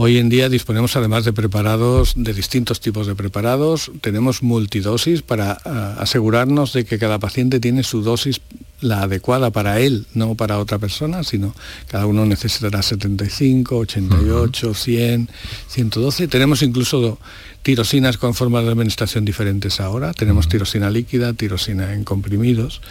Hoy 0.00 0.18
en 0.18 0.28
día 0.28 0.48
disponemos 0.48 0.94
además 0.94 1.24
de 1.24 1.32
preparados, 1.32 2.12
de 2.14 2.32
distintos 2.32 2.78
tipos 2.78 3.08
de 3.08 3.16
preparados, 3.16 3.90
tenemos 4.00 4.44
multidosis 4.44 5.22
para 5.22 5.58
ah, 5.64 5.96
asegurarnos 5.98 6.72
de 6.72 6.84
que 6.84 7.00
cada 7.00 7.18
paciente 7.18 7.58
tiene 7.58 7.82
su 7.82 8.02
dosis 8.02 8.40
la 8.80 9.02
adecuada 9.02 9.50
para 9.50 9.80
él, 9.80 10.06
no 10.14 10.36
para 10.36 10.60
otra 10.60 10.78
persona, 10.78 11.24
sino 11.24 11.52
cada 11.88 12.06
uno 12.06 12.24
necesitará 12.26 12.80
75, 12.80 13.76
88, 13.76 14.72
100, 14.72 15.30
112. 15.66 16.28
Tenemos 16.28 16.62
incluso 16.62 17.18
tirosinas 17.64 18.18
con 18.18 18.34
formas 18.34 18.66
de 18.66 18.70
administración 18.70 19.24
diferentes 19.24 19.80
ahora. 19.80 20.12
Tenemos 20.12 20.48
tirosina 20.48 20.90
líquida, 20.90 21.32
tirosina 21.32 21.92
en 21.92 22.04
comprimidos. 22.04 22.82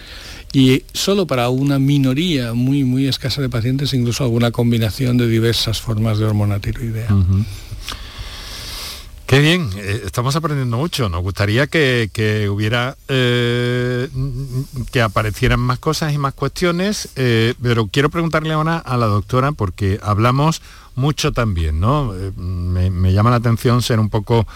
Y 0.53 0.83
solo 0.93 1.27
para 1.27 1.49
una 1.49 1.77
minoría 1.77 2.53
muy, 2.53 2.83
muy 2.83 3.07
escasa 3.07 3.41
de 3.41 3.49
pacientes, 3.49 3.93
incluso 3.93 4.23
alguna 4.23 4.51
combinación 4.51 5.17
de 5.17 5.27
diversas 5.27 5.81
formas 5.81 6.17
de 6.19 6.25
hormona 6.25 6.59
tiroidea. 6.59 7.09
Qué 9.27 9.41
bien, 9.41 9.69
eh, 9.75 10.03
estamos 10.05 10.37
aprendiendo 10.37 10.77
mucho. 10.77 11.09
Nos 11.09 11.21
gustaría 11.21 11.67
que, 11.67 12.47
hubiera, 12.49 12.95
eh, 13.09 14.07
que 14.89 15.01
aparecieran 15.01 15.59
más 15.59 15.79
cosas 15.79 16.13
y 16.13 16.17
más 16.17 16.33
cuestiones, 16.33 17.09
eh, 17.17 17.53
pero 17.61 17.87
quiero 17.87 18.09
preguntarle 18.09 18.53
ahora 18.53 18.77
a 18.77 18.95
la 18.95 19.07
doctora, 19.07 19.51
porque 19.51 19.99
hablamos 20.01 20.61
mucho 20.95 21.33
también, 21.33 21.81
¿no? 21.81 22.13
Me, 22.37 23.11
llama 23.11 23.29
la 23.29 23.35
atención 23.35 23.81
ser 23.81 23.99
un 23.99 24.09
poco, 24.09 24.47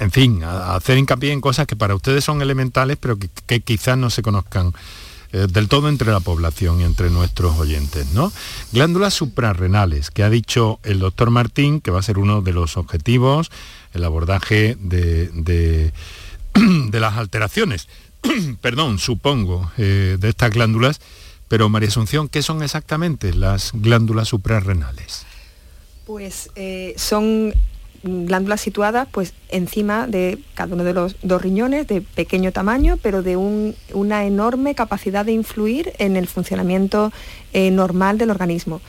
en 0.00 0.10
fin, 0.10 0.42
hacer 0.42 0.98
hincapié 0.98 1.32
en 1.32 1.40
cosas 1.40 1.66
que 1.66 1.76
para 1.76 1.94
ustedes 1.94 2.24
son 2.24 2.42
elementales, 2.42 2.96
pero 2.98 3.16
que 3.18 3.60
quizás 3.60 3.96
no 3.96 4.10
se 4.10 4.22
conozcan 4.22 4.72
eh, 5.32 5.46
del 5.48 5.68
todo 5.68 5.88
entre 5.88 6.10
la 6.10 6.18
población 6.18 6.80
y 6.80 6.84
entre 6.84 7.08
nuestros 7.08 7.56
oyentes. 7.56 8.12
¿no? 8.12 8.32
Glándulas 8.72 9.14
suprarrenales, 9.14 10.10
que 10.10 10.24
ha 10.24 10.30
dicho 10.30 10.80
el 10.82 10.98
doctor 10.98 11.30
Martín, 11.30 11.80
que 11.80 11.92
va 11.92 12.00
a 12.00 12.02
ser 12.02 12.18
uno 12.18 12.42
de 12.42 12.52
los 12.52 12.76
objetivos, 12.76 13.52
el 13.92 14.02
abordaje 14.02 14.76
de, 14.80 15.92
las 16.92 17.16
alteraciones, 17.16 17.86
perdón, 18.60 18.98
supongo, 18.98 19.70
eh, 19.78 20.16
de 20.18 20.28
estas 20.28 20.50
glándulas. 20.50 21.00
Pero 21.46 21.68
María 21.68 21.88
Asunción, 21.88 22.28
¿qué 22.28 22.42
son 22.42 22.62
exactamente 22.62 23.32
las 23.32 23.70
glándulas 23.72 24.28
suprarrenales? 24.28 25.26
Pues 26.06 26.50
eh, 26.56 26.94
son 26.96 27.54
glándulas 28.02 28.60
situadas 28.60 29.08
pues 29.10 29.34
encima 29.48 30.06
de 30.06 30.38
cada 30.54 30.74
uno 30.74 30.84
de 30.84 30.94
los 30.94 31.16
dos 31.22 31.42
riñones 31.42 31.86
de 31.86 32.00
pequeño 32.00 32.52
tamaño 32.52 32.98
pero 33.02 33.22
de 33.22 33.36
una 33.36 34.24
enorme 34.24 34.74
capacidad 34.74 35.24
de 35.24 35.32
influir 35.32 35.92
en 35.98 36.16
el 36.16 36.26
funcionamiento 36.26 37.12
eh, 37.52 37.70
normal 37.70 38.18
del 38.18 38.30
organismo. 38.30 38.80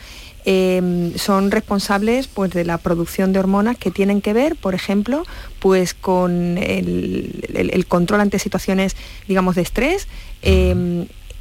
Em, 0.44 1.16
son 1.18 1.52
responsables 1.52 2.28
pues, 2.28 2.52
de 2.52 2.66
la 2.66 2.80
producción 2.80 3.32
de 3.32 3.40
hormonas 3.40 3.78
que 3.78 3.92
tienen 3.92 4.22
que 4.22 4.34
ver, 4.34 4.56
por 4.56 4.74
ejemplo, 4.74 5.24
pues, 5.60 5.94
con 5.94 6.58
el, 6.58 7.86
control 7.88 8.22
ante 8.22 8.40
situaciones, 8.40 8.96
digamos, 9.28 9.56
de 9.56 9.62
estrés, 9.62 10.08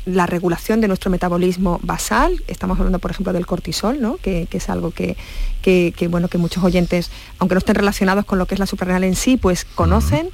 la 0.06 0.26
regulación 0.26 0.80
de 0.80 0.88
nuestro 0.88 1.10
metabolismo 1.10 1.78
basal, 1.82 2.42
estamos 2.48 2.78
hablando 2.78 2.98
por 2.98 3.10
ejemplo 3.10 3.32
del 3.32 3.46
cortisol, 3.46 4.00
¿no? 4.00 4.16
que, 4.16 4.48
es 4.50 4.70
algo 4.70 4.90
que, 4.92 5.16
bueno, 6.08 6.28
que 6.28 6.38
muchos 6.38 6.64
oyentes, 6.64 7.10
aunque 7.38 7.54
no 7.54 7.58
estén 7.58 7.74
relacionados 7.74 8.24
con 8.24 8.38
lo 8.38 8.46
que 8.46 8.54
es 8.54 8.60
la 8.60 8.66
suprarrenal 8.66 9.04
en 9.04 9.14
sí, 9.14 9.36
pues 9.36 9.64
conocen. 9.64 10.30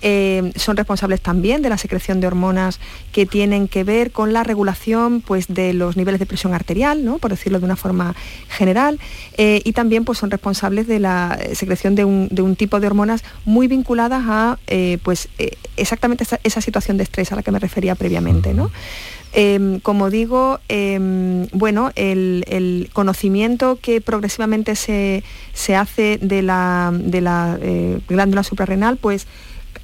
Eh, 0.00 0.52
son 0.56 0.76
responsables 0.76 1.20
también 1.20 1.62
de 1.62 1.68
la 1.68 1.78
secreción 1.78 2.20
de 2.20 2.26
hormonas 2.26 2.78
que 3.12 3.26
tienen 3.26 3.66
que 3.66 3.84
ver 3.84 4.12
con 4.12 4.32
la 4.32 4.44
regulación 4.44 5.20
pues, 5.20 5.48
de 5.48 5.72
los 5.72 5.96
niveles 5.96 6.20
de 6.20 6.26
presión 6.26 6.54
arterial, 6.54 7.04
¿no? 7.04 7.18
por 7.18 7.30
decirlo 7.30 7.58
de 7.58 7.64
una 7.64 7.76
forma 7.76 8.14
general, 8.48 9.00
eh, 9.36 9.60
y 9.64 9.72
también 9.72 10.04
pues, 10.04 10.18
son 10.18 10.30
responsables 10.30 10.86
de 10.86 11.00
la 11.00 11.38
secreción 11.54 11.94
de 11.94 12.04
un, 12.04 12.56
tipo 12.56 12.80
de 12.80 12.86
hormonas 12.86 13.24
muy 13.44 13.68
vinculadas 13.68 14.24
a 14.26 14.58
eh, 14.66 14.98
pues, 15.02 15.28
exactamente 15.76 16.24
esa, 16.42 16.60
situación 16.60 16.96
de 16.96 17.04
estrés 17.04 17.30
a 17.32 17.36
la 17.36 17.42
que 17.42 17.52
me 17.52 17.58
refería 17.58 17.94
previamente. 17.94 18.54
¿no? 18.54 18.70
Em, 19.32 19.78
como 19.80 20.10
digo, 20.10 20.58
em, 20.68 21.46
bueno, 21.52 21.92
el, 21.96 22.88
conocimiento 22.92 23.78
que 23.80 24.00
progresivamente 24.00 24.74
se, 24.74 25.22
hace 25.76 26.18
de 26.18 26.42
la, 26.42 26.92
glándula 28.08 28.42
suprarrenal, 28.42 28.96
pues 28.96 29.26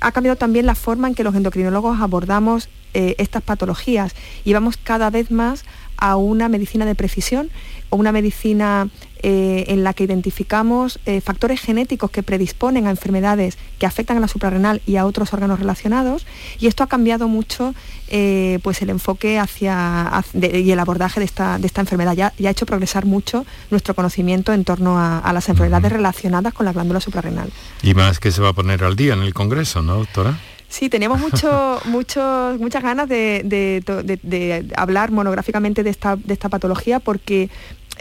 ha 0.01 0.13
cambiado 0.13 0.37
también 0.37 0.67
la 0.67 0.75
forma 0.75 1.09
en 1.09 1.15
que 1.15 1.25
los 1.25 1.35
endocrinólogos 1.35 2.01
abordamos 2.01 2.69
eh, 2.95 3.17
estas 3.19 3.43
patologías 3.43 4.15
y 4.45 4.53
vamos 4.53 4.77
cada 4.77 5.11
vez 5.11 5.31
más 5.31 5.65
a 6.05 6.17
una 6.17 6.51
medicina 6.51 6.85
de 6.85 6.95
precisión 6.95 7.49
o 7.89 7.97
una 7.97 8.13
medicina 8.13 8.89
eh, 9.23 9.65
en 9.69 9.85
la 9.85 9.95
que 9.95 10.05
identificamos 10.05 11.01
eh, 11.07 11.23
factores 11.23 11.63
genéticos 11.63 12.11
que 12.11 12.23
predisponen 12.23 12.87
a 12.87 12.91
enfermedades 12.91 13.57
que 13.79 13.87
afectan 13.87 14.19
a 14.19 14.21
la 14.21 14.29
suprarrenal 14.29 14.83
y 14.85 14.97
a 14.97 15.07
otros 15.07 15.33
órganos 15.33 15.59
relacionados. 15.59 16.27
Y 16.61 16.67
esto 16.67 16.85
ha 16.85 16.89
cambiado 16.89 17.27
mucho 17.27 17.75
eh, 18.09 18.59
pues 18.63 18.83
el 18.83 18.91
enfoque 18.91 19.39
hacia, 19.39 20.23
y 20.35 20.71
el 20.71 20.79
abordaje 20.79 21.21
de 21.21 21.27
esta, 21.27 21.57
enfermedad. 21.57 22.13
Ya, 22.15 22.35
ha 22.39 22.51
hecho 22.51 22.67
progresar 22.67 23.07
mucho 23.07 23.47
nuestro 23.71 23.95
conocimiento 23.95 24.53
en 24.53 24.65
torno 24.65 24.99
a, 24.99 25.33
las 25.33 25.49
enfermedades 25.49 25.91
relacionadas 25.91 26.53
con 26.53 26.67
la 26.67 26.75
glándula 26.75 27.01
suprarrenal. 27.01 27.49
Y 27.83 27.95
más 27.95 28.21
que 28.21 28.31
se 28.31 28.43
va 28.43 28.51
a 28.51 28.53
poner 28.53 28.85
al 28.85 28.95
día 28.95 29.15
en 29.15 29.23
el 29.23 29.33
Congreso, 29.33 29.81
¿no, 29.81 29.97
doctora? 29.97 30.39
Sí, 30.75 30.89
teníamos 30.89 31.21
mucho, 31.21 31.81
mucho, 31.85 32.57
muchas 32.59 32.83
ganas 32.83 33.09
de, 33.09 34.73
hablar 34.75 35.13
monográficamente 35.13 35.85
de 35.85 35.91
esta, 35.91 36.17
de 36.17 36.35
esta 36.35 36.49
patología 36.49 36.99
porque 36.99 37.49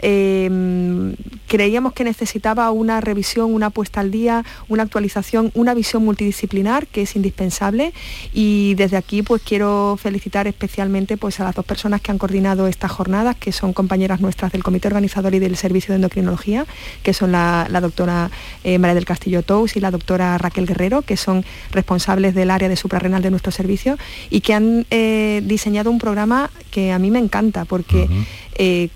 Em, 0.02 1.14
creíamos 1.54 1.92
que 1.92 2.02
necesitaba 2.02 2.68
una 2.72 3.00
revisión, 3.00 3.54
una 3.54 3.70
puesta 3.70 4.00
al 4.00 4.10
día, 4.10 4.44
una 4.66 4.82
actualización, 4.82 5.52
una 5.54 5.72
visión 5.72 6.04
multidisciplinar 6.04 6.88
que 6.88 7.02
es 7.02 7.14
indispensable. 7.14 7.92
Y 8.32 8.74
desde 8.74 8.96
aquí 8.96 9.22
pues 9.22 9.40
quiero 9.40 9.96
felicitar 9.96 10.48
especialmente 10.48 11.16
pues 11.16 11.38
a 11.38 11.44
las 11.44 11.54
dos 11.54 11.64
personas 11.64 12.00
que 12.00 12.10
han 12.10 12.18
coordinado 12.18 12.66
estas 12.66 12.90
jornadas, 12.90 13.36
que 13.36 13.52
son 13.52 13.72
compañeras 13.72 14.20
nuestras 14.20 14.50
del 14.50 14.64
comité 14.64 14.88
organizador 14.88 15.32
y 15.32 15.38
del 15.38 15.54
servicio 15.56 15.92
de 15.92 15.96
endocrinología, 15.96 16.66
que 17.04 17.14
son 17.14 17.30
la, 17.30 17.68
doctora 17.80 18.32
eh, 18.64 18.80
María 18.80 18.96
del 18.96 19.04
Castillo 19.04 19.42
Tous 19.42 19.76
y 19.76 19.80
la 19.80 19.92
doctora 19.92 20.36
Raquel 20.38 20.66
Guerrero, 20.66 21.02
que 21.02 21.16
son 21.16 21.44
responsables 21.70 22.34
del 22.34 22.50
área 22.50 22.68
de 22.68 22.74
suprarrenal 22.74 23.22
de 23.22 23.30
nuestro 23.30 23.52
servicio 23.52 23.96
y 24.28 24.40
que 24.40 24.54
han 24.54 24.86
eh, 24.90 25.40
diseñado 25.44 25.92
un 25.92 26.00
programa 26.00 26.50
que 26.72 26.90
a 26.90 26.98
mí 26.98 27.12
me 27.12 27.20
encanta 27.20 27.64
porque 27.64 28.08
eh, 28.56 28.88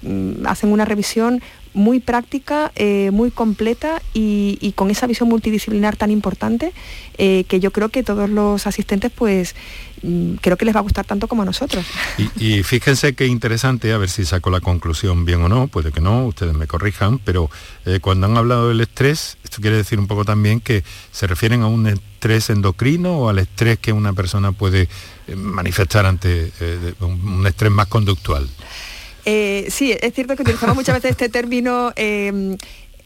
hacen 0.44 0.72
una 0.72 0.84
revisión 0.84 1.42
muy 1.74 2.00
práctica, 2.00 2.72
eh, 2.76 3.10
muy 3.12 3.30
completa 3.30 4.02
y, 4.14 4.72
con 4.74 4.90
esa 4.90 5.06
visión 5.06 5.28
multidisciplinar 5.28 5.96
tan 5.96 6.10
importante 6.10 6.72
eh, 7.16 7.44
que 7.48 7.58
yo 7.60 7.72
creo 7.72 7.88
que 7.88 8.02
todos 8.02 8.30
los 8.30 8.66
asistentes 8.66 9.10
pues 9.14 9.54
mm, 10.02 10.34
creo 10.34 10.56
que 10.56 10.64
les 10.64 10.74
va 10.74 10.80
a 10.80 10.82
gustar 10.82 11.04
tanto 11.04 11.26
como 11.26 11.42
a 11.42 11.44
nosotros. 11.44 11.84
Y, 12.36 12.62
fíjense 12.62 13.14
qué 13.14 13.26
interesante, 13.26 13.92
a 13.92 13.98
ver 13.98 14.08
si 14.08 14.24
saco 14.24 14.50
la 14.50 14.60
conclusión 14.60 15.24
bien 15.24 15.42
o 15.42 15.48
no, 15.48 15.68
puede 15.68 15.92
que 15.92 16.00
no, 16.00 16.26
ustedes 16.26 16.54
me 16.54 16.66
corrijan, 16.66 17.18
pero 17.18 17.50
cuando 18.00 18.26
han 18.26 18.36
hablado 18.36 18.68
del 18.68 18.80
estrés, 18.80 19.38
esto 19.42 19.60
quiere 19.60 19.76
decir 19.76 19.98
un 19.98 20.06
poco 20.06 20.24
también 20.24 20.60
que 20.60 20.84
se 21.10 21.26
refieren 21.26 21.62
a 21.62 21.66
un 21.66 21.86
estrés 21.86 22.50
endocrino 22.50 23.18
o 23.18 23.28
al 23.28 23.38
estrés 23.38 23.78
que 23.78 23.92
una 23.92 24.12
persona 24.12 24.52
puede 24.52 24.88
manifestar 25.34 26.06
ante 26.06 26.52
un 27.00 27.46
estrés 27.46 27.72
más 27.72 27.86
conductual. 27.86 28.48
Eh, 29.30 29.66
sí, 29.70 29.94
es 30.00 30.14
cierto 30.14 30.36
que 30.36 30.42
utilizamos 30.42 30.74
muchas 30.74 30.94
veces 30.94 31.10
este 31.10 31.28
término 31.28 31.92
eh, 31.96 32.56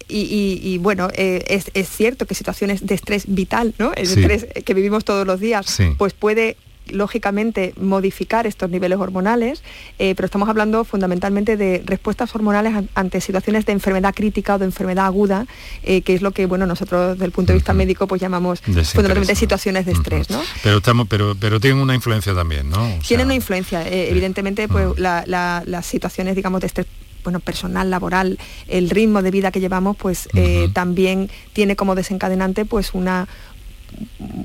y, 0.08 0.78
bueno, 0.78 1.08
eh, 1.14 1.42
es, 1.74 1.88
cierto 1.88 2.26
que 2.26 2.36
situaciones 2.36 2.86
de 2.86 2.94
estrés 2.94 3.24
vital, 3.26 3.74
¿no? 3.76 3.92
El 3.94 4.04
estrés 4.04 4.46
que 4.64 4.72
vivimos 4.72 5.04
todos 5.04 5.26
los 5.26 5.40
días, 5.40 5.78
pues 5.98 6.12
puede 6.12 6.56
lógicamente 6.92 7.74
modificar 7.80 8.46
estos 8.46 8.70
niveles 8.70 8.98
hormonales, 8.98 9.62
eh, 9.98 10.14
pero 10.14 10.26
estamos 10.26 10.48
hablando 10.48 10.84
fundamentalmente 10.84 11.56
de 11.56 11.82
respuestas 11.84 12.34
hormonales 12.34 12.74
ante 12.94 13.20
situaciones 13.20 13.66
de 13.66 13.72
enfermedad 13.72 14.14
crítica 14.14 14.54
o 14.54 14.58
de 14.58 14.66
enfermedad 14.66 15.06
aguda, 15.06 15.46
eh, 15.82 16.02
que 16.02 16.14
es 16.14 16.22
lo 16.22 16.30
que 16.32 16.46
bueno 16.46 16.66
nosotros 16.66 17.14
desde 17.14 17.24
el 17.24 17.32
punto 17.32 17.52
de 17.52 17.58
vista 17.58 17.72
médico 17.72 18.06
pues 18.06 18.20
llamamos 18.20 18.60
fundamentalmente 18.60 19.34
situaciones 19.34 19.86
de 19.86 19.92
estrés. 19.92 20.30
¿no? 20.30 20.40
Pero 20.62 20.78
estamos, 20.78 21.08
pero, 21.08 21.34
pero 21.38 21.60
tienen 21.60 21.80
una 21.80 21.94
influencia 21.94 22.34
también, 22.34 22.70
¿no? 22.70 22.88
tienen 23.06 23.26
una 23.26 23.34
influencia, 23.34 23.86
evidentemente 23.88 24.68
pues 24.68 24.98
las 24.98 25.86
situaciones 25.86 26.36
digamos 26.36 26.60
de 26.60 26.66
estrés 26.68 26.86
bueno, 27.22 27.40
personal, 27.40 27.90
laboral, 27.90 28.38
el 28.68 28.90
ritmo 28.90 29.22
de 29.22 29.30
vida 29.30 29.50
que 29.50 29.60
llevamos, 29.60 29.96
pues 29.96 30.28
eh, 30.34 30.68
también 30.72 31.30
tiene 31.52 31.76
como 31.76 31.94
desencadenante 31.94 32.64
pues 32.64 32.94
una 32.94 33.28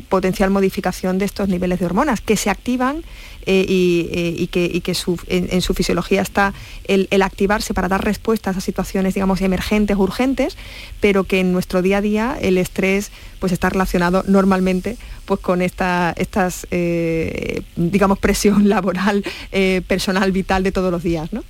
potencial 0.09 0.49
modificación 0.49 1.17
de 1.17 1.25
estos 1.25 1.49
niveles 1.49 1.79
de 1.79 1.85
hormonas 1.85 2.21
que 2.21 2.37
se 2.37 2.49
activan 2.49 3.03
eh, 3.45 3.65
eh, 3.69 4.35
y, 4.37 4.47
que, 4.47 4.81
en, 5.27 5.61
su 5.61 5.73
fisiología 5.73 6.21
está 6.21 6.53
el, 6.85 7.07
activarse 7.21 7.73
para 7.73 7.87
dar 7.87 8.03
respuestas 8.03 8.57
a 8.57 8.61
situaciones, 8.61 9.13
digamos, 9.13 9.41
emergentes, 9.41 9.95
urgentes, 9.97 10.57
pero 10.99 11.23
que 11.23 11.39
en 11.39 11.53
nuestro 11.53 11.81
día 11.81 11.97
a 11.97 12.01
día 12.01 12.37
el 12.41 12.57
estrés 12.57 13.11
pues 13.39 13.53
está 13.53 13.69
relacionado 13.69 14.23
normalmente 14.27 14.97
pues 15.25 15.39
con 15.39 15.61
esta 15.61 16.13
estas, 16.17 16.67
digamos, 17.75 18.19
presión 18.19 18.67
laboral, 18.69 19.23
personal, 19.87 20.31
vital 20.31 20.63
de 20.63 20.71
todos 20.71 20.91
los 20.91 21.03
días, 21.03 21.31
¿no? 21.31 21.43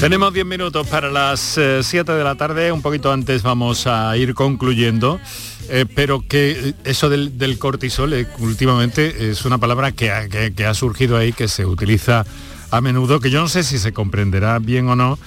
Tenemos 0.00 0.34
10 0.34 0.44
minutos 0.44 0.86
para 0.88 1.10
las 1.10 1.58
7 1.80 1.98
eh, 1.98 2.14
de 2.14 2.22
la 2.22 2.34
tarde, 2.34 2.70
un 2.70 2.82
poquito 2.82 3.10
antes 3.10 3.42
vamos 3.42 3.86
a 3.86 4.14
ir 4.18 4.34
concluyendo, 4.34 5.18
eh, 5.70 5.86
pero 5.94 6.22
que 6.28 6.74
eso 6.84 7.08
del, 7.08 7.58
cortisol 7.58 8.12
eh, 8.12 8.26
últimamente 8.38 9.30
es 9.30 9.46
una 9.46 9.56
palabra 9.56 9.92
que 9.92 10.10
ha, 10.10 10.74
surgido 10.74 11.16
ahí, 11.16 11.32
que 11.32 11.48
se 11.48 11.64
utiliza 11.64 12.26
a 12.70 12.80
menudo, 12.82 13.20
que 13.20 13.30
yo 13.30 13.40
no 13.40 13.48
sé 13.48 13.64
si 13.64 13.78
se 13.78 13.94
comprenderá 13.94 14.58
bien 14.58 14.86
o 14.90 14.96
no, 14.96 15.18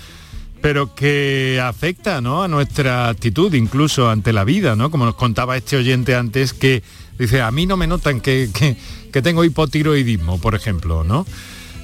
pero 0.62 0.94
que 0.94 1.60
afecta 1.62 2.22
¿no? 2.22 2.44
a 2.44 2.48
nuestra 2.48 3.10
actitud, 3.10 3.52
incluso 3.56 4.08
ante 4.08 4.34
la 4.34 4.44
vida, 4.44 4.76
¿no? 4.76 4.92
como 4.92 5.04
nos 5.06 5.16
contaba 5.16 5.58
este 5.58 5.78
oyente 5.78 6.16
antes, 6.16 6.54
que 6.54 6.84
dice, 7.18 7.42
a 7.42 7.50
mí 7.50 7.66
no 7.66 7.76
me 7.76 7.88
notan 7.88 8.22
que, 8.22 8.52
que, 8.54 8.78
que 9.12 9.22
tengo 9.24 9.44
hipotiroidismo, 9.44 10.40
por 10.40 10.54
ejemplo, 10.54 11.04
¿no? 11.04 11.26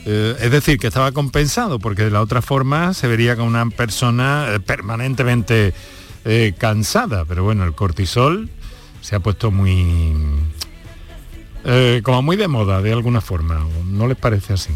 Eh, 0.06 0.38
es 0.40 0.52
decir, 0.52 0.78
que 0.78 0.88
estaba 0.88 1.12
compensado, 1.12 1.80
porque 1.80 2.04
de 2.04 2.12
la 2.12 2.22
otra 2.22 2.42
forma 2.42 2.94
se 2.94 3.08
vería 3.08 3.36
con 3.36 3.48
una 3.48 3.68
persona 3.70 4.48
eh, 4.54 4.60
permanentemente 4.60 5.74
eh, 6.26 6.54
cansada. 6.58 7.26
Pero 7.26 7.44
bueno, 7.44 7.64
el 7.64 7.74
cortisol 7.74 8.50
se 9.02 9.16
ha 9.16 9.20
puesto 9.20 9.52
muy... 9.52 10.14
como 12.04 12.22
muy 12.22 12.38
de 12.38 12.48
moda, 12.48 12.82
de 12.82 12.94
alguna 12.94 13.22
forma. 13.22 13.66
¿No 13.86 14.08
les 14.08 14.18
parece 14.18 14.54
así? 14.54 14.74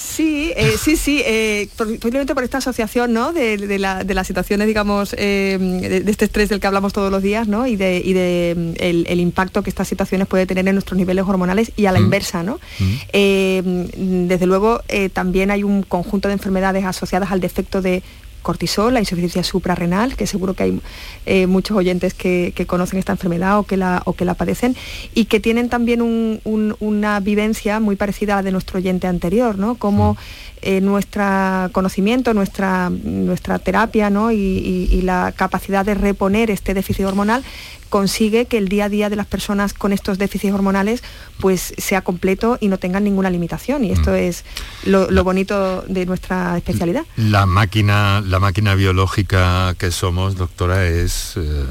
Sí, 0.00 0.50
eh, 0.56 0.76
sí, 0.78 0.96
sí, 0.96 1.22
eh, 1.26 1.68
posiblemente 1.76 2.34
por 2.34 2.42
esta 2.42 2.58
asociación 2.58 3.12
¿no? 3.12 3.34
de, 3.34 3.78
las 3.78 4.26
situaciones, 4.26 4.66
digamos, 4.66 5.14
eh, 5.18 5.58
de, 5.60 6.10
este 6.10 6.24
estrés 6.24 6.48
del 6.48 6.58
que 6.58 6.66
hablamos 6.66 6.94
todos 6.94 7.12
los 7.12 7.22
días 7.22 7.48
¿no? 7.48 7.66
y 7.66 7.76
de, 7.76 8.54
mm, 8.56 8.72
el, 8.78 9.20
impacto 9.20 9.62
que 9.62 9.68
estas 9.68 9.88
situaciones 9.88 10.26
puede 10.26 10.46
tener 10.46 10.66
en 10.66 10.74
nuestros 10.74 10.96
niveles 10.96 11.26
hormonales 11.28 11.72
y 11.76 11.84
a 11.84 11.92
la 11.92 12.00
mm. 12.00 12.04
inversa. 12.04 12.42
¿no? 12.42 12.58
Mm. 12.78 14.26
desde 14.26 14.46
luego, 14.46 14.80
también 15.12 15.50
hay 15.50 15.64
un 15.64 15.82
conjunto 15.82 16.28
de 16.28 16.34
enfermedades 16.34 16.84
asociadas 16.86 17.30
al 17.30 17.40
defecto 17.40 17.82
de 17.82 18.02
cortisol, 18.42 18.94
la 18.94 19.00
insuficiencia 19.00 19.44
suprarrenal, 19.44 20.16
que 20.16 20.26
seguro 20.26 20.54
que 20.54 20.62
hay 20.64 20.80
eh, 21.26 21.46
muchos 21.46 21.76
oyentes 21.76 22.14
que, 22.14 22.52
conocen 22.66 22.98
esta 22.98 23.12
enfermedad 23.12 23.58
o 23.58 23.64
que 23.64 23.76
la, 23.76 24.02
o 24.04 24.12
que 24.12 24.24
la 24.24 24.34
padecen, 24.34 24.76
y 25.14 25.24
que 25.26 25.40
tienen 25.40 25.68
también 25.68 26.00
una 26.42 27.20
vivencia 27.20 27.80
muy 27.80 27.96
parecida 27.96 28.34
a 28.34 28.36
la 28.36 28.42
de 28.42 28.52
nuestro 28.52 28.78
oyente 28.78 29.06
anterior, 29.06 29.58
¿no? 29.58 29.74
Como 29.76 30.16
eh, 30.62 30.82
nuestro 30.82 31.24
conocimiento, 31.72 32.34
nuestra, 32.34 32.90
nuestra 32.90 33.58
terapia 33.58 34.10
¿no? 34.10 34.30
y, 34.30 35.00
la 35.02 35.32
capacidad 35.34 35.86
de 35.86 35.94
reponer 35.94 36.50
este 36.50 36.74
déficit 36.74 37.06
hormonal 37.06 37.42
consigue 37.90 38.46
que 38.46 38.56
el 38.56 38.68
día 38.68 38.86
a 38.86 38.88
día 38.88 39.10
de 39.10 39.16
las 39.16 39.26
personas 39.26 39.74
con 39.74 39.92
estos 39.92 40.16
déficits 40.16 40.54
hormonales 40.54 41.02
pues 41.38 41.74
sea 41.76 42.00
completo 42.02 42.56
y 42.60 42.68
no 42.68 42.78
tengan 42.78 43.04
ninguna 43.04 43.28
limitación 43.28 43.84
y 43.84 43.92
esto 43.92 44.12
mm. 44.12 44.14
es 44.14 44.44
lo, 44.84 45.24
bonito 45.24 45.82
de 45.82 46.06
nuestra 46.06 46.56
especialidad. 46.56 47.04
La 47.16 47.44
máquina, 47.44 48.22
la 48.24 48.38
máquina 48.38 48.74
biológica 48.74 49.74
que 49.76 49.90
somos, 49.90 50.36
doctora, 50.36 50.86
es 50.86 51.34
eh, 51.36 51.66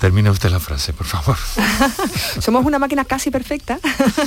Termina 0.00 0.30
usted 0.30 0.48
la 0.50 0.60
frase, 0.60 0.94
por 0.94 1.06
favor. 1.06 1.36
Somos 2.40 2.64
una 2.64 2.78
máquina 2.78 3.04
casi 3.04 3.30
perfecta, 3.30 3.78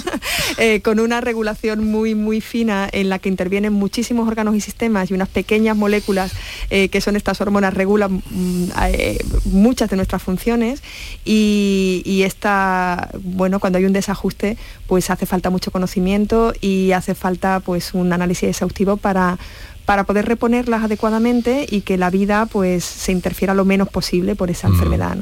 eh, 0.58 0.82
con 0.84 1.00
una 1.00 1.20
regulación 1.20 1.90
muy, 1.90 2.14
muy 2.14 2.42
fina 2.42 2.88
en 2.92 3.10
la 3.10 3.18
que 3.18 3.28
intervienen 3.28 3.74
muchísimos 3.74 4.28
órganos 4.28 4.56
y 4.56 4.62
sistemas 4.62 5.10
y 5.10 5.16
unas 5.16 5.30
pequeñas 5.30 5.76
moléculas 5.76 6.32
eh, 6.70 6.90
que 6.90 7.02
son 7.02 7.16
estas 7.16 7.42
hormonas 7.42 7.74
regulan 7.74 8.22
mm, 8.30 8.66
eh, 8.90 9.18
muchas 9.46 9.90
de 9.90 9.96
nuestras 9.96 10.22
funciones 10.22 10.84
y, 11.26 12.04
y 12.06 12.22
esta, 12.22 13.10
bueno, 13.24 13.60
cuando 13.60 13.80
hay 13.80 13.86
un 13.86 13.94
desajuste, 13.94 14.58
pues 14.86 15.10
hace 15.10 15.26
falta 15.26 15.50
mucho 15.50 15.72
conocimiento 15.72 16.54
y 16.62 16.92
hace 16.92 17.16
falta 17.16 17.62
pues 17.62 17.96
un 17.96 18.14
análisis 18.14 18.48
exhaustivo 18.50 18.98
para 18.98 19.40
para 19.86 20.06
poder 20.06 20.26
reponerlas 20.26 20.84
adecuadamente 20.84 21.66
y 21.70 21.82
que 21.82 21.98
la 21.98 22.10
vida 22.10 22.46
pues 22.46 22.84
se 22.84 23.12
interfiera 23.12 23.54
lo 23.54 23.66
menos 23.66 23.90
posible 23.90 24.36
por 24.36 24.50
esa 24.50 24.68
enfermedad. 24.68 25.18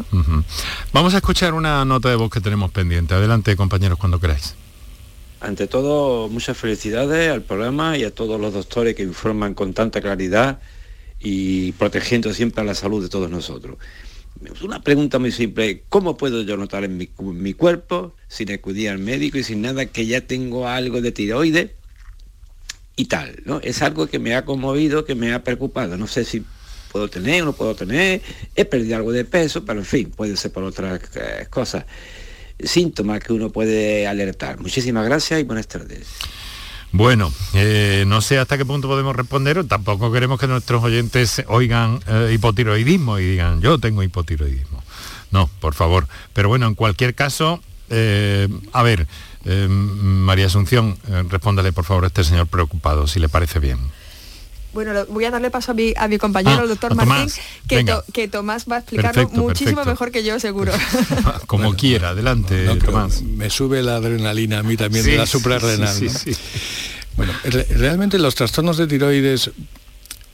Vamos 0.93 1.13
a 1.13 1.17
escuchar 1.17 1.53
una 1.53 1.83
nota 1.85 2.09
de 2.09 2.15
voz 2.15 2.29
que 2.29 2.41
tenemos 2.41 2.71
pendiente. 2.71 3.13
Adelante 3.13 3.55
compañeros 3.55 3.97
cuando 3.97 4.19
queráis. 4.19 4.55
Ante 5.39 5.65
todo, 5.65 6.29
muchas 6.29 6.55
felicidades 6.55 7.31
al 7.31 7.41
programa 7.41 7.97
y 7.97 8.03
a 8.03 8.13
todos 8.13 8.39
los 8.39 8.53
doctores 8.53 8.95
que 8.95 9.01
informan 9.01 9.55
con 9.55 9.73
tanta 9.73 9.99
claridad 9.99 10.59
y 11.19 11.71
protegiendo 11.73 12.31
siempre 12.33 12.61
a 12.61 12.65
la 12.65 12.75
salud 12.75 13.01
de 13.01 13.09
todos 13.09 13.29
nosotros. 13.29 13.77
Una 14.63 14.81
pregunta 14.81 15.19
muy 15.19 15.31
simple, 15.31 15.83
¿cómo 15.89 16.17
puedo 16.17 16.41
yo 16.41 16.57
notar 16.57 16.83
en 16.83 16.97
mi, 16.97 17.09
mi 17.19 17.53
cuerpo, 17.53 18.15
sin 18.27 18.51
acudir 18.51 18.89
al 18.89 18.99
médico 18.99 19.37
y 19.37 19.43
sin 19.43 19.61
nada, 19.61 19.85
que 19.85 20.05
ya 20.05 20.21
tengo 20.21 20.67
algo 20.67 21.01
de 21.01 21.11
tiroides? 21.11 21.71
Y 22.95 23.05
tal, 23.05 23.41
¿no? 23.45 23.59
Es 23.61 23.81
algo 23.81 24.07
que 24.07 24.19
me 24.19 24.35
ha 24.35 24.45
conmovido, 24.45 25.05
que 25.05 25.15
me 25.15 25.33
ha 25.33 25.43
preocupado. 25.43 25.97
No 25.97 26.07
sé 26.07 26.25
si 26.25 26.43
puedo 26.91 27.07
tener 27.07 27.41
o 27.43 27.45
no 27.45 27.53
puedo 27.53 27.73
tener, 27.73 28.21
he 28.55 28.65
perdido 28.65 28.97
algo 28.97 29.11
de 29.11 29.25
peso, 29.25 29.63
pero 29.65 29.79
en 29.79 29.85
fin, 29.85 30.11
puede 30.11 30.35
ser 30.35 30.51
por 30.51 30.63
otras 30.63 30.99
eh, 31.15 31.47
cosas. 31.49 31.85
Síntomas 32.63 33.21
que 33.21 33.33
uno 33.33 33.49
puede 33.49 34.05
alertar. 34.07 34.59
Muchísimas 34.59 35.05
gracias 35.05 35.39
y 35.39 35.43
buenas 35.43 35.67
tardes. 35.67 36.07
Bueno, 36.91 37.33
eh, 37.53 38.03
no 38.05 38.21
sé 38.21 38.37
hasta 38.37 38.57
qué 38.57 38.65
punto 38.65 38.89
podemos 38.89 39.15
responder, 39.15 39.65
tampoco 39.65 40.11
queremos 40.11 40.37
que 40.37 40.47
nuestros 40.47 40.83
oyentes 40.83 41.41
oigan 41.47 42.01
eh, 42.05 42.31
hipotiroidismo 42.33 43.17
y 43.17 43.31
digan, 43.31 43.61
yo 43.61 43.79
tengo 43.79 44.03
hipotiroidismo. 44.03 44.83
No, 45.31 45.49
por 45.61 45.73
favor. 45.73 46.07
Pero 46.33 46.49
bueno, 46.49 46.67
en 46.67 46.75
cualquier 46.75 47.15
caso, 47.15 47.63
a 48.73 48.83
ver, 48.83 49.07
eh, 49.45 49.67
María 49.67 50.47
Asunción, 50.47 50.97
eh, 51.09 51.23
respóndale 51.29 51.71
por 51.71 51.85
favor 51.85 52.03
a 52.03 52.07
este 52.07 52.23
señor 52.23 52.47
preocupado, 52.47 53.07
si 53.07 53.19
le 53.19 53.29
parece 53.29 53.59
bien. 53.59 53.79
Bueno, 54.73 55.05
voy 55.09 55.25
a 55.25 55.31
darle 55.31 55.51
paso 55.51 55.71
a 55.71 55.75
mi, 55.75 55.93
a 55.97 56.07
mi 56.07 56.17
compañero, 56.17 56.59
ah, 56.59 56.63
el 56.63 56.69
doctor 56.69 56.95
Martín, 56.95 57.29
que, 58.13 58.27
Tomás 58.29 58.65
va 58.71 58.77
a 58.77 58.79
explicarlo 58.79 59.27
muchísimo 59.29 59.83
mejor 59.83 60.11
que 60.11 60.23
yo, 60.23 60.39
seguro. 60.39 60.71
Como 61.47 61.73
quiera, 61.75 62.09
adelante, 62.09 62.67
Tomás. 62.77 63.21
Me 63.21 63.49
sube 63.49 63.83
la 63.83 63.97
adrenalina 63.97 64.59
a 64.59 64.63
mí 64.63 64.77
también 64.77 65.05
de 65.05 65.17
la 65.17 65.25
suprarrenal. 65.25 65.93
bueno, 67.17 67.33
realmente 67.43 68.17
los 68.17 68.35
trastornos 68.35 68.77
de 68.77 68.87
tiroides 68.87 69.51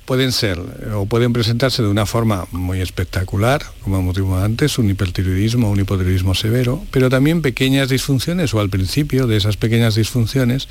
pueden 0.08 0.32
ser 0.32 0.58
o 0.95 1.05
pueden 1.05 1.34
presentarse 1.34 1.84
de 1.84 1.89
una 1.89 2.05
forma 2.05 2.47
muy 2.53 2.80
espectacular, 2.80 3.62
como 3.84 3.99
hemos 3.99 4.16
dicho 4.16 4.38
antes, 4.38 4.80
un 4.80 4.89
hipertiroidismo, 4.89 5.70
un 5.70 5.82
hipotiroidismo 5.82 6.34
severo, 6.34 6.82
pero 6.91 7.10
también 7.10 7.41
pequeñas 7.41 7.89
disfunciones 7.89 8.53
o 8.53 8.62
al 8.62 8.70
principio 8.70 9.28
de 9.28 9.36
esas 9.36 9.58
pequeñas 9.58 9.95
disfunciones 9.95 10.70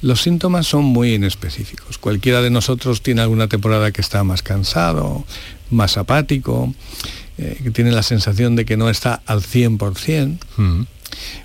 los 0.00 0.22
síntomas 0.22 0.66
son 0.66 0.84
muy 0.84 1.12
inespecíficos. 1.14 1.98
Cualquiera 1.98 2.40
de 2.40 2.48
nosotros 2.48 3.02
tiene 3.02 3.20
alguna 3.20 3.46
temporada 3.46 3.92
que 3.92 4.00
está 4.00 4.24
más 4.24 4.42
cansado, 4.42 5.26
más 5.70 5.98
apático, 5.98 6.74
eh, 7.36 7.60
que 7.62 7.70
tiene 7.70 7.92
la 7.92 8.02
sensación 8.02 8.56
de 8.56 8.64
que 8.64 8.78
no 8.78 8.88
está 8.88 9.20
al 9.26 9.42
100%. 9.42 10.38
Mm. 10.56 10.82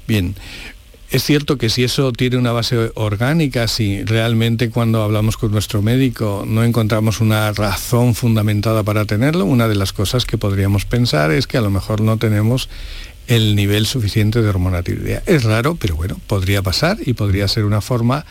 Bien, 0.08 0.36
Es 1.14 1.24
cierto 1.24 1.59
que 1.59 1.70
si 1.70 1.84
eso 1.84 2.11
tiene 2.11 2.38
una 2.38 2.53
base 2.53 2.91
orgánica, 2.95 3.68
si 3.68 4.03
realmente 4.03 4.72
cuando 4.72 5.03
hablamos 5.03 5.38
con 5.38 5.51
nuestro 5.51 5.84
médico 5.84 6.43
no 6.47 6.64
encontramos 6.64 7.22
una 7.22 7.51
razón 7.51 8.16
fundamentada 8.16 8.82
para 8.82 9.05
tenerlo, 9.05 9.45
una 9.45 9.68
de 9.68 9.76
las 9.76 9.93
cosas 9.93 10.26
que 10.26 10.39
podríamos 10.39 10.86
pensar 10.86 11.30
es 11.30 11.45
que 11.45 11.59
a 11.59 11.61
lo 11.61 11.70
mejor 11.70 12.01
no 12.01 12.18
tenemos 12.18 12.68
el 13.28 13.55
nivel 13.55 13.86
suficiente 13.86 14.41
de 14.41 14.49
hormona 14.49 14.82
tiroidea. 14.82 15.22
Es 15.28 15.43
raro, 15.43 15.76
pero 15.76 15.95
bueno, 15.95 16.20
podría 16.26 16.64
pasar 16.64 16.97
y 17.05 17.14
podría 17.14 17.47
ser 17.47 17.66
una 17.66 17.82
forma 17.82 18.26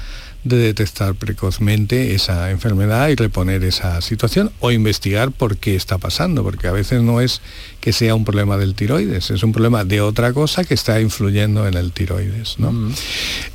de 0.44 0.56
detectar 0.56 1.14
precozmente 1.14 2.14
esa 2.14 2.50
enfermedad 2.50 3.08
y 3.08 3.14
reponer 3.14 3.62
esa 3.62 4.00
situación 4.00 4.50
o 4.60 4.72
investigar 4.72 5.30
por 5.30 5.56
qué 5.56 5.76
está 5.76 5.98
pasando, 5.98 6.42
porque 6.42 6.66
a 6.66 6.72
veces 6.72 7.02
no 7.02 7.20
es 7.20 7.40
que 7.80 7.92
sea 7.92 8.14
un 8.14 8.24
problema 8.24 8.56
del 8.56 8.74
tiroides, 8.74 9.30
es 9.30 9.42
un 9.42 9.52
problema 9.52 9.84
de 9.84 10.00
otra 10.00 10.32
cosa 10.32 10.64
que 10.64 10.74
está 10.74 11.00
influyendo 11.00 11.66
en 11.66 11.74
el 11.74 11.92
tiroides. 11.92 12.58
¿no? 12.58 12.72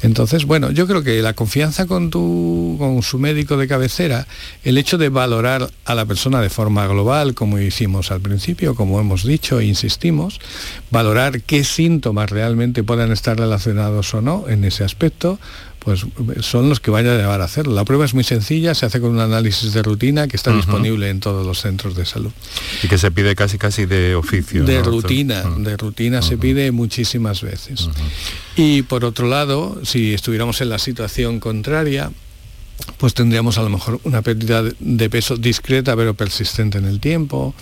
Entonces, 0.02 0.46
bueno, 0.46 0.72
yo 0.72 0.88
creo 0.88 1.04
que 1.04 1.22
la 1.22 1.34
confianza 1.34 1.88
con, 1.88 2.10
tu, 2.10 2.76
con 2.78 3.02
su 3.04 3.20
médico 3.20 3.58
de 3.58 3.68
cabecera, 3.68 4.28
el 4.64 4.78
hecho 4.78 4.98
de 4.98 5.10
valorar 5.10 5.70
a 5.86 5.96
la 5.96 6.06
persona 6.06 6.42
de 6.42 6.50
forma 6.50 6.88
global, 6.88 7.34
como 7.34 7.60
hicimos 7.60 8.12
al 8.12 8.22
principio, 8.22 8.76
como 8.76 9.00
hemos 9.00 9.24
dicho 9.24 9.60
e 9.60 9.66
insistimos, 9.66 10.40
valorar 10.92 11.42
qué 11.42 11.64
síntomas 11.64 12.30
realmente 12.30 12.84
puedan 12.84 13.12
estar 13.12 13.38
relacionados 13.38 14.14
o 14.14 14.22
no 14.22 14.46
en 14.48 14.64
ese 14.64 14.84
aspecto, 14.84 15.40
pues 15.88 16.06
son 16.42 16.68
los 16.68 16.82
que 16.82 16.92
vayan 16.92 17.14
a 17.14 17.18
llevar 17.18 17.40
a 17.40 17.46
hacerlo. 17.46 17.74
La 17.74 17.86
prueba 17.86 18.04
es 18.04 18.14
muy 18.14 18.26
sencilla, 18.26 18.76
se 18.76 18.86
hace 18.86 19.00
con 19.00 19.12
un 19.12 19.22
análisis 19.22 19.72
de 19.72 19.82
rutina 19.82 20.28
que 20.28 20.36
está 20.36 20.52
disponible 20.54 21.10
en 21.10 21.22
todos 21.22 21.48
los 21.48 21.62
centros 21.62 21.96
de 21.96 22.06
salud. 22.06 22.34
Y 22.84 22.90
que 22.90 22.98
se 22.98 23.10
pide 23.10 23.36
casi 23.36 23.58
casi 23.58 23.86
de 23.86 24.14
oficio. 24.14 24.66
De 24.66 24.84
rutina, 24.84 25.44
de 25.44 25.78
rutina 25.78 26.22
se 26.22 26.38
pide 26.38 26.74
muchísimas 26.74 27.42
veces. 27.42 27.88
Y 28.58 28.82
por 28.82 29.06
otro 29.06 29.30
lado, 29.30 29.80
si 29.86 30.14
estuviéramos 30.14 30.60
en 30.60 30.68
la 30.68 30.78
situación 30.78 31.40
contraria, 31.40 32.12
pues 32.98 33.14
tendríamos 33.14 33.58
a 33.58 33.64
lo 33.64 33.70
mejor 33.70 34.00
una 34.04 34.22
pérdida 34.22 34.64
de 34.80 35.10
peso 35.10 35.38
discreta 35.38 35.96
pero 35.96 36.14
persistente 36.14 36.78
en 36.78 36.86
el 36.86 37.00
tiempo, 37.00 37.54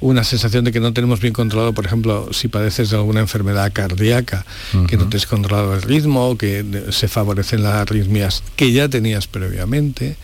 una 0.00 0.24
sensación 0.24 0.64
de 0.64 0.72
que 0.72 0.80
no 0.80 0.92
tenemos 0.92 1.20
bien 1.20 1.32
controlado, 1.32 1.72
por 1.72 1.86
ejemplo, 1.86 2.28
si 2.32 2.48
padeces 2.48 2.90
de 2.90 2.96
alguna 2.96 3.20
enfermedad 3.20 3.72
cardíaca, 3.72 4.44
que 4.86 4.96
no 4.96 5.08
tienes 5.08 5.26
controlado 5.26 5.74
el 5.74 5.82
ritmo, 5.82 6.36
que 6.36 6.84
se 6.90 7.08
favorecen 7.08 7.62
las 7.62 7.74
arritmias 7.74 8.42
que 8.56 8.72
ya 8.72 8.88
tenías 8.88 9.26
previamente, 9.26 10.16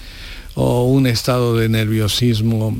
o 0.54 0.84
un 0.84 1.06
estado 1.06 1.56
de 1.56 1.68
nerviosismo 1.68 2.76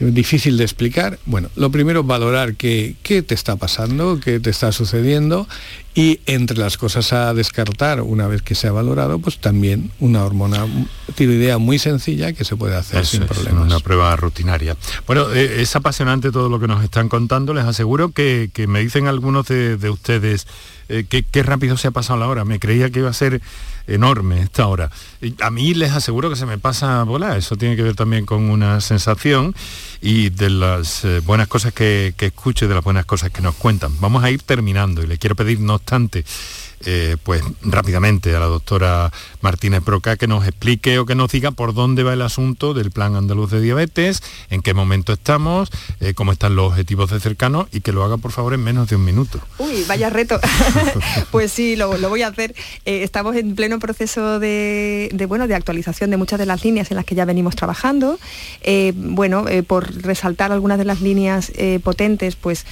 difícil 0.00 0.56
de 0.56 0.64
explicar. 0.64 1.18
Bueno, 1.26 1.50
lo 1.56 1.70
primero, 1.70 2.04
valorar 2.04 2.54
qué, 2.54 2.96
qué 3.02 3.22
te 3.22 3.34
está 3.34 3.56
pasando, 3.56 4.20
qué 4.20 4.40
te 4.40 4.50
está 4.50 4.72
sucediendo 4.72 5.46
y 5.98 6.20
entre 6.26 6.56
las 6.56 6.76
cosas 6.76 7.12
a 7.12 7.34
descartar 7.34 8.02
una 8.02 8.28
vez 8.28 8.40
que 8.40 8.54
se 8.54 8.68
ha 8.68 8.72
valorado, 8.72 9.18
pues 9.18 9.38
también 9.38 9.90
una 9.98 10.24
hormona 10.24 10.64
tiroidea 11.16 11.58
muy 11.58 11.80
sencilla 11.80 12.32
que 12.32 12.44
se 12.44 12.54
puede 12.54 12.76
hacer 12.76 13.04
sin 13.04 13.26
problemas. 13.26 13.64
Una 13.64 13.80
prueba 13.80 14.14
rutinaria. 14.14 14.76
Bueno, 15.08 15.32
eh, 15.32 15.60
es 15.60 15.74
apasionante 15.74 16.30
todo 16.30 16.48
lo 16.48 16.60
que 16.60 16.68
nos 16.68 16.84
están 16.84 17.08
contando. 17.08 17.52
Les 17.52 17.64
aseguro 17.64 18.12
que, 18.12 18.48
me 18.68 18.78
dicen 18.78 19.08
algunos 19.08 19.48
de, 19.48 19.90
ustedes 19.90 20.46
eh, 20.88 21.04
que 21.08 21.24
qué 21.24 21.42
rápido 21.42 21.76
se 21.76 21.88
ha 21.88 21.90
pasado 21.90 22.20
la 22.20 22.28
hora. 22.28 22.44
Me 22.44 22.60
creía 22.60 22.90
que 22.90 23.00
iba 23.00 23.10
a 23.10 23.12
ser 23.12 23.40
enorme 23.88 24.40
esta 24.42 24.68
hora. 24.68 24.92
a 25.40 25.50
mí 25.50 25.74
les 25.74 25.90
aseguro 25.90 26.30
que 26.30 26.36
se 26.36 26.46
me 26.46 26.58
pasa 26.58 27.00
a 27.00 27.04
volar, 27.04 27.38
eso 27.38 27.56
tiene 27.56 27.74
que 27.74 27.82
ver 27.82 27.96
también 27.96 28.24
con 28.24 28.50
una 28.50 28.80
sensación 28.80 29.54
y 30.00 30.30
de 30.30 30.50
las 30.50 31.04
eh, 31.04 31.20
buenas 31.20 31.48
cosas 31.48 31.72
que, 31.72 32.14
que 32.16 32.26
escucho 32.26 32.64
y 32.64 32.68
de 32.68 32.74
las 32.74 32.84
buenas 32.84 33.06
cosas 33.06 33.30
que 33.30 33.42
nos 33.42 33.54
cuentan. 33.54 33.92
Vamos 34.00 34.24
a 34.24 34.30
ir 34.30 34.42
terminando 34.42 35.02
y 35.02 35.06
le 35.06 35.18
quiero 35.18 35.36
pedir, 35.36 35.60
no 35.60 35.74
obstante, 35.74 36.24
eh, 36.84 37.16
pues 37.22 37.42
rápidamente 37.62 38.34
a 38.34 38.40
la 38.40 38.46
doctora 38.46 39.12
Martínez 39.40 39.82
Proca 39.82 40.16
que 40.16 40.28
nos 40.28 40.46
explique 40.46 40.98
o 40.98 41.06
que 41.06 41.14
nos 41.14 41.32
diga 41.32 41.50
por 41.50 41.74
dónde 41.74 42.02
va 42.04 42.12
el 42.12 42.22
asunto 42.22 42.72
del 42.72 42.90
Plan 42.90 43.16
Andaluz 43.16 43.50
de 43.50 43.60
Diabetes, 43.60 44.22
en 44.50 44.62
qué 44.62 44.74
momento 44.74 45.12
estamos, 45.12 45.70
eh, 46.00 46.14
cómo 46.14 46.32
están 46.32 46.54
los 46.54 46.70
objetivos 46.70 47.10
de 47.10 47.20
cercano 47.20 47.68
y 47.72 47.80
que 47.80 47.92
lo 47.92 48.04
haga 48.04 48.16
por 48.16 48.32
favor 48.32 48.54
en 48.54 48.62
menos 48.62 48.88
de 48.88 48.96
un 48.96 49.04
minuto. 49.04 49.40
Uy, 49.58 49.84
vaya 49.88 50.08
reto. 50.10 50.38
pues 51.30 51.52
sí, 51.52 51.74
lo, 51.74 51.96
voy 52.08 52.22
a 52.22 52.28
hacer. 52.28 52.54
Eh, 52.84 53.02
estamos 53.02 53.34
en 53.36 53.56
pleno 53.56 53.78
proceso 53.78 54.38
de, 54.38 55.12
bueno, 55.28 55.48
de 55.48 55.54
actualización 55.54 56.10
de 56.10 56.16
muchas 56.16 56.38
de 56.38 56.46
las 56.46 56.64
líneas 56.64 56.90
en 56.90 56.96
las 56.96 57.04
que 57.04 57.14
ya 57.14 57.24
venimos 57.24 57.56
trabajando. 57.56 58.18
bueno, 58.94 59.44
por 59.66 59.92
resaltar 60.02 60.52
algunas 60.52 60.78
de 60.78 60.84
las 60.84 61.00
líneas 61.00 61.52
potentes, 61.82 62.36
pues 62.36 62.66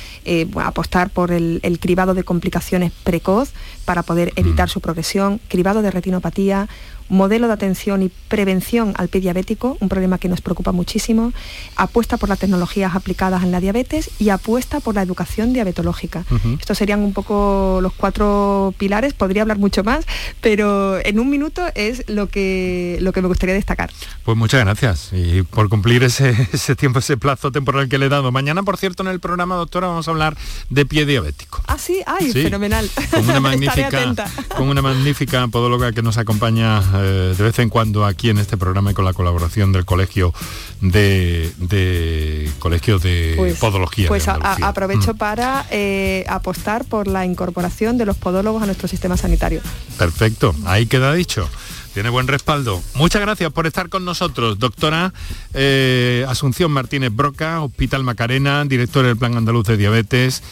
apostar 0.56 1.10
por 1.10 1.32
el, 1.32 1.60
el 1.62 1.78
cribado 1.78 2.14
de 2.14 2.24
complicaciones 2.24 2.92
precoz 3.04 3.52
para 3.84 3.95
poder 4.02 4.32
evitar 4.36 4.68
su 4.68 4.80
progresión, 4.80 5.40
cribado 5.48 5.82
de 5.82 5.90
retinopatía, 5.90 6.68
modelo 7.08 7.46
de 7.46 7.52
atención 7.52 8.02
y 8.02 8.10
prevención 8.28 8.94
al 8.96 9.08
pie 9.08 9.20
diabético, 9.20 9.76
un 9.80 9.88
problema 9.88 10.18
que 10.18 10.28
nos 10.28 10.40
preocupa 10.40 10.72
muchísimo, 10.72 11.32
apuesta 11.76 12.16
por 12.16 12.28
las 12.28 12.38
tecnologías 12.38 12.94
aplicadas 12.94 13.42
en 13.42 13.52
la 13.52 13.60
diabetes 13.60 14.10
y 14.18 14.30
apuesta 14.30 14.80
por 14.80 14.94
la 14.94 15.02
educación 15.02 15.52
diabetológica. 15.52 16.24
Estos 16.58 16.78
serían 16.78 17.00
un 17.00 17.12
poco 17.12 17.80
los 17.82 17.92
cuatro 17.92 18.74
pilares, 18.78 19.14
podría 19.14 19.42
hablar 19.42 19.58
mucho 19.58 19.84
más, 19.84 20.04
pero 20.40 20.98
en 21.04 21.18
un 21.18 21.30
minuto 21.30 21.62
es 21.74 22.08
lo 22.08 22.28
que, 22.28 22.98
lo 23.00 23.12
que 23.12 23.22
me 23.22 23.28
gustaría 23.28 23.54
destacar. 23.54 23.90
Pues 24.24 24.36
muchas 24.36 24.60
gracias 24.60 25.10
y 25.12 25.42
por 25.42 25.68
cumplir 25.68 26.02
ese, 26.02 26.76
tiempo, 26.76 26.98
ese 26.98 27.16
plazo 27.16 27.52
temporal 27.52 27.88
que 27.88 27.98
le 27.98 28.06
he 28.06 28.08
dado. 28.08 28.32
Mañana, 28.32 28.62
por 28.62 28.76
cierto, 28.76 29.02
en 29.02 29.08
el 29.08 29.20
programa, 29.20 29.56
doctora, 29.56 29.88
vamos 29.88 30.08
a 30.08 30.10
hablar 30.10 30.36
de 30.70 30.86
pie 30.86 31.06
diabético. 31.06 31.62
Ah, 31.66 31.78
sí, 31.78 32.02
ay, 32.06 32.32
fenomenal. 32.32 32.88
Con 33.10 33.28
una 33.28 33.40
magnífica, 33.46 34.14
con 34.56 34.68
una 34.68 34.82
magnífica 34.82 35.46
podóloga 35.48 35.92
que 35.92 36.02
nos 36.02 36.18
acompaña 36.18 36.82
eh, 36.98 37.34
de 37.36 37.44
vez 37.44 37.58
en 37.58 37.68
cuando 37.68 38.04
aquí 38.04 38.30
en 38.30 38.38
este 38.38 38.56
programa 38.56 38.90
y 38.90 38.94
con 38.94 39.04
la 39.04 39.12
colaboración 39.12 39.72
del 39.72 39.84
colegio 39.84 40.32
de, 40.80 41.52
de 41.58 42.50
colegio 42.58 42.98
de 42.98 43.34
pues, 43.36 43.58
podología. 43.58 44.08
Pues 44.08 44.28
aprovecho 44.28 45.14
mm. 45.14 45.18
para 45.18 45.66
eh, 45.70 46.24
apostar 46.28 46.84
por 46.84 47.06
la 47.06 47.24
incorporación 47.24 47.98
de 47.98 48.06
los 48.06 48.16
podólogos 48.16 48.62
a 48.62 48.66
nuestro 48.66 48.88
sistema 48.88 49.16
sanitario. 49.16 49.60
Perfecto, 49.98 50.54
ahí 50.64 50.86
queda 50.86 51.12
dicho 51.14 51.48
tiene 51.96 52.10
buen 52.10 52.28
respaldo. 52.28 52.82
Muchas 52.92 53.22
gracias 53.22 53.50
por 53.52 53.66
estar 53.66 53.88
con 53.88 54.04
nosotros, 54.04 54.58
doctora 54.58 55.14
eh, 55.54 56.26
Asunción 56.28 56.70
Martínez 56.70 57.10
Broca, 57.10 57.62
Hospital 57.62 58.04
Macarena, 58.04 58.66
director 58.66 59.06
del 59.06 59.16
Plan 59.16 59.34
Andaluz 59.34 59.66
de 59.66 59.78
Diabetes. 59.78 60.42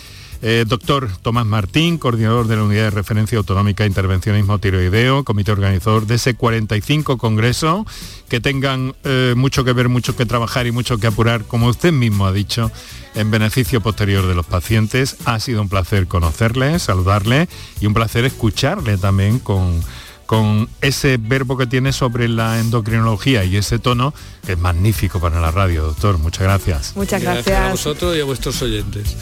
Eh, 0.47 0.66
doctor 0.68 1.09
Tomás 1.22 1.47
Martín, 1.47 1.97
coordinador 1.97 2.47
de 2.47 2.57
la 2.57 2.64
Unidad 2.64 2.82
de 2.82 2.90
Referencia 2.90 3.38
Autonómica 3.38 3.86
Intervencionismo 3.86 4.59
Tiroideo, 4.59 5.24
comité 5.24 5.53
organizador 5.53 6.07
de 6.07 6.16
ese 6.16 6.34
45 6.34 7.16
Congreso, 7.16 7.86
que 8.28 8.40
tengan 8.40 8.95
eh, 9.05 9.32
mucho 9.38 9.64
que 9.64 9.72
ver, 9.72 9.88
mucho 9.88 10.16
que 10.16 10.26
trabajar 10.26 10.66
y 10.66 10.70
mucho 10.70 10.99
que 10.99 11.07
apurar, 11.07 11.47
como 11.47 11.68
usted 11.68 11.92
mismo 11.92 12.26
ha 12.26 12.32
dicho, 12.34 12.70
en 13.14 13.30
beneficio 13.30 13.80
posterior 13.80 14.26
de 14.26 14.34
los 14.34 14.45
pacientes. 14.45 15.16
Ha 15.24 15.40
sido 15.40 15.62
un 15.62 15.70
placer 15.70 16.09
conocerle, 16.09 16.78
saludarle 16.78 17.49
y 17.80 17.86
un 17.86 17.95
placer 17.95 18.26
escucharle 18.26 18.99
también 18.99 19.38
con 19.38 19.80
con 20.27 20.68
ese 20.81 21.16
verbo 21.16 21.57
que 21.57 21.66
tiene 21.66 21.93
sobre 21.93 22.29
la 22.29 22.59
endocrinología 22.59 23.45
y 23.45 23.57
ese 23.57 23.79
tono 23.79 24.14
que 24.45 24.53
es 24.53 24.59
magnífico 24.59 25.20
para 25.20 25.41
la 25.41 25.51
radio, 25.51 25.85
doctor. 25.85 26.18
Muchas 26.18 26.43
gracias. 26.43 26.93
Muchas 26.97 27.22
gracias. 27.22 27.59
a 27.59 27.70
vosotros 27.70 28.16
y 28.16 28.20
a 28.20 28.25
vuestros 28.25 28.61
oyentes. 28.62 29.16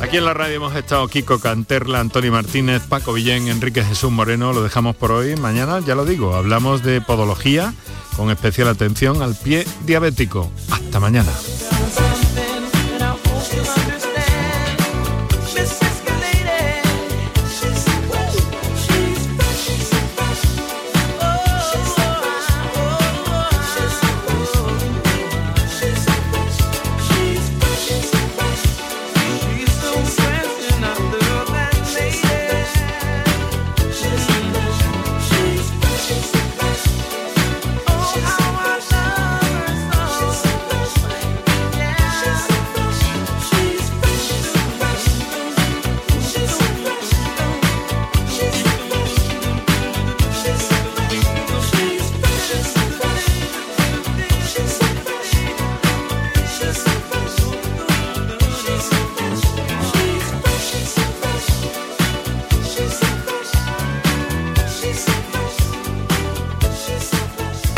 Aquí 0.00 0.16
en 0.16 0.24
la 0.24 0.34
radio 0.34 0.56
hemos 0.56 0.74
estado 0.74 1.06
Kiko 1.08 1.38
Canterla, 1.38 2.00
Antonio 2.00 2.32
Martínez, 2.32 2.82
Paco 2.88 3.12
Villén, 3.12 3.48
Enrique 3.48 3.84
Jesús 3.84 4.10
Moreno. 4.10 4.52
Lo 4.52 4.62
dejamos 4.62 4.96
por 4.96 5.12
hoy. 5.12 5.36
Mañana, 5.36 5.80
ya 5.80 5.94
lo 5.94 6.04
digo, 6.04 6.34
hablamos 6.34 6.82
de 6.82 7.00
podología 7.00 7.72
con 8.16 8.30
especial 8.30 8.68
atención 8.68 9.22
al 9.22 9.34
pie 9.34 9.66
diabético. 9.86 10.50
Hasta 10.70 11.00
mañana. 11.00 11.32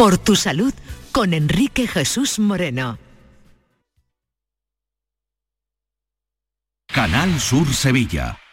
Por 0.04 0.18
tu 0.18 0.36
salud 0.36 0.74
con 1.12 1.32
Enrique 1.32 1.88
Jesús 1.88 2.38
Moreno. 2.38 2.98
Canal 6.92 7.40
Sur 7.40 7.72
Sevilla. 7.72 8.43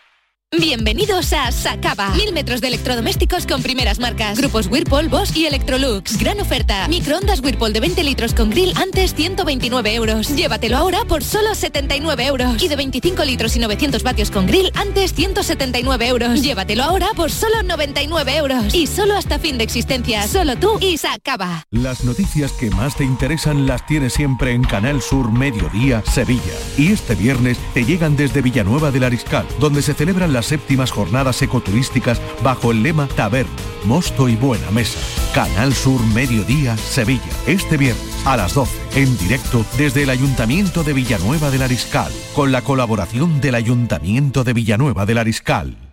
Bienvenidos 0.60 1.32
a 1.32 1.50
Sacaba. 1.54 2.10
Mil 2.10 2.34
metros 2.34 2.60
de 2.60 2.68
electrodomésticos 2.68 3.48
con 3.48 3.64
primeras 3.64 4.00
marcas. 4.00 4.38
Grupos 4.38 4.68
Whirlpool, 4.68 5.08
Bosch 5.08 5.34
y 5.34 5.46
Electrolux. 5.46 6.18
Gran 6.18 6.42
oferta. 6.42 6.90
Microondas 6.90 7.40
Whirlpool 7.40 7.72
de 7.72 7.80
20 7.80 8.04
litros 8.04 8.34
con 8.34 8.50
grill 8.50 8.74
antes 8.76 9.16
129 9.16 9.96
euros. 9.96 10.28
Llévatelo 10.36 10.76
ahora 10.76 11.06
por 11.08 11.24
solo 11.24 11.56
79 11.56 12.26
euros. 12.26 12.62
Y 12.62 12.68
de 12.68 12.76
25 12.76 13.24
litros 13.24 13.56
y 13.56 13.60
900 13.60 14.04
vatios 14.04 14.30
con 14.30 14.46
grill 14.46 14.74
antes 14.76 15.14
179 15.14 16.08
euros. 16.10 16.42
Llévatelo 16.42 16.84
ahora 16.84 17.08
por 17.16 17.32
solo 17.32 17.64
99 17.64 18.36
euros. 18.36 18.76
Y 18.76 18.88
solo 18.88 19.16
hasta 19.16 19.40
fin 19.40 19.58
de 19.58 19.64
existencia. 19.64 20.28
Solo 20.28 20.58
tú 20.58 20.78
y 20.82 20.98
Sacaba. 20.98 21.66
Las 21.72 22.04
noticias 22.04 22.52
que 22.52 22.70
más 22.72 22.98
te 22.98 23.06
interesan 23.06 23.68
las 23.68 23.86
tienes 23.88 24.12
siempre 24.12 24.52
en 24.52 24.66
Canal 24.66 25.02
Sur 25.02 25.32
Mediodía 25.32 26.04
Sevilla. 26.06 26.42
Y 26.78 26.92
este 26.92 27.16
viernes 27.16 27.58
te 27.74 27.86
llegan 27.86 28.18
desde 28.18 28.42
Villanueva 28.42 28.92
del 28.92 29.06
Ariscal, 29.06 29.48
donde 29.58 29.82
se 29.82 29.94
celebran 29.94 30.34
séptimas 30.46 30.92
jornadas 30.92 31.42
ecoturísticas 31.42 32.22
bajo 32.44 32.72
el 32.72 32.84
lema 32.84 33.08
Taberna, 33.08 33.52
Mosto 33.86 34.30
y 34.30 34.36
Buena 34.36 34.70
Mesa. 34.72 35.00
Canal 35.34 35.74
Sur 35.74 36.02
Mediodía, 36.14 36.76
Sevilla. 36.78 37.22
Este 37.48 37.78
viernes 37.78 38.12
a 38.26 38.38
las 38.38 38.54
12, 38.54 39.02
en 39.02 39.18
directo 39.18 39.66
desde 39.78 40.04
el 40.04 40.10
Ayuntamiento 40.10 40.84
de 40.84 40.94
Villanueva 40.94 41.50
del 41.50 41.64
Ariscal, 41.64 42.12
con 42.36 42.52
la 42.52 42.62
colaboración 42.62 43.42
del 43.42 43.56
Ayuntamiento 43.56 44.44
de 44.44 44.54
Villanueva 44.54 45.06
del 45.06 45.18
Ariscal. 45.18 45.91